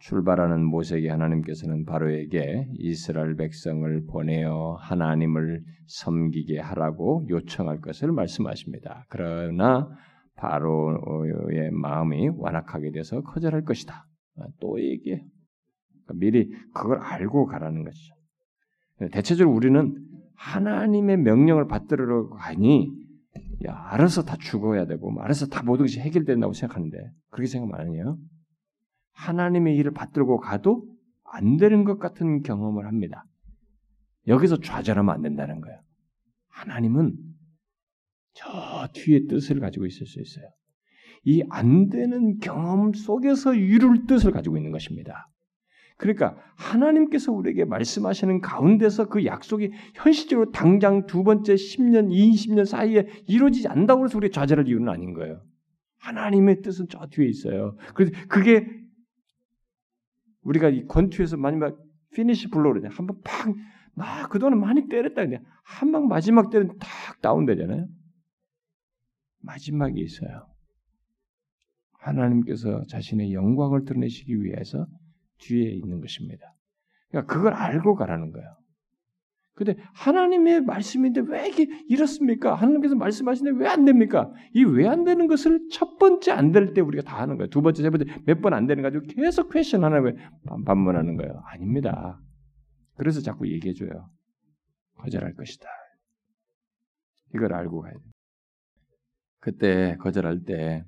출발하는 0.00 0.64
모세에게 0.64 1.08
하나님께서는 1.10 1.84
바로에게 1.84 2.68
이스라엘 2.74 3.34
백성을 3.34 4.04
보내어 4.06 4.76
하나님을 4.80 5.62
섬기게 5.86 6.60
하라고 6.60 7.26
요청할 7.28 7.80
것을 7.80 8.12
말씀하십니다. 8.12 9.04
그러나 9.08 9.88
바로의 10.36 11.72
마음이 11.72 12.30
완악하게 12.36 12.92
돼서 12.92 13.22
거절할 13.22 13.64
것이다. 13.64 14.06
아, 14.36 14.46
또 14.60 14.80
얘기해. 14.80 15.24
그러니까 16.06 16.14
미리 16.14 16.48
그걸 16.72 16.98
알고 16.98 17.46
가라는 17.46 17.84
것이죠. 17.84 18.14
대체적으로 19.12 19.54
우리는 19.54 19.94
하나님의 20.36 21.18
명령을 21.18 21.66
받들으러 21.66 22.28
가니 22.30 22.92
야, 23.66 23.74
알아서 23.90 24.22
다 24.22 24.36
죽어야 24.36 24.86
되고 24.86 25.10
뭐 25.10 25.22
알아서 25.22 25.46
다 25.46 25.62
모든 25.62 25.84
것이 25.84 26.00
해결된다고 26.00 26.52
생각하는데 26.52 26.96
그렇게 27.30 27.48
생각 27.48 27.78
안 27.80 27.92
해요. 27.94 28.18
하나님의 29.12 29.76
일을 29.76 29.92
받들고 29.92 30.38
가도 30.38 30.84
안 31.24 31.56
되는 31.56 31.84
것 31.84 31.98
같은 31.98 32.42
경험을 32.42 32.86
합니다. 32.86 33.24
여기서 34.28 34.60
좌절하면 34.60 35.12
안 35.14 35.22
된다는 35.22 35.60
거예요. 35.60 35.80
하나님은 36.50 37.16
저 38.34 38.88
뒤에 38.94 39.26
뜻을 39.26 39.58
가지고 39.60 39.86
있을 39.86 40.06
수 40.06 40.20
있어요. 40.20 40.46
이 41.24 41.42
안 41.50 41.88
되는 41.88 42.38
경험 42.38 42.92
속에서 42.92 43.54
이룰 43.54 44.06
뜻을 44.06 44.30
가지고 44.30 44.56
있는 44.56 44.70
것입니다. 44.70 45.28
그러니까 45.98 46.36
하나님께서 46.54 47.32
우리에게 47.32 47.64
말씀하시는 47.64 48.40
가운데서 48.40 49.08
그 49.08 49.26
약속이 49.26 49.72
현실적으로 49.94 50.52
당장 50.52 51.06
두 51.06 51.24
번째 51.24 51.54
10년, 51.54 52.08
20년 52.10 52.64
사이에 52.64 53.08
이루어지지 53.26 53.66
않는다고 53.66 54.04
해서 54.04 54.16
우리 54.16 54.30
좌절할 54.30 54.68
이유는 54.68 54.88
아닌 54.88 55.12
거예요. 55.12 55.42
하나님의 55.98 56.62
뜻은 56.62 56.86
저 56.88 57.04
뒤에 57.10 57.26
있어요. 57.26 57.76
그래서 57.94 58.12
그게 58.28 58.64
우리가 60.42 60.68
이 60.68 60.86
권투에서 60.86 61.36
마지막 61.36 61.76
finish 62.14 62.48
blow 62.50 62.74
그러냐. 62.74 62.94
한번 62.94 63.20
팍, 63.24 63.52
막 63.94 64.30
그동안 64.30 64.60
많이 64.60 64.88
때렸다. 64.88 65.24
그냥 65.24 65.42
한방 65.64 66.06
마지막 66.06 66.50
때는 66.50 66.78
탁 66.78 67.20
다운되잖아요. 67.20 67.88
마지막에 69.40 70.00
있어요. 70.00 70.46
하나님께서 71.98 72.84
자신의 72.88 73.34
영광을 73.34 73.84
드러내시기 73.84 74.44
위해서 74.44 74.86
뒤에 75.38 75.70
있는 75.70 76.00
것입니다. 76.00 76.54
그러니까 77.10 77.32
그걸 77.34 77.54
알고 77.54 77.94
가라는 77.94 78.32
거예요. 78.32 78.56
근데 79.54 79.74
하나님의 79.92 80.60
말씀인데 80.60 81.22
왜 81.26 81.48
이게 81.48 81.66
이렇습니까? 81.88 82.54
하나님께서 82.54 82.94
말씀하시는데 82.94 83.58
왜 83.64 83.68
안 83.68 83.84
됩니까? 83.84 84.32
이 84.54 84.62
왜 84.64 84.86
안 84.86 85.02
되는 85.04 85.26
것을 85.26 85.68
첫 85.72 85.98
번째 85.98 86.30
안 86.30 86.52
될 86.52 86.74
때 86.74 86.80
우리가 86.80 87.02
다 87.02 87.18
하는 87.20 87.36
거예요. 87.36 87.48
두 87.50 87.60
번째, 87.60 87.82
세 87.82 87.90
번째 87.90 88.04
몇 88.24 88.40
번 88.40 88.54
안 88.54 88.66
되는 88.68 88.84
가지고 88.84 89.06
계속 89.06 89.50
question 89.52 89.82
하나님을 89.82 90.16
반문하는 90.64 91.16
거예요. 91.16 91.42
아닙니다. 91.46 92.20
그래서 92.96 93.20
자꾸 93.20 93.48
얘기해 93.50 93.74
줘요. 93.74 94.08
거절할 94.98 95.34
것이다. 95.34 95.66
이걸 97.34 97.52
알고 97.52 97.80
가야 97.82 97.92
돼. 97.94 98.00
그때 99.40 99.96
거절할 99.98 100.44
때 100.44 100.84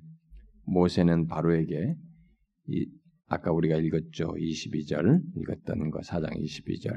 모세는 0.65 1.27
바로에게 1.27 1.95
이 2.67 2.89
아까 3.31 3.53
우리가 3.53 3.77
읽었죠. 3.77 4.33
22절 4.33 5.21
읽었던 5.37 5.89
거 5.89 5.99
4장 5.99 6.35
22절 6.35 6.91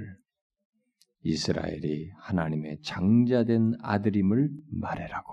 이스라엘이 1.23 2.11
하나님의 2.19 2.81
장자된 2.83 3.75
아들임을 3.81 4.51
말해라고 4.73 5.33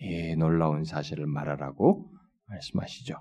이 0.00 0.36
놀라운 0.36 0.84
사실을 0.84 1.26
말하라고 1.26 2.10
말씀하시죠. 2.46 3.14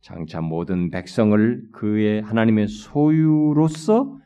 장차 0.00 0.40
모든 0.40 0.90
백성을 0.90 1.70
그의 1.72 2.22
하나님의 2.22 2.68
소유로서 2.68 4.16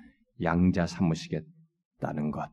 양자 0.43 0.87
삼으시겠다는 0.87 2.31
것. 2.31 2.51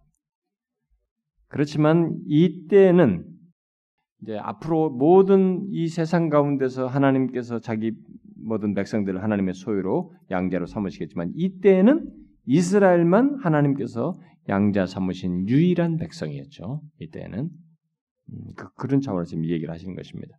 그렇지만 1.49 2.17
이때는 2.27 3.25
이제 4.21 4.37
앞으로 4.37 4.89
모든 4.89 5.67
이 5.69 5.89
세상 5.89 6.29
가운데서 6.29 6.87
하나님께서 6.87 7.59
자기 7.59 7.91
모든 8.39 8.73
백성들을 8.73 9.21
하나님의 9.23 9.53
소유로 9.53 10.13
양자로 10.31 10.65
삼으시겠지만 10.65 11.31
이때는 11.35 12.09
이스라엘만 12.45 13.39
하나님께서 13.41 14.19
양자 14.49 14.85
삼으신 14.85 15.49
유일한 15.49 15.97
백성이었죠. 15.97 16.81
이때는 16.99 17.49
음, 18.29 18.53
그, 18.55 18.87
런 18.87 19.01
차원에서 19.01 19.29
지금 19.29 19.45
얘기를 19.45 19.69
하시는 19.69 19.95
것입니다. 19.95 20.37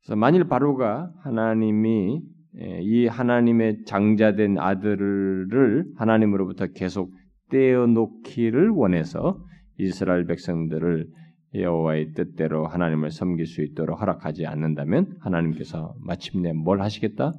그래서 0.00 0.16
만일 0.16 0.44
바로가 0.44 1.12
하나님이 1.22 2.22
예, 2.60 2.80
이 2.82 3.06
하나님의 3.06 3.84
장자된 3.86 4.58
아들을 4.58 5.86
하나님으로부터 5.96 6.66
계속 6.68 7.12
떼어놓기를 7.50 8.70
원해서 8.70 9.42
이스라엘 9.78 10.26
백성들을 10.26 11.06
여호와의 11.54 12.12
뜻대로 12.12 12.66
하나님을 12.66 13.10
섬길 13.10 13.46
수 13.46 13.62
있도록 13.62 14.00
허락하지 14.00 14.46
않는다면 14.46 15.16
하나님께서 15.20 15.94
마침내 16.00 16.52
뭘 16.52 16.80
하시겠다? 16.80 17.32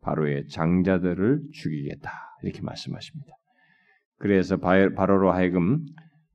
바로의 0.00 0.48
장자들을 0.48 1.42
죽이겠다 1.52 2.10
이렇게 2.42 2.62
말씀하십니다. 2.62 3.32
그래서 4.18 4.56
바로로 4.56 5.32
하여금 5.32 5.84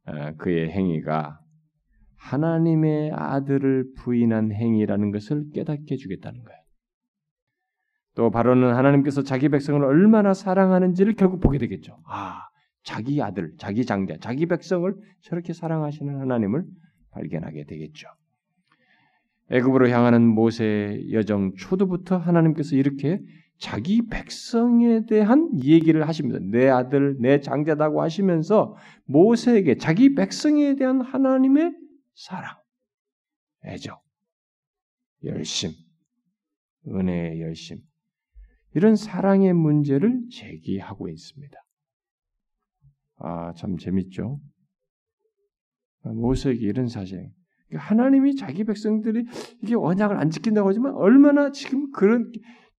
어, 0.05 0.33
그의 0.38 0.69
행위가 0.69 1.39
하나님의 2.17 3.11
아들을 3.13 3.93
부인한 3.97 4.51
행위라는 4.51 5.11
것을 5.11 5.49
깨닫게 5.53 5.93
해주겠다는 5.93 6.43
거예요. 6.43 6.59
또 8.15 8.31
바로는 8.31 8.73
하나님께서 8.73 9.21
자기 9.21 9.47
백성을 9.49 9.83
얼마나 9.83 10.33
사랑하는지를 10.33 11.13
결국 11.13 11.39
보게 11.39 11.57
되겠죠. 11.59 11.99
아, 12.07 12.46
자기 12.88 13.21
아들, 13.21 13.53
자기 13.57 13.85
장자, 13.85 14.15
자기 14.21 14.45
백성을 14.45 14.95
저렇게 15.19 15.51
사랑하시는 15.51 16.21
하나님을 16.21 16.63
발견하게 17.11 17.65
되겠죠. 17.65 18.07
애굽으로 19.51 19.89
향하는 19.89 20.25
모세 20.25 21.03
여정 21.11 21.55
초도부터 21.55 22.15
하나님께서 22.15 22.77
이렇게 22.77 23.19
자기 23.57 24.07
백성에 24.07 25.05
대한 25.05 25.49
얘기를 25.61 26.07
하십니다. 26.07 26.39
내 26.41 26.69
아들, 26.69 27.17
내 27.19 27.41
장자다고 27.41 28.01
하시면서 28.01 28.77
모세에게 29.03 29.75
자기 29.75 30.15
백성에 30.15 30.75
대한 30.77 31.01
하나님의 31.01 31.73
사랑, 32.15 32.55
애정, 33.65 33.97
열심, 35.25 35.71
은혜의 36.88 37.41
열심, 37.41 37.79
이런 38.75 38.95
사랑의 38.95 39.51
문제를 39.51 40.21
제기하고 40.31 41.09
있습니다. 41.09 41.66
아, 43.18 43.53
참 43.53 43.78
재밌죠. 43.78 44.39
모세에게 46.03 46.65
이런 46.65 46.88
사실. 46.88 47.30
하나님이 47.74 48.36
자기 48.36 48.63
백성들이 48.63 49.26
이게 49.61 49.76
언약을 49.76 50.18
안 50.18 50.30
지킨다고 50.30 50.70
하지만 50.70 50.93
얼마나 50.93 51.51
지금 51.51 51.91
그런 51.91 52.32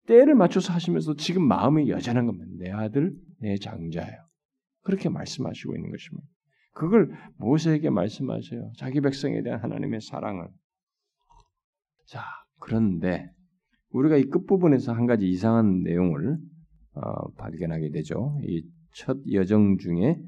때를 0.06 0.34
맞춰서 0.34 0.72
하시면서 0.72 1.14
지금 1.16 1.46
마음이 1.46 1.90
여전한 1.90 2.26
겁니다. 2.26 2.46
내 2.58 2.70
아들, 2.70 3.14
내 3.40 3.56
장자예요. 3.56 4.16
그렇게 4.82 5.10
말씀하시고 5.10 5.76
있는 5.76 5.90
것입니다. 5.90 6.26
그걸 6.72 7.10
모세에게 7.36 7.90
말씀하셔요. 7.90 8.72
자기 8.78 9.00
백성에 9.00 9.42
대한 9.42 9.60
하나님의 9.60 10.00
사랑을. 10.00 10.48
자, 12.06 12.22
그런데 12.58 13.30
우리가 13.90 14.16
이 14.16 14.24
끝부분에서 14.24 14.92
한 14.92 15.06
가지 15.06 15.28
이상한 15.28 15.82
내용을 15.82 16.38
어, 16.94 17.30
발견하게 17.32 17.90
되죠. 17.90 18.38
이 18.42 18.64
첫 18.92 19.18
여정 19.32 19.78
중에 19.78 20.20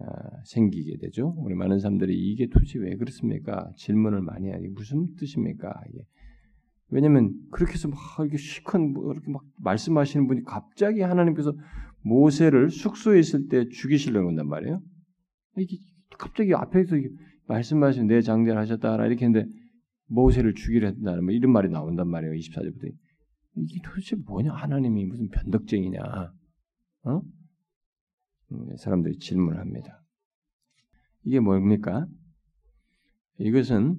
아, 0.00 0.04
생기게 0.44 0.98
되죠. 0.98 1.34
우리 1.38 1.54
많은 1.54 1.80
사람들이 1.80 2.16
이게 2.16 2.48
도대체 2.48 2.78
왜 2.78 2.96
그렇습니까? 2.96 3.72
질문을 3.76 4.22
많이 4.22 4.50
하니 4.50 4.68
무슨 4.68 5.14
뜻입니까? 5.16 5.74
이게. 5.88 6.04
왜냐하면 6.90 7.34
그렇게 7.50 7.74
해서 7.74 7.88
막 7.88 7.98
이렇게 8.20 8.38
시컨 8.38 8.92
뭐 8.92 9.12
이렇게 9.12 9.30
막 9.30 9.42
말씀하시는 9.58 10.26
분이 10.26 10.44
갑자기 10.44 11.00
하나님께서 11.00 11.54
모세를 12.02 12.70
숙소에 12.70 13.18
있을 13.18 13.48
때 13.48 13.68
죽이시려고 13.68 14.28
한단 14.28 14.48
말이에요. 14.48 14.80
이게 15.58 15.76
갑자기 16.16 16.54
앞에서 16.54 16.96
말씀하시는 17.46 18.06
내 18.06 18.20
장대를 18.20 18.58
하셨다라 18.60 19.06
이렇게 19.06 19.26
했는데 19.26 19.48
모세를 20.06 20.54
죽이려 20.54 20.88
했다는 20.88 21.24
뭐 21.24 21.32
이런 21.32 21.52
말이 21.52 21.68
나온단 21.68 22.08
말이에요. 22.08 22.34
24절부터 22.34 22.92
이게 23.56 23.80
도대체 23.84 24.16
뭐냐? 24.16 24.52
하나님이 24.52 25.06
무슨 25.06 25.28
변덕쟁이냐? 25.28 26.00
어? 27.04 27.22
음, 28.52 28.76
사람들이 28.76 29.18
질문을 29.18 29.58
합니다. 29.58 30.02
이게 31.24 31.40
뭡니까? 31.40 32.06
이것은 33.38 33.96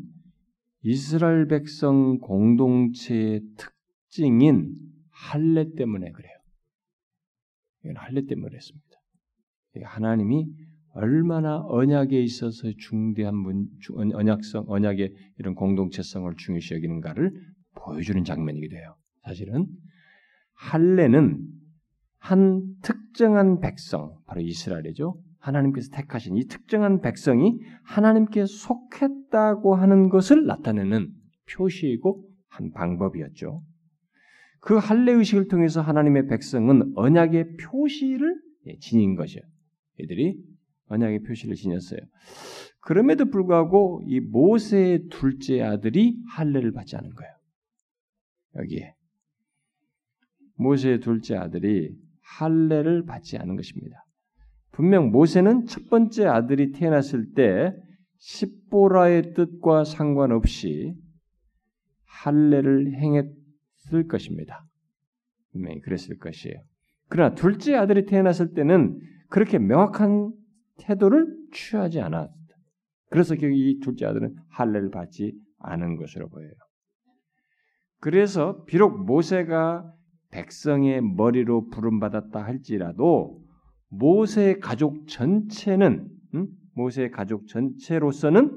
이스라엘 0.82 1.48
백성 1.48 2.20
공동체의 2.20 3.42
특징인 3.58 4.76
할례 5.12 5.74
때문에 5.76 6.12
그래요. 6.12 6.38
이건 7.84 7.98
할례 7.98 8.26
때문에 8.26 8.50
그랬습니다. 8.50 8.90
하나님이 9.84 10.48
얼마나 10.94 11.62
언약에 11.62 12.22
있어서 12.22 12.72
중대한 12.78 13.36
문, 13.36 13.70
언약성, 14.14 14.66
언약의 14.68 15.14
이런 15.38 15.56
공동체성을 15.56 16.34
중요시 16.36 16.74
여기는가를 16.74 17.32
보여주는 17.76 18.24
장면이기도 18.24 18.76
해요. 18.76 18.96
사실은 19.24 19.68
할례는 20.54 21.59
한 22.20 22.76
특정한 22.82 23.60
백성, 23.60 24.18
바로 24.26 24.42
이스라엘이죠. 24.42 25.20
하나님께서 25.40 25.90
택하신 25.92 26.36
이 26.38 26.46
특정한 26.46 27.02
백성이 27.02 27.60
하나님께 27.84 28.46
속했다고 28.46 29.76
하는 29.76 30.10
것을 30.10 30.46
나타내는 30.46 31.12
표시이고 31.52 32.30
한 32.50 32.72
방법이었죠. 32.72 33.64
그 34.60 34.76
할례 34.76 35.14
의식을 35.14 35.48
통해서 35.48 35.82
하나님의 35.82 36.28
백성은 36.28 36.94
언약의 36.96 37.56
표시를 37.58 38.36
예, 38.68 38.78
지닌 38.80 39.16
것이요. 39.16 39.42
이들이 40.00 40.38
언약의 40.88 41.24
표시를 41.24 41.56
지녔어요. 41.56 42.00
그럼에도 42.82 43.26
불구하고 43.26 44.02
이 44.06 44.20
모세의 44.20 45.08
둘째 45.10 45.62
아들이 45.62 46.18
할례를 46.30 46.74
받지 46.74 46.98
않은 46.98 47.10
거예요. 47.10 47.32
여기에 48.56 48.94
모세의 50.56 51.00
둘째 51.00 51.36
아들이 51.36 51.96
할례를 52.38 53.06
받지 53.06 53.38
않은 53.38 53.56
것입니다. 53.56 54.04
분명 54.72 55.12
모세는 55.12 55.66
첫 55.66 55.90
번째 55.90 56.28
아들이 56.28 56.72
태어났을 56.72 57.34
때 57.34 57.74
십보라의 58.18 59.34
뜻과 59.34 59.84
상관없이 59.84 60.94
할례를 62.06 62.94
행했을 62.94 64.08
것입니다. 64.08 64.66
분명히 65.52 65.80
그랬을 65.82 66.18
것이에요. 66.18 66.62
그러나 67.08 67.34
둘째 67.34 67.76
아들이 67.76 68.06
태어났을 68.06 68.54
때는 68.54 69.00
그렇게 69.30 69.58
명확한 69.58 70.32
태도를 70.78 71.28
취하지 71.54 72.00
않았다. 72.00 72.34
그래서 73.10 73.36
이 73.36 73.80
둘째 73.82 74.06
아들은 74.06 74.36
할례를 74.50 74.92
받지 74.92 75.34
않은 75.60 75.98
것으로 75.98 76.30
보여요. 76.30 76.52
그래서 78.00 78.64
비록 78.66 79.06
모세가 79.06 79.92
백성의 80.32 81.02
머리로 81.02 81.70
부름받았다 81.70 82.44
할지라도 82.44 83.42
모세 83.90 84.60
가족 84.60 85.08
전체는 85.08 86.08
음? 86.36 86.48
모세 86.76 87.10
가족 87.10 87.48
전체로서는 87.48 88.52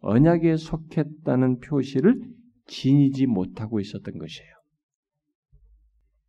언약에 0.00 0.56
속했다는 0.56 1.60
표시를 1.60 2.22
지니지 2.66 3.26
못하고 3.26 3.80
있었던 3.80 4.18
것이에요. 4.18 4.48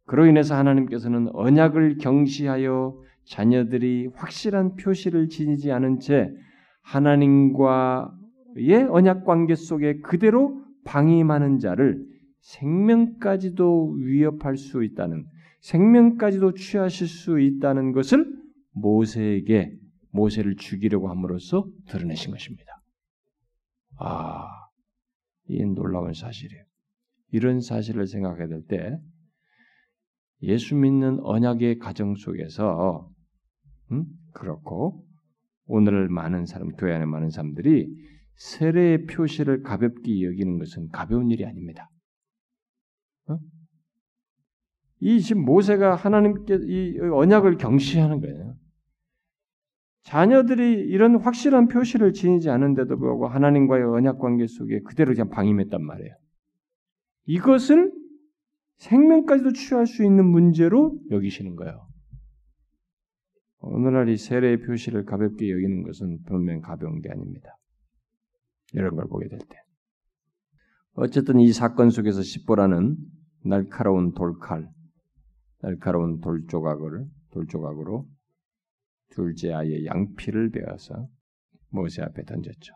그로 0.06 0.26
인해서 0.26 0.56
하나님께서는 0.56 1.30
언약을 1.34 1.98
경시하여 1.98 3.00
자녀들이 3.26 4.10
확실한 4.16 4.76
표시를 4.76 5.30
지니지 5.30 5.72
않은 5.72 6.00
채 6.00 6.32
하나님과의 6.82 8.10
언약 8.90 9.24
관계 9.26 9.54
속에 9.54 10.00
그대로 10.00 10.64
방임하는 10.86 11.60
자를 11.60 12.09
생명까지도 12.42 13.96
위협할 13.98 14.58
수 14.58 14.84
있다는 14.84 15.26
생명까지도 15.62 16.54
취하실 16.54 17.08
수 17.08 17.40
있다는 17.40 17.92
것을 17.92 18.26
모세에게 18.72 19.72
모세를 20.12 20.56
죽이려고 20.56 21.10
함으로써 21.10 21.68
드러내신 21.88 22.32
것입니다. 22.32 22.66
아, 23.98 24.48
이 25.48 25.64
놀라운 25.66 26.14
사실이에요. 26.14 26.64
이런 27.32 27.60
사실을 27.62 28.08
생각해 28.08 28.48
될때 28.48 28.98
예수 30.42 30.76
믿는 30.76 31.20
언약의 31.22 31.80
가정 31.80 32.16
속에서 32.16 33.12
음? 33.92 34.06
그렇고 34.34 35.06
오늘 35.66 36.08
많은 36.10 36.46
사람 36.46 36.70
교회 36.70 36.94
안에 36.94 37.06
많은 37.06 37.30
사람들이 37.30 37.88
세례의 38.36 39.06
표시를 39.06 39.62
가볍게 39.64 40.24
여기는 40.24 40.58
것은 40.58 40.90
가벼운 40.90 41.30
일이 41.30 41.46
아닙니다. 41.46 41.90
어? 43.30 43.40
이 45.02 45.22
지금 45.22 45.46
모세가 45.46 45.96
하나님께 45.96 46.60
이 46.64 47.00
언약을 47.00 47.58
경시하는 47.58 48.20
거예요. 48.22 48.56
자녀들이 50.04 50.88
이런 50.88 51.18
확실한 51.22 51.68
표시를 51.68 52.14
지니지 52.14 52.50
않은데도 52.50 52.98
불구하고 52.98 53.28
하나님과의 53.28 53.84
언약 53.84 54.20
관계 54.20 54.48
속에 54.48 54.82
그대로 54.82 55.14
그냥 55.14 55.30
방임했단 55.30 55.84
말이에요. 55.84 56.16
이것을 57.26 57.92
생명까지도 58.78 59.54
취할 59.54 59.86
수 59.86 60.04
있는 60.04 60.26
문제로 60.26 60.98
여기시는 61.12 61.56
거예요. 61.56 61.88
오늘날 63.60 64.10
이 64.10 64.18
세례의 64.18 64.62
표시를 64.62 65.06
가볍게 65.06 65.52
여기는 65.52 65.84
것은 65.84 66.24
분명 66.26 66.62
가벼운 66.62 67.02
게 67.02 67.10
아닙니다. 67.10 67.58
이런 68.74 68.96
걸 68.96 69.08
보게 69.08 69.28
될 69.28 69.40
때. 69.40 69.58
어쨌든 70.94 71.40
이 71.40 71.52
사건 71.52 71.90
속에서 71.90 72.22
십보라는 72.22 72.98
날카로운 73.44 74.14
돌칼, 74.14 74.68
날카로운 75.62 76.20
돌조각을 76.22 77.06
돌조각으로 77.32 78.08
둘째 79.12 79.54
아이의 79.54 79.86
양피를 79.86 80.52
베어서 80.52 81.08
모세 81.70 82.02
앞에 82.02 82.24
던졌죠. 82.24 82.74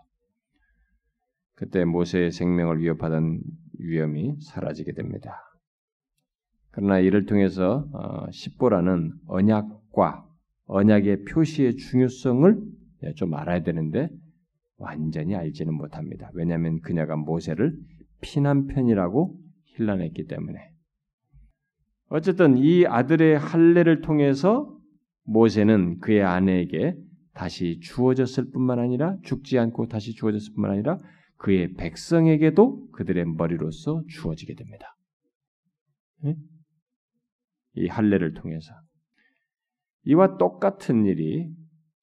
그때 1.56 1.86
모세의 1.86 2.32
생명을 2.32 2.80
위협하던 2.80 3.42
위험이 3.80 4.36
사라지게 4.42 4.94
됩니다. 4.94 5.38
그러나 6.72 7.00
이를 7.00 7.26
통해서 7.26 7.88
어, 7.94 8.32
십보라는 8.32 9.14
언약과 9.28 10.28
언약의 10.66 11.26
표시의 11.26 11.76
중요성을 11.76 12.62
좀 13.16 13.34
알아야 13.36 13.62
되는데 13.64 14.10
완전히 14.78 15.36
알지는 15.36 15.74
못합니다. 15.74 16.30
왜냐하면 16.34 16.82
그녀가 16.82 17.16
모세를 17.16 17.78
피난편이라고 18.22 19.43
힐난했기 19.76 20.28
때문에. 20.28 20.60
어쨌든 22.10 22.58
이 22.58 22.86
아들의 22.86 23.38
할례를 23.38 24.02
통해서 24.02 24.78
모세는 25.24 26.00
그의 26.00 26.22
아내에게 26.22 26.96
다시 27.34 27.80
주어졌을 27.80 28.52
뿐만 28.52 28.80
아니라 28.80 29.18
죽지 29.24 29.58
않고 29.58 29.88
다시 29.88 30.14
주어졌을 30.14 30.54
뿐만 30.54 30.72
아니라 30.72 31.00
그의 31.38 31.74
백성에게도 31.74 32.92
그들의 32.92 33.26
머리로서 33.26 34.04
주어지게 34.08 34.56
됩니다. 34.56 34.96
이 37.76 37.88
할례를 37.88 38.34
통해서 38.34 38.74
이와 40.06 40.38
똑같은 40.38 41.06
일이 41.06 41.50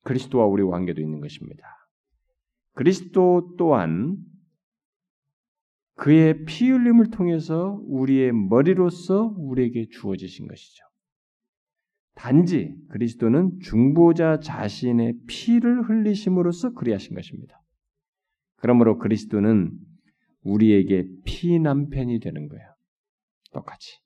그리스도와 0.02 0.46
우리 0.46 0.64
관계도 0.64 1.00
있는 1.00 1.20
것입니다. 1.20 1.62
그리스도 2.74 3.54
또한 3.58 4.16
그의 6.00 6.46
피 6.46 6.70
흘림을 6.70 7.10
통해서 7.10 7.78
우리의 7.84 8.32
머리로서 8.32 9.34
우리에게 9.36 9.88
주어지신 9.90 10.48
것이죠. 10.48 10.82
단지 12.14 12.74
그리스도는 12.88 13.60
중보자 13.60 14.40
자신의 14.40 15.18
피를 15.26 15.82
흘리심으로써 15.82 16.72
그리하신 16.72 17.14
것입니다. 17.14 17.62
그러므로 18.56 18.96
그리스도는 18.96 19.72
우리에게 20.42 21.06
피 21.26 21.58
남편이 21.58 22.20
되는 22.20 22.48
거예요. 22.48 22.74
똑같이. 23.52 23.98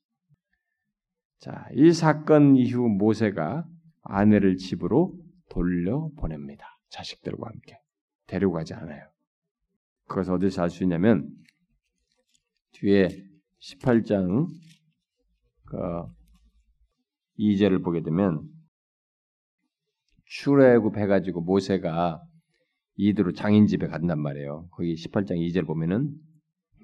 자, 1.38 1.68
이 1.74 1.92
사건 1.92 2.56
이후 2.56 2.88
모세가 2.88 3.68
아내를 4.02 4.56
집으로 4.56 5.14
돌려 5.48 6.10
보냅니다. 6.16 6.66
자식들과 6.88 7.46
함께 7.46 7.78
데려가지 8.26 8.74
않아요. 8.74 9.04
그것을 10.08 10.32
어디서 10.34 10.62
알 10.62 10.70
수 10.70 10.82
있냐면 10.82 11.43
뒤에 12.74 13.08
18장 13.60 14.48
그 15.66 15.76
2절을 17.38 17.82
보게 17.82 18.02
되면 18.02 18.42
출애굽 20.26 20.96
해가지고 20.96 21.42
모세가 21.42 22.20
이드로 22.96 23.32
장인 23.32 23.66
집에 23.66 23.86
간단 23.86 24.20
말이에요. 24.20 24.68
거기 24.70 24.94
18장 24.94 25.36
2절 25.36 25.66
보면은 25.66 26.12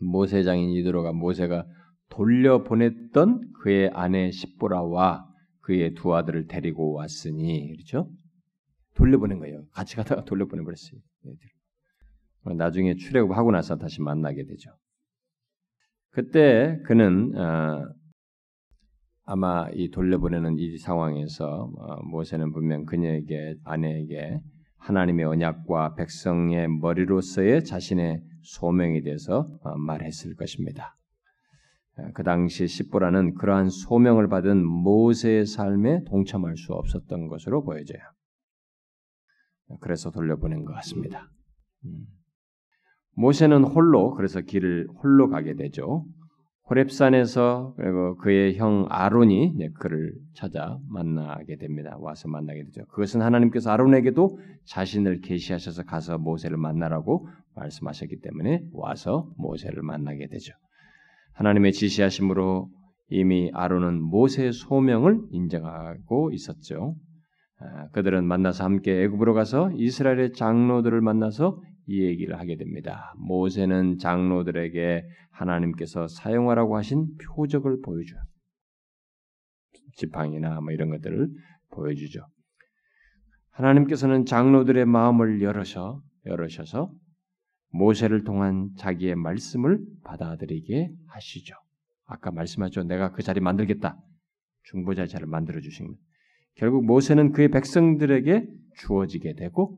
모세 0.02 0.42
장인 0.42 0.70
이드로가 0.70 1.12
모세가 1.12 1.66
돌려 2.08 2.64
보냈던 2.64 3.52
그의 3.62 3.90
아내 3.92 4.30
십보라와 4.30 5.26
그의 5.60 5.94
두 5.94 6.14
아들을 6.14 6.46
데리고 6.46 6.92
왔으니 6.94 7.72
그렇죠? 7.72 8.10
돌려보낸 8.94 9.38
거예요. 9.38 9.64
같이 9.70 9.96
가다가 9.96 10.24
돌려보내 10.24 10.62
버렸어요. 10.64 11.00
나중에 12.56 12.96
출애굽 12.96 13.36
하고 13.36 13.52
나서 13.52 13.76
다시 13.76 14.00
만나게 14.00 14.44
되죠. 14.46 14.70
그때 16.10 16.78
그는 16.86 17.36
어, 17.36 17.86
아마 19.24 19.68
이 19.74 19.90
돌려보내는 19.90 20.58
이 20.58 20.76
상황에서 20.78 21.70
어, 21.76 22.02
모세는 22.02 22.52
분명 22.52 22.84
그녀에게 22.84 23.54
아내에게 23.64 24.40
하나님의 24.78 25.24
언약과 25.24 25.94
백성의 25.94 26.68
머리로서의 26.80 27.64
자신의 27.64 28.22
소명에 28.42 29.02
대해서 29.02 29.48
어, 29.62 29.76
말했을 29.76 30.34
것입니다. 30.34 30.96
그 32.14 32.22
당시 32.22 32.66
십보라는 32.66 33.34
그러한 33.34 33.68
소명을 33.68 34.28
받은 34.28 34.64
모세의 34.64 35.44
삶에 35.44 36.04
동참할 36.04 36.56
수 36.56 36.72
없었던 36.72 37.28
것으로 37.28 37.62
보여져요. 37.62 38.00
그래서 39.80 40.10
돌려보낸 40.10 40.64
것 40.64 40.72
같습니다. 40.74 41.28
음. 43.16 43.20
모세는 43.20 43.64
홀로 43.64 44.14
그래서 44.14 44.40
길을 44.40 44.88
홀로 45.02 45.28
가게 45.28 45.54
되죠. 45.54 46.04
호렙산에서 46.70 47.74
그리고 47.76 48.16
그의 48.18 48.56
형 48.56 48.86
아론이 48.88 49.58
그를 49.80 50.14
찾아 50.34 50.78
만나게 50.88 51.56
됩니다. 51.56 51.96
와서 51.98 52.28
만나게 52.28 52.62
되죠. 52.64 52.86
그것은 52.86 53.22
하나님께서 53.22 53.72
아론에게도 53.72 54.38
자신을 54.66 55.20
계시하셔서 55.20 55.82
가서 55.82 56.18
모세를 56.18 56.56
만나라고 56.56 57.26
말씀하셨기 57.56 58.20
때문에 58.20 58.62
와서 58.72 59.28
모세를 59.36 59.82
만나게 59.82 60.28
되죠. 60.28 60.52
하나님의 61.34 61.72
지시하심으로 61.72 62.68
이미 63.08 63.50
아론은 63.52 64.00
모세의 64.00 64.52
소명을 64.52 65.20
인정하고 65.32 66.30
있었죠. 66.32 66.94
아, 67.58 67.88
그들은 67.88 68.24
만나서 68.24 68.64
함께 68.64 69.02
애굽으로 69.02 69.34
가서 69.34 69.72
이스라엘의 69.74 70.34
장로들을 70.34 71.00
만나서 71.00 71.60
이 71.90 72.04
얘기를 72.04 72.38
하게 72.38 72.56
됩니다. 72.56 73.12
모세는 73.18 73.98
장로들에게 73.98 75.02
하나님께서 75.32 76.06
사용하라고 76.06 76.76
하신 76.76 77.16
표적을 77.16 77.80
보여줘요. 77.80 78.20
지팡이나 79.96 80.60
뭐 80.60 80.70
이런 80.70 80.90
것들을 80.90 81.28
보여주죠. 81.72 82.20
하나님께서는 83.50 84.24
장로들의 84.24 84.86
마음을 84.86 85.42
열어서 85.42 86.00
열으셔서 86.26 86.92
모세를 87.72 88.22
통한 88.22 88.70
자기의 88.78 89.16
말씀을 89.16 89.80
받아들이게 90.04 90.92
하시죠. 91.08 91.56
아까 92.04 92.30
말씀하죠. 92.30 92.84
내가 92.84 93.10
그 93.10 93.24
자리 93.24 93.40
만들겠다. 93.40 93.98
중보자의 94.62 95.08
자를 95.08 95.26
만들어 95.26 95.60
것. 95.60 95.96
결국 96.54 96.86
모세는 96.86 97.32
그의 97.32 97.48
백성들에게 97.48 98.46
주어지게 98.76 99.34
되고 99.34 99.76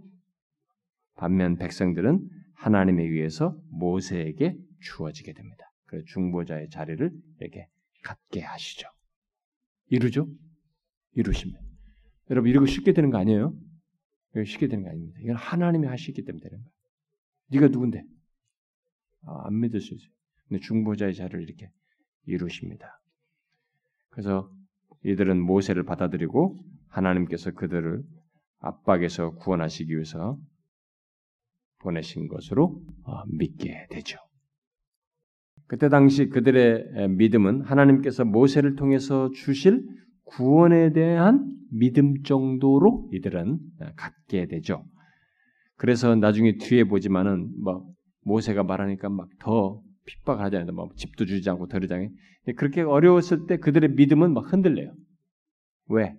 반면 1.16 1.56
백성들은 1.56 2.28
하나님에 2.54 3.02
의해서 3.02 3.56
모세에게 3.70 4.56
주어지게 4.80 5.32
됩니다. 5.32 5.64
그래서 5.86 6.04
중보자의 6.06 6.70
자리를 6.70 7.10
이렇게 7.40 7.68
갖게 8.02 8.40
하시죠. 8.40 8.88
이루죠? 9.88 10.28
이루십니다. 11.14 11.60
여러분 12.30 12.50
이러고 12.50 12.66
쉽게 12.66 12.92
되는 12.92 13.10
거 13.10 13.18
아니에요? 13.18 13.54
쉽게 14.46 14.68
되는 14.68 14.84
거 14.84 14.90
아닙니다. 14.90 15.18
이건 15.22 15.36
하나님이 15.36 15.86
하시기 15.86 16.24
때문에 16.24 16.42
되는 16.42 16.58
거예요. 16.58 16.72
네가 17.48 17.68
누군데? 17.68 18.02
아, 19.26 19.46
안 19.46 19.60
믿을 19.60 19.80
수 19.80 19.94
있어요. 19.94 20.10
근데 20.48 20.60
중보자의 20.60 21.14
자를 21.14 21.42
이렇게 21.42 21.70
이루십니다. 22.26 23.00
그래서 24.10 24.50
이들은 25.04 25.40
모세를 25.40 25.84
받아들이고 25.84 26.64
하나님께서 26.88 27.52
그들을 27.52 28.02
압박에서 28.60 29.34
구원하시기 29.34 29.92
위해서 29.92 30.38
보내신 31.83 32.28
것으로 32.28 32.80
어, 33.05 33.22
믿게 33.26 33.87
되죠. 33.91 34.18
그때 35.66 35.89
당시 35.89 36.28
그들의 36.28 37.09
믿음은 37.11 37.62
하나님께서 37.62 38.24
모세를 38.24 38.76
통해서 38.76 39.30
주실 39.30 39.83
구원에 40.24 40.93
대한 40.93 41.51
믿음 41.70 42.22
정도로 42.22 43.09
이들은 43.12 43.59
갖게 43.97 44.47
되죠. 44.47 44.85
그래서 45.76 46.14
나중에 46.14 46.57
뒤에 46.59 46.85
보지만은 46.85 47.51
뭐 47.62 47.87
모세가 48.24 48.62
말하니까 48.62 49.09
막 49.09 49.28
더 49.41 49.83
핍박을 50.05 50.45
하잖아요. 50.45 50.72
뭐 50.72 50.91
집도 50.97 51.24
주지 51.24 51.49
않고 51.49 51.68
더르장에 51.68 52.09
그렇게 52.57 52.83
어려웠을 52.83 53.47
때 53.47 53.57
그들의 53.57 53.93
믿음은 53.93 54.35
막 54.35 54.53
흔들려요. 54.53 54.95
왜? 55.89 56.14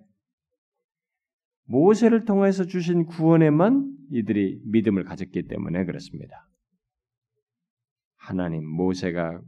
모세를 1.66 2.24
통해서 2.24 2.64
주신 2.64 3.06
구원에만 3.06 3.93
이들이 4.10 4.60
믿음을 4.64 5.04
가졌기 5.04 5.48
때문에 5.48 5.84
그렇습니다. 5.84 6.48
하나님, 8.16 8.66
모세가 8.66 9.40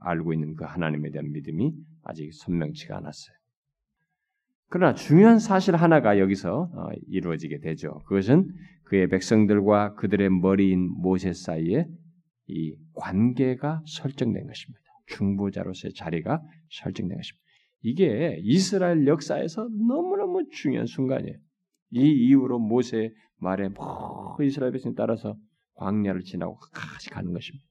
알고 0.00 0.32
있는 0.32 0.54
그 0.54 0.64
하나님에 0.64 1.10
대한 1.10 1.30
믿음이 1.32 1.72
아직 2.02 2.32
선명치가 2.32 2.96
않았어요. 2.96 3.36
그러나 4.68 4.94
중요한 4.94 5.38
사실 5.38 5.76
하나가 5.76 6.18
여기서 6.18 6.70
어, 6.74 6.88
이루어지게 7.06 7.60
되죠. 7.60 8.00
그것은 8.06 8.50
그의 8.84 9.08
백성들과 9.08 9.94
그들의 9.94 10.30
머리인 10.30 10.80
모세 10.80 11.32
사이에 11.32 11.86
이 12.46 12.74
관계가 12.94 13.82
설정된 13.86 14.46
것입니다. 14.46 14.80
중보자로서의 15.06 15.94
자리가 15.94 16.42
설정된 16.70 17.16
것입니다. 17.16 17.44
이게 17.82 18.38
이스라엘 18.42 19.06
역사에서 19.06 19.68
너무너무 19.68 20.48
중요한 20.50 20.86
순간이에요. 20.86 21.36
이 21.94 22.26
이후로 22.28 22.58
모세 22.58 23.12
말에 23.38 23.68
뭐 23.68 24.36
이스라엘 24.42 24.72
백성 24.72 24.94
따라서 24.94 25.36
광야를 25.74 26.22
지나고 26.22 26.58
같이 26.72 27.08
가는 27.10 27.32
것입니다. 27.32 27.64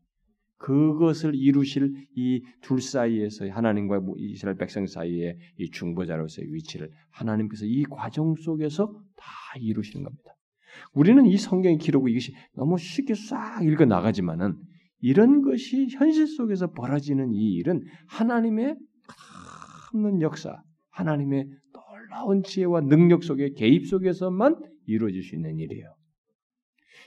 그것을 0.57 1.35
이루실 1.35 1.93
이 2.15 2.41
둘 2.61 2.79
사이에서 2.81 3.49
하나님과 3.49 4.01
이스라엘 4.17 4.57
백성 4.57 4.87
사이에 4.87 5.37
이 5.59 5.69
중보자로서의 5.69 6.53
위치를 6.53 6.89
하나님께서 7.11 7.65
이 7.65 7.83
과정 7.89 8.35
속에서 8.35 8.93
다 9.17 9.25
이루시는 9.59 10.05
겁니다. 10.05 10.31
우리는 10.93 11.25
이 11.25 11.37
성경의 11.37 11.77
기록 11.79 12.09
이것이 12.09 12.33
너무 12.55 12.77
쉽게 12.77 13.13
싹 13.13 13.61
읽어 13.63 13.85
나가지만은 13.85 14.55
이런 15.01 15.41
것이 15.41 15.87
현실 15.91 16.27
속에서 16.27 16.71
벌어지는 16.71 17.33
이 17.33 17.55
일은 17.55 17.83
하나님의 18.07 18.77
없는 19.93 20.21
역사, 20.21 20.63
하나님의 20.91 21.49
놀라운 22.03 22.43
지혜와 22.43 22.81
능력 22.81 23.23
속에 23.23 23.53
개입 23.53 23.87
속에서만 23.87 24.61
이루어질 24.85 25.23
수 25.23 25.35
있는 25.35 25.57
일이에요. 25.59 25.95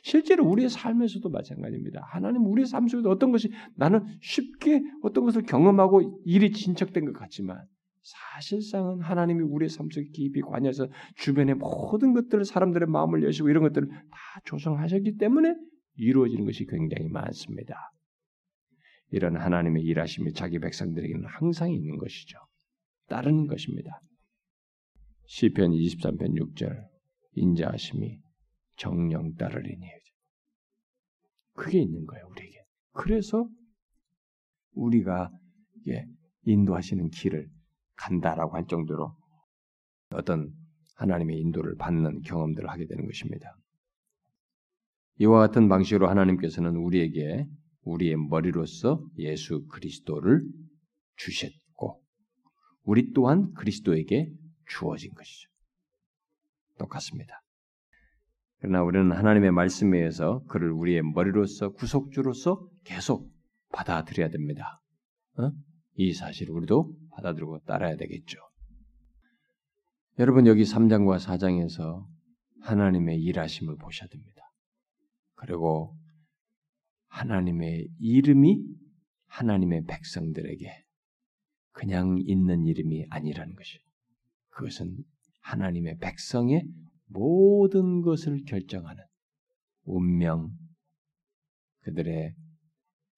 실제로 0.03 0.47
우리의 0.47 0.69
삶에서도 0.69 1.29
마찬가지입니다. 1.29 2.01
하나님 2.11 2.45
우리의 2.47 2.67
삶 2.67 2.87
속에서 2.87 3.09
어떤 3.09 3.33
것이 3.33 3.51
나는 3.75 4.05
쉽게 4.21 4.83
어떤 5.03 5.25
것을 5.25 5.43
경험하고 5.43 6.23
일이 6.25 6.53
진척된 6.53 7.07
것 7.07 7.13
같지만 7.13 7.59
사실상은 8.03 9.01
하나님이 9.01 9.43
우리의 9.43 9.69
삶 9.69 9.89
속에 9.91 10.07
깊이 10.13 10.41
관여해서 10.43 10.89
주변의 11.17 11.57
모든 11.57 12.15
것들을 12.15 12.45
사람들의 12.45 12.89
마음을 12.89 13.25
여시고 13.25 13.49
이런 13.49 13.65
것들을 13.65 13.89
다 13.89 14.41
조성하셨기 14.45 15.17
때문에 15.17 15.55
이루어지는 15.97 16.45
것이 16.45 16.67
굉장히 16.67 17.09
많습니다. 17.09 17.75
이런 19.11 19.37
하나님의 19.37 19.83
일하심이 19.83 20.33
자기 20.35 20.59
백성들에게는 20.59 21.25
항상 21.27 21.73
있는 21.73 21.97
것이죠. 21.99 22.39
따르는 23.09 23.47
것입니다. 23.47 24.01
시편 25.27 25.73
23편 25.73 26.39
6절 26.39 26.89
인자하심이 27.35 28.19
정령 28.77 29.35
따르리니 29.35 29.87
그게 31.55 31.81
있는 31.81 32.05
거예요 32.07 32.27
우리에게. 32.31 32.65
그래서 32.93 33.49
우리가 34.73 35.31
인도하시는 36.45 37.11
길을 37.11 37.49
간다라고 37.97 38.55
할 38.57 38.67
정도로 38.67 39.17
어떤 40.11 40.53
하나님의 40.97 41.39
인도를 41.41 41.77
받는 41.77 42.23
경험들을 42.23 42.69
하게 42.69 42.87
되는 42.87 43.07
것입니다. 43.07 43.57
이와 45.19 45.41
같은 45.41 45.69
방식으로 45.69 46.09
하나님께서는 46.09 46.77
우리에게 46.77 47.47
우리의 47.83 48.17
머리로서 48.17 49.03
예수 49.19 49.67
그리스도를 49.69 50.43
주셨고 51.17 52.03
우리 52.83 53.13
또한 53.13 53.53
그리스도에게 53.55 54.31
주어진 54.67 55.13
것이죠. 55.15 55.49
똑같습니다. 56.79 57.43
그러나 58.59 58.83
우리는 58.83 59.13
하나님의 59.13 59.53
말씀에 59.53 59.99
의해서 59.99 60.43
그를 60.49 60.73
우리의 60.73 61.03
머리로서 61.03 61.71
구속주로서 61.73 62.69
계속 62.85 63.31
받아들여야 63.73 64.31
됩니다. 64.31 64.81
어? 65.39 65.51
이 65.95 66.13
사실을 66.13 66.55
우리도 66.55 66.95
받아들이고 67.11 67.61
따라야 67.61 67.97
되겠죠. 67.97 68.39
여러분 70.19 70.47
여기 70.47 70.63
3장과 70.63 71.19
4장에서 71.19 72.07
하나님의 72.63 73.21
일하심을 73.21 73.77
보셔야 73.77 74.09
됩니다. 74.09 74.43
그리고 75.35 75.97
하나님의 77.09 77.89
이름이 77.99 78.65
하나님의 79.27 79.85
백성들에게 79.85 80.85
그냥 81.73 82.19
있는 82.19 82.67
이름이 82.67 83.07
아니라는 83.11 83.55
것이. 83.55 83.79
그것은 84.57 84.97
하나님의 85.43 85.99
백성의 85.99 86.67
모든 87.07 88.01
것을 88.01 88.43
결정하는 88.47 89.05
운명, 89.85 90.51
그들의 91.83 92.35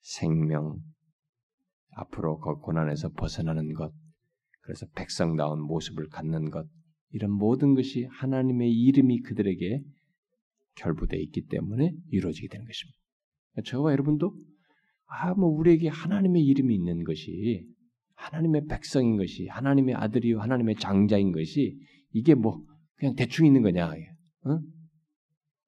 생명, 0.01 0.79
앞으로 1.91 2.39
그 2.39 2.57
고난에서 2.57 3.11
벗어나는 3.11 3.73
것, 3.73 3.93
그래서 4.63 4.87
백성다운 4.95 5.63
모습을 5.63 6.09
갖는 6.09 6.51
것, 6.51 6.69
이런 7.11 7.31
모든 7.31 7.75
것이 7.75 8.05
하나님의 8.11 8.71
이름이 8.71 9.21
그들에게 9.23 9.83
결부되어 10.75 11.21
있기 11.21 11.47
때문에 11.47 11.93
이루어지게 12.11 12.49
되는 12.49 12.67
것입니다. 12.67 12.99
저와 13.65 13.93
여러분도 13.93 14.35
아, 15.07 15.35
뭐 15.35 15.49
우리에게 15.49 15.89
하나님의 15.89 16.45
이름이 16.45 16.75
있는 16.75 17.05
것이 17.05 17.65
하나님의 18.19 18.67
백성인 18.67 19.17
것이 19.17 19.47
하나님의 19.47 19.95
아들이요 19.95 20.41
하나님의 20.41 20.77
장자인 20.77 21.33
것이 21.33 21.79
이게 22.13 22.35
뭐 22.35 22.61
그냥 22.97 23.15
대충 23.15 23.47
있는 23.47 23.63
거냐? 23.63 23.87
어? 23.87 24.59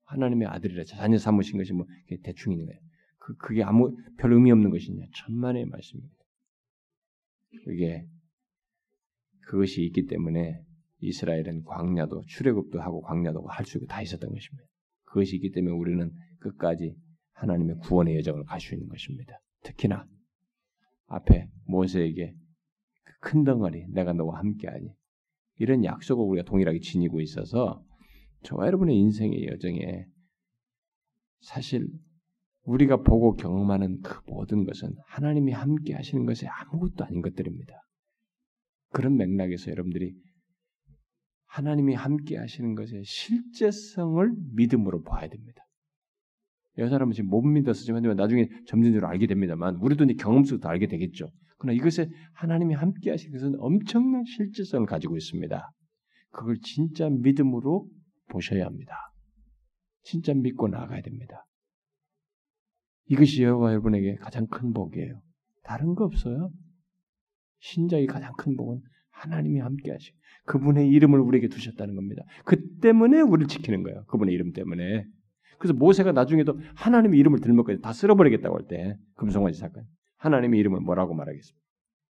하나님의 0.05 0.48
아들이라 0.48 0.84
자녀 0.84 1.16
삼으신 1.16 1.59
것이 1.59 1.72
뭐 1.72 1.86
대충 2.24 2.53
있는 2.53 2.66
거야. 2.66 2.76
그 3.18 3.36
그게 3.36 3.62
아무 3.62 3.96
별 4.18 4.32
의미 4.32 4.51
없는 4.51 4.70
것이냐? 4.70 5.05
천만의 5.14 5.66
말씀입니다. 5.66 6.14
그게 7.64 8.05
그것이 9.46 9.84
있기 9.84 10.07
때문에 10.07 10.61
이스라엘은 10.98 11.62
광야도 11.64 12.24
출애굽도 12.26 12.80
하고 12.80 13.01
광야도 13.03 13.46
할 13.46 13.64
수 13.64 13.78
있고 13.78 13.86
다 13.86 14.03
있었던 14.03 14.28
것입니다. 14.28 14.64
그것이 15.05 15.36
있기 15.36 15.53
때문에 15.53 15.72
우리는 15.74 16.11
끝까지 16.40 16.96
하나님의 17.32 17.76
구원의 17.82 18.16
여정을 18.16 18.44
갈 18.44 18.61
수 18.61 18.74
있는 18.74 18.88
것입니다. 18.88 19.40
특히나 19.62 20.07
앞에 21.11 21.49
모세에게 21.67 22.35
그큰 23.05 23.45
덩어리 23.45 23.87
내가 23.89 24.13
너와 24.13 24.39
함께하니 24.39 24.95
이런 25.57 25.85
약속을 25.85 26.25
우리가 26.25 26.49
동일하게 26.49 26.81
지니고 26.81 27.21
있어서 27.21 27.85
저와 28.45 28.67
여러분의 28.67 28.97
인생의 28.97 29.47
여정에 29.49 30.07
사실 31.41 31.87
우리가 32.63 33.03
보고 33.03 33.35
경험하는 33.35 34.01
그 34.03 34.21
모든 34.27 34.65
것은 34.65 34.95
하나님이 35.07 35.53
함께 35.53 35.95
하시는 35.95 36.25
것이 36.27 36.47
아무것도 36.47 37.05
아닌 37.05 37.23
것들입니다. 37.23 37.75
그런 38.91 39.17
맥락에서 39.17 39.71
여러분들이 39.71 40.15
하나님이 41.47 41.95
함께 41.95 42.37
하시는 42.37 42.75
것의 42.75 43.05
실제성을 43.05 44.33
믿음으로 44.55 45.03
봐야 45.03 45.29
됩니다. 45.29 45.63
여 46.81 46.89
사람은 46.89 47.12
지금 47.12 47.31
못 47.31 47.43
믿어서 47.43 47.85
지금 47.85 48.03
나중에 48.16 48.49
점진적으로 48.66 49.09
알게 49.09 49.26
됩니다만 49.26 49.76
우리도 49.76 50.05
이제 50.05 50.14
경험 50.14 50.45
속에서 50.45 50.68
알게 50.68 50.87
되겠죠. 50.87 51.31
그러나 51.59 51.76
이것에 51.76 52.09
하나님이 52.33 52.74
함께 52.74 53.11
하신 53.11 53.33
것은 53.33 53.55
엄청난 53.59 54.24
실질성을 54.24 54.87
가지고 54.87 55.16
있습니다. 55.16 55.70
그걸 56.31 56.59
진짜 56.62 57.09
믿음으로 57.11 57.87
보셔야 58.28 58.64
합니다. 58.64 58.95
진짜 60.03 60.33
믿고 60.33 60.68
나가야 60.68 61.03
됩니다. 61.03 61.45
이것이 63.07 63.43
여호와 63.43 63.72
여러분에게 63.72 64.16
가장 64.16 64.47
큰 64.47 64.72
복이에요. 64.72 65.20
다른 65.62 65.95
거 65.95 66.05
없어요. 66.05 66.51
신자의 67.59 68.07
가장 68.07 68.33
큰 68.39 68.57
복은 68.57 68.81
하나님이 69.11 69.61
함께 69.61 69.91
하시고 69.91 70.16
그분의 70.47 70.89
이름을 70.89 71.20
우리에게 71.20 71.49
두셨다는 71.49 71.95
겁니다. 71.95 72.22
그 72.45 72.57
때문에 72.78 73.20
우리를 73.20 73.49
지키는 73.49 73.83
거예요. 73.83 74.05
그분의 74.07 74.35
이름 74.35 74.53
때문에. 74.53 75.05
그래서 75.61 75.75
모세가 75.75 76.13
나중에도 76.13 76.59
하나님의 76.75 77.21
이름을 77.21 77.41
들먹까지 77.41 77.83
다 77.83 77.93
쓸어버리겠다고 77.93 78.57
할 78.57 78.67
때 78.67 78.97
금송아지 79.17 79.59
사건 79.59 79.85
하나님의 80.17 80.59
이름을 80.59 80.81
뭐라고 80.81 81.15
말하겠습니까? 81.15 81.61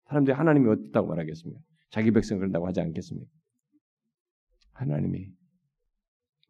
사람들이 0.06 0.36
하나님이 0.36 0.70
어떻다고 0.70 1.08
말하겠습니까? 1.08 1.60
자기 1.90 2.12
백성을 2.12 2.40
그런다고 2.40 2.68
하지 2.68 2.80
않겠습니까? 2.82 3.30
하나님이 4.74 5.32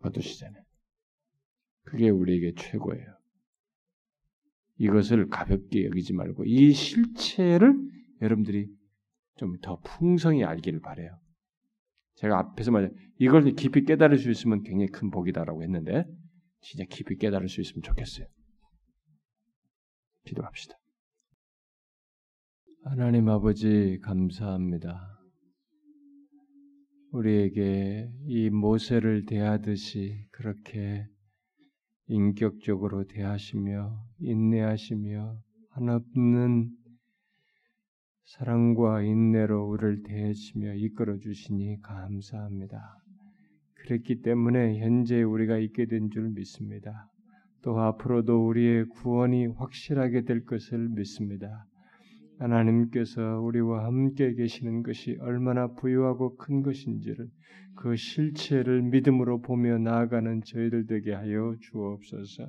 거두시잖아요. 0.02 0.62
그게 1.86 2.10
우리에게 2.10 2.54
최고예요. 2.58 3.18
이것을 4.78 5.30
가볍게 5.30 5.86
여기지 5.86 6.14
말고 6.14 6.44
이 6.46 6.74
실체를 6.74 7.76
여러분들이 8.22 8.68
좀 9.38 9.58
더 9.62 9.80
풍성히 9.80 10.44
알기를 10.44 10.82
바래요. 10.82 11.18
제가 12.16 12.38
앞에서 12.40 12.72
말 12.72 12.92
이걸 13.20 13.44
깊이 13.56 13.86
깨달을 13.86 14.18
수 14.18 14.30
있으면 14.30 14.64
굉장히 14.64 14.88
큰 14.92 15.10
복이다라고 15.12 15.64
했는데 15.64 16.04
진짜 16.62 16.86
깊이 16.90 17.16
깨달을 17.18 17.50
수 17.50 17.62
있으면 17.62 17.82
좋겠어요. 17.82 18.28
기도합시다. 20.26 20.76
하나님 22.84 23.30
아버지 23.30 24.00
감사합니다. 24.02 25.20
우리에게 27.12 28.10
이 28.28 28.50
모세를 28.50 29.26
대하듯이 29.26 30.26
그렇게 30.32 31.06
인격적으로 32.08 33.06
대하시며 33.06 34.06
인내하시며 34.20 35.42
한없는 35.72 36.72
사랑과 38.26 39.02
인내로 39.02 39.68
우리를 39.70 40.04
대하시며 40.04 40.76
이끌어 40.76 41.18
주시니 41.18 41.82
감사합니다. 41.82 42.99
그랬기 43.90 44.22
때문에 44.22 44.80
현재 44.80 45.24
우리가 45.24 45.58
있게 45.58 45.88
된 45.88 46.12
줄 46.12 46.30
믿습니다. 46.30 47.10
또 47.64 47.80
앞으로도 47.80 48.48
우리의 48.48 48.86
구원이 48.86 49.48
확실하게 49.48 50.26
될 50.26 50.46
것을 50.46 50.90
믿습니다. 50.90 51.66
하나님께서 52.38 53.42
우리와 53.42 53.86
함께 53.86 54.36
계시는 54.36 54.84
것이 54.84 55.18
얼마나 55.20 55.74
부유하고 55.74 56.38
큰 56.38 56.62
것인지를 56.62 57.28
그 57.76 57.96
실체를 57.96 58.84
믿음으로 58.84 59.42
보며 59.42 59.80
나아가는 59.80 60.42
저희들 60.46 60.86
되게 60.86 61.14
하여 61.14 61.56
주옵소서. 61.60 62.48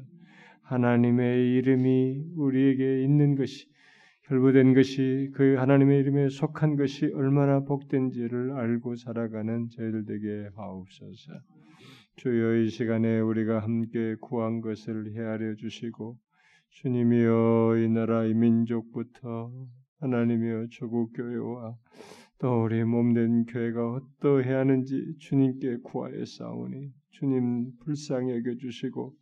하나님의 0.63 1.55
이름이 1.55 2.35
우리에게 2.37 3.03
있는 3.03 3.35
것이 3.35 3.67
결부된 4.31 4.75
것이 4.75 5.33
그 5.35 5.57
하나님의 5.57 5.99
이름에 5.99 6.29
속한 6.29 6.77
것이 6.77 7.07
얼마나 7.15 7.65
복된지를 7.65 8.53
알고 8.53 8.95
살아가는 8.95 9.69
저희들 9.71 10.05
되게 10.05 10.49
하옵소서. 10.55 11.33
주여 12.15 12.59
이 12.59 12.69
시간에 12.69 13.19
우리가 13.19 13.59
함께 13.59 14.15
구한 14.21 14.61
것을 14.61 15.17
헤아려 15.17 15.57
주시고 15.57 16.17
주님이여 16.69 17.79
이 17.79 17.89
나라 17.89 18.25
이 18.25 18.33
민족부터 18.35 19.51
하나님이여 19.99 20.69
조국 20.71 21.11
교회와 21.13 21.75
또 22.39 22.63
우리 22.63 22.85
몸된 22.85 23.47
교회가 23.47 23.95
어떠해야 23.95 24.61
하는지 24.61 25.17
주님께 25.19 25.79
구하여 25.83 26.25
싸우니 26.25 26.93
주님 27.11 27.73
불쌍히 27.81 28.31
여겨 28.37 28.55
주시고 28.61 29.13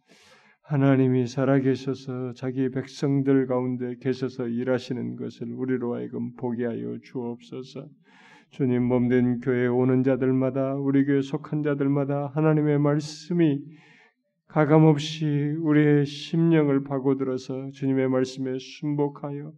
하나님이 0.68 1.26
살아계셔서 1.26 2.34
자기 2.34 2.70
백성들 2.70 3.46
가운데 3.46 3.94
계셔서 4.02 4.48
일하시는 4.48 5.16
것을 5.16 5.50
우리로 5.50 5.94
하여금 5.94 6.34
보게 6.36 6.66
하여 6.66 6.98
주옵소서. 7.02 7.88
주님 8.50 8.82
몸된 8.82 9.40
교회 9.40 9.66
오는 9.66 10.02
자들마다 10.02 10.74
우리 10.74 11.06
교회 11.06 11.22
속한 11.22 11.62
자들마다 11.62 12.32
하나님의 12.34 12.80
말씀이 12.80 13.62
가감없이 14.46 15.24
우리의 15.58 16.04
심령을 16.04 16.84
파고들어서 16.84 17.70
주님의 17.70 18.10
말씀에 18.10 18.58
순복하여 18.58 19.50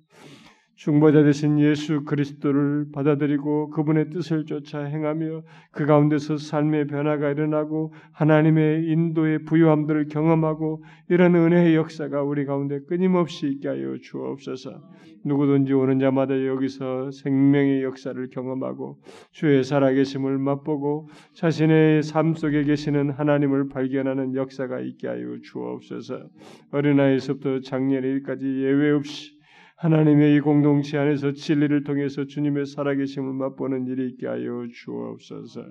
중보자 0.80 1.22
되신 1.24 1.60
예수 1.60 2.04
그리스도를 2.06 2.86
받아들이고 2.90 3.68
그분의 3.68 4.08
뜻을 4.08 4.46
쫓아 4.46 4.82
행하며 4.82 5.42
그 5.72 5.84
가운데서 5.84 6.38
삶의 6.38 6.86
변화가 6.86 7.32
일어나고 7.32 7.92
하나님의 8.12 8.86
인도의 8.86 9.44
부유함들을 9.44 10.08
경험하고 10.08 10.82
이런 11.10 11.34
은혜의 11.34 11.76
역사가 11.76 12.22
우리 12.22 12.46
가운데 12.46 12.80
끊임없이 12.88 13.48
있게 13.48 13.68
하여 13.68 13.98
주옵소서. 14.00 14.80
누구든지 15.22 15.74
오는 15.74 15.98
자마다 15.98 16.46
여기서 16.46 17.10
생명의 17.10 17.82
역사를 17.82 18.30
경험하고 18.30 19.02
주의 19.32 19.62
살아계심을 19.62 20.38
맛보고 20.38 21.10
자신의 21.34 22.02
삶 22.02 22.32
속에 22.32 22.64
계시는 22.64 23.10
하나님을 23.10 23.68
발견하는 23.68 24.34
역사가 24.34 24.80
있게 24.80 25.08
하여 25.08 25.40
주옵소서. 25.42 26.22
어린아이에서부터 26.70 27.60
장년일까지 27.60 28.46
예외 28.46 28.92
없이 28.92 29.39
하나님의 29.80 30.36
이 30.36 30.40
공동체 30.40 30.98
안에서 30.98 31.32
진리를 31.32 31.84
통해서 31.84 32.26
주님의 32.26 32.66
살아계심을 32.66 33.32
맛보는 33.32 33.86
일이 33.86 34.10
있게 34.10 34.26
하여 34.26 34.66
주옵소서. 34.70 35.64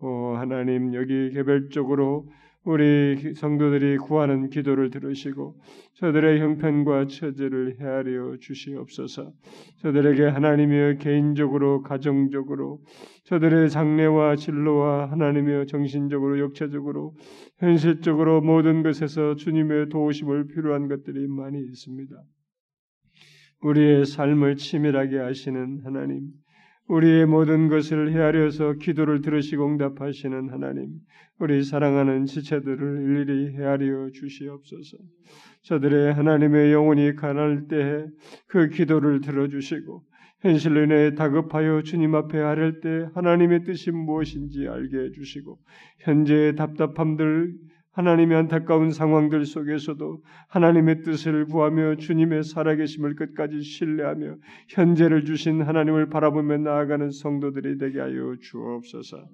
오 0.00 0.34
하나님 0.34 0.92
여기 0.94 1.30
개별적으로 1.30 2.26
우리 2.64 3.34
성도들이 3.36 3.98
구하는 3.98 4.50
기도를 4.50 4.90
들으시고 4.90 5.54
저들의 5.94 6.40
형편과 6.40 7.06
처지를 7.06 7.76
헤아려 7.80 8.38
주시옵소서. 8.40 9.32
저들에게 9.82 10.24
하나님이여 10.24 10.94
개인적으로 10.94 11.82
가정적으로 11.82 12.80
저들의 13.26 13.70
장래와 13.70 14.34
진로와 14.34 15.12
하나님이여 15.12 15.66
정신적으로 15.66 16.40
육체적으로 16.40 17.14
현실적으로 17.58 18.40
모든 18.40 18.82
것에서 18.82 19.36
주님의 19.36 19.90
도우심을 19.90 20.48
필요한 20.48 20.88
것들이 20.88 21.28
많이 21.28 21.60
있습니다. 21.60 22.16
우리의 23.62 24.06
삶을 24.06 24.56
치밀하게 24.56 25.18
하시는 25.18 25.80
하나님, 25.84 26.28
우리의 26.88 27.26
모든 27.26 27.68
것을 27.68 28.12
헤아려서 28.12 28.74
기도를 28.74 29.20
들으시고 29.20 29.66
응답하시는 29.66 30.50
하나님, 30.50 30.88
우리 31.38 31.62
사랑하는 31.62 32.26
지체들을 32.26 33.02
일일이 33.02 33.56
헤아려 33.56 34.10
주시옵소서. 34.10 34.96
저들의 35.62 36.14
하나님의 36.14 36.72
영혼이 36.72 37.14
가난할 37.14 37.68
때그 37.68 38.70
기도를 38.70 39.20
들어주시고 39.20 40.02
현실로 40.40 40.84
인해 40.84 41.14
다급하여 41.14 41.82
주님 41.82 42.14
앞에 42.14 42.38
아랠 42.38 42.80
때 42.80 43.08
하나님의 43.14 43.64
뜻이 43.64 43.90
무엇인지 43.90 44.68
알게 44.68 44.96
해주시고 45.06 45.58
현재의 46.00 46.54
답답함들 46.54 47.54
하나님의 47.98 48.38
안타까운 48.38 48.92
상황들 48.92 49.44
속에서도 49.44 50.22
하나님의 50.46 51.02
뜻을 51.02 51.46
구하며 51.46 51.96
주님의 51.96 52.44
살아계심을 52.44 53.16
끝까지 53.16 53.60
신뢰하며 53.60 54.36
현재를 54.68 55.24
주신 55.24 55.62
하나님을 55.62 56.08
바라보며 56.08 56.58
나아가는 56.58 57.10
성도들이 57.10 57.76
되게 57.76 57.98
하여 57.98 58.36
주옵소서. 58.40 59.28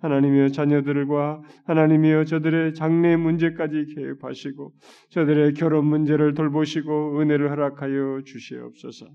하나님이여 0.00 0.48
자녀들과 0.48 1.42
하나님이여 1.66 2.24
저들의 2.24 2.74
장래 2.74 3.14
문제까지 3.14 3.94
개입하시고 3.94 4.72
저들의 5.10 5.54
결혼 5.54 5.86
문제를 5.86 6.34
돌보시고 6.34 7.20
은혜를 7.20 7.52
허락하여 7.52 8.22
주시옵소서. 8.24 9.06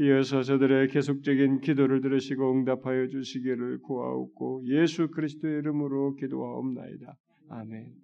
이어서 0.00 0.42
저들의 0.42 0.88
계속적인 0.88 1.60
기도를 1.60 2.02
들으시고 2.02 2.52
응답하여 2.52 3.08
주시기를 3.08 3.80
구하옵고 3.80 4.64
예수 4.66 5.08
그리스도의 5.08 5.60
이름으로 5.60 6.16
기도하옵나이다. 6.16 7.14
아멘. 7.48 7.94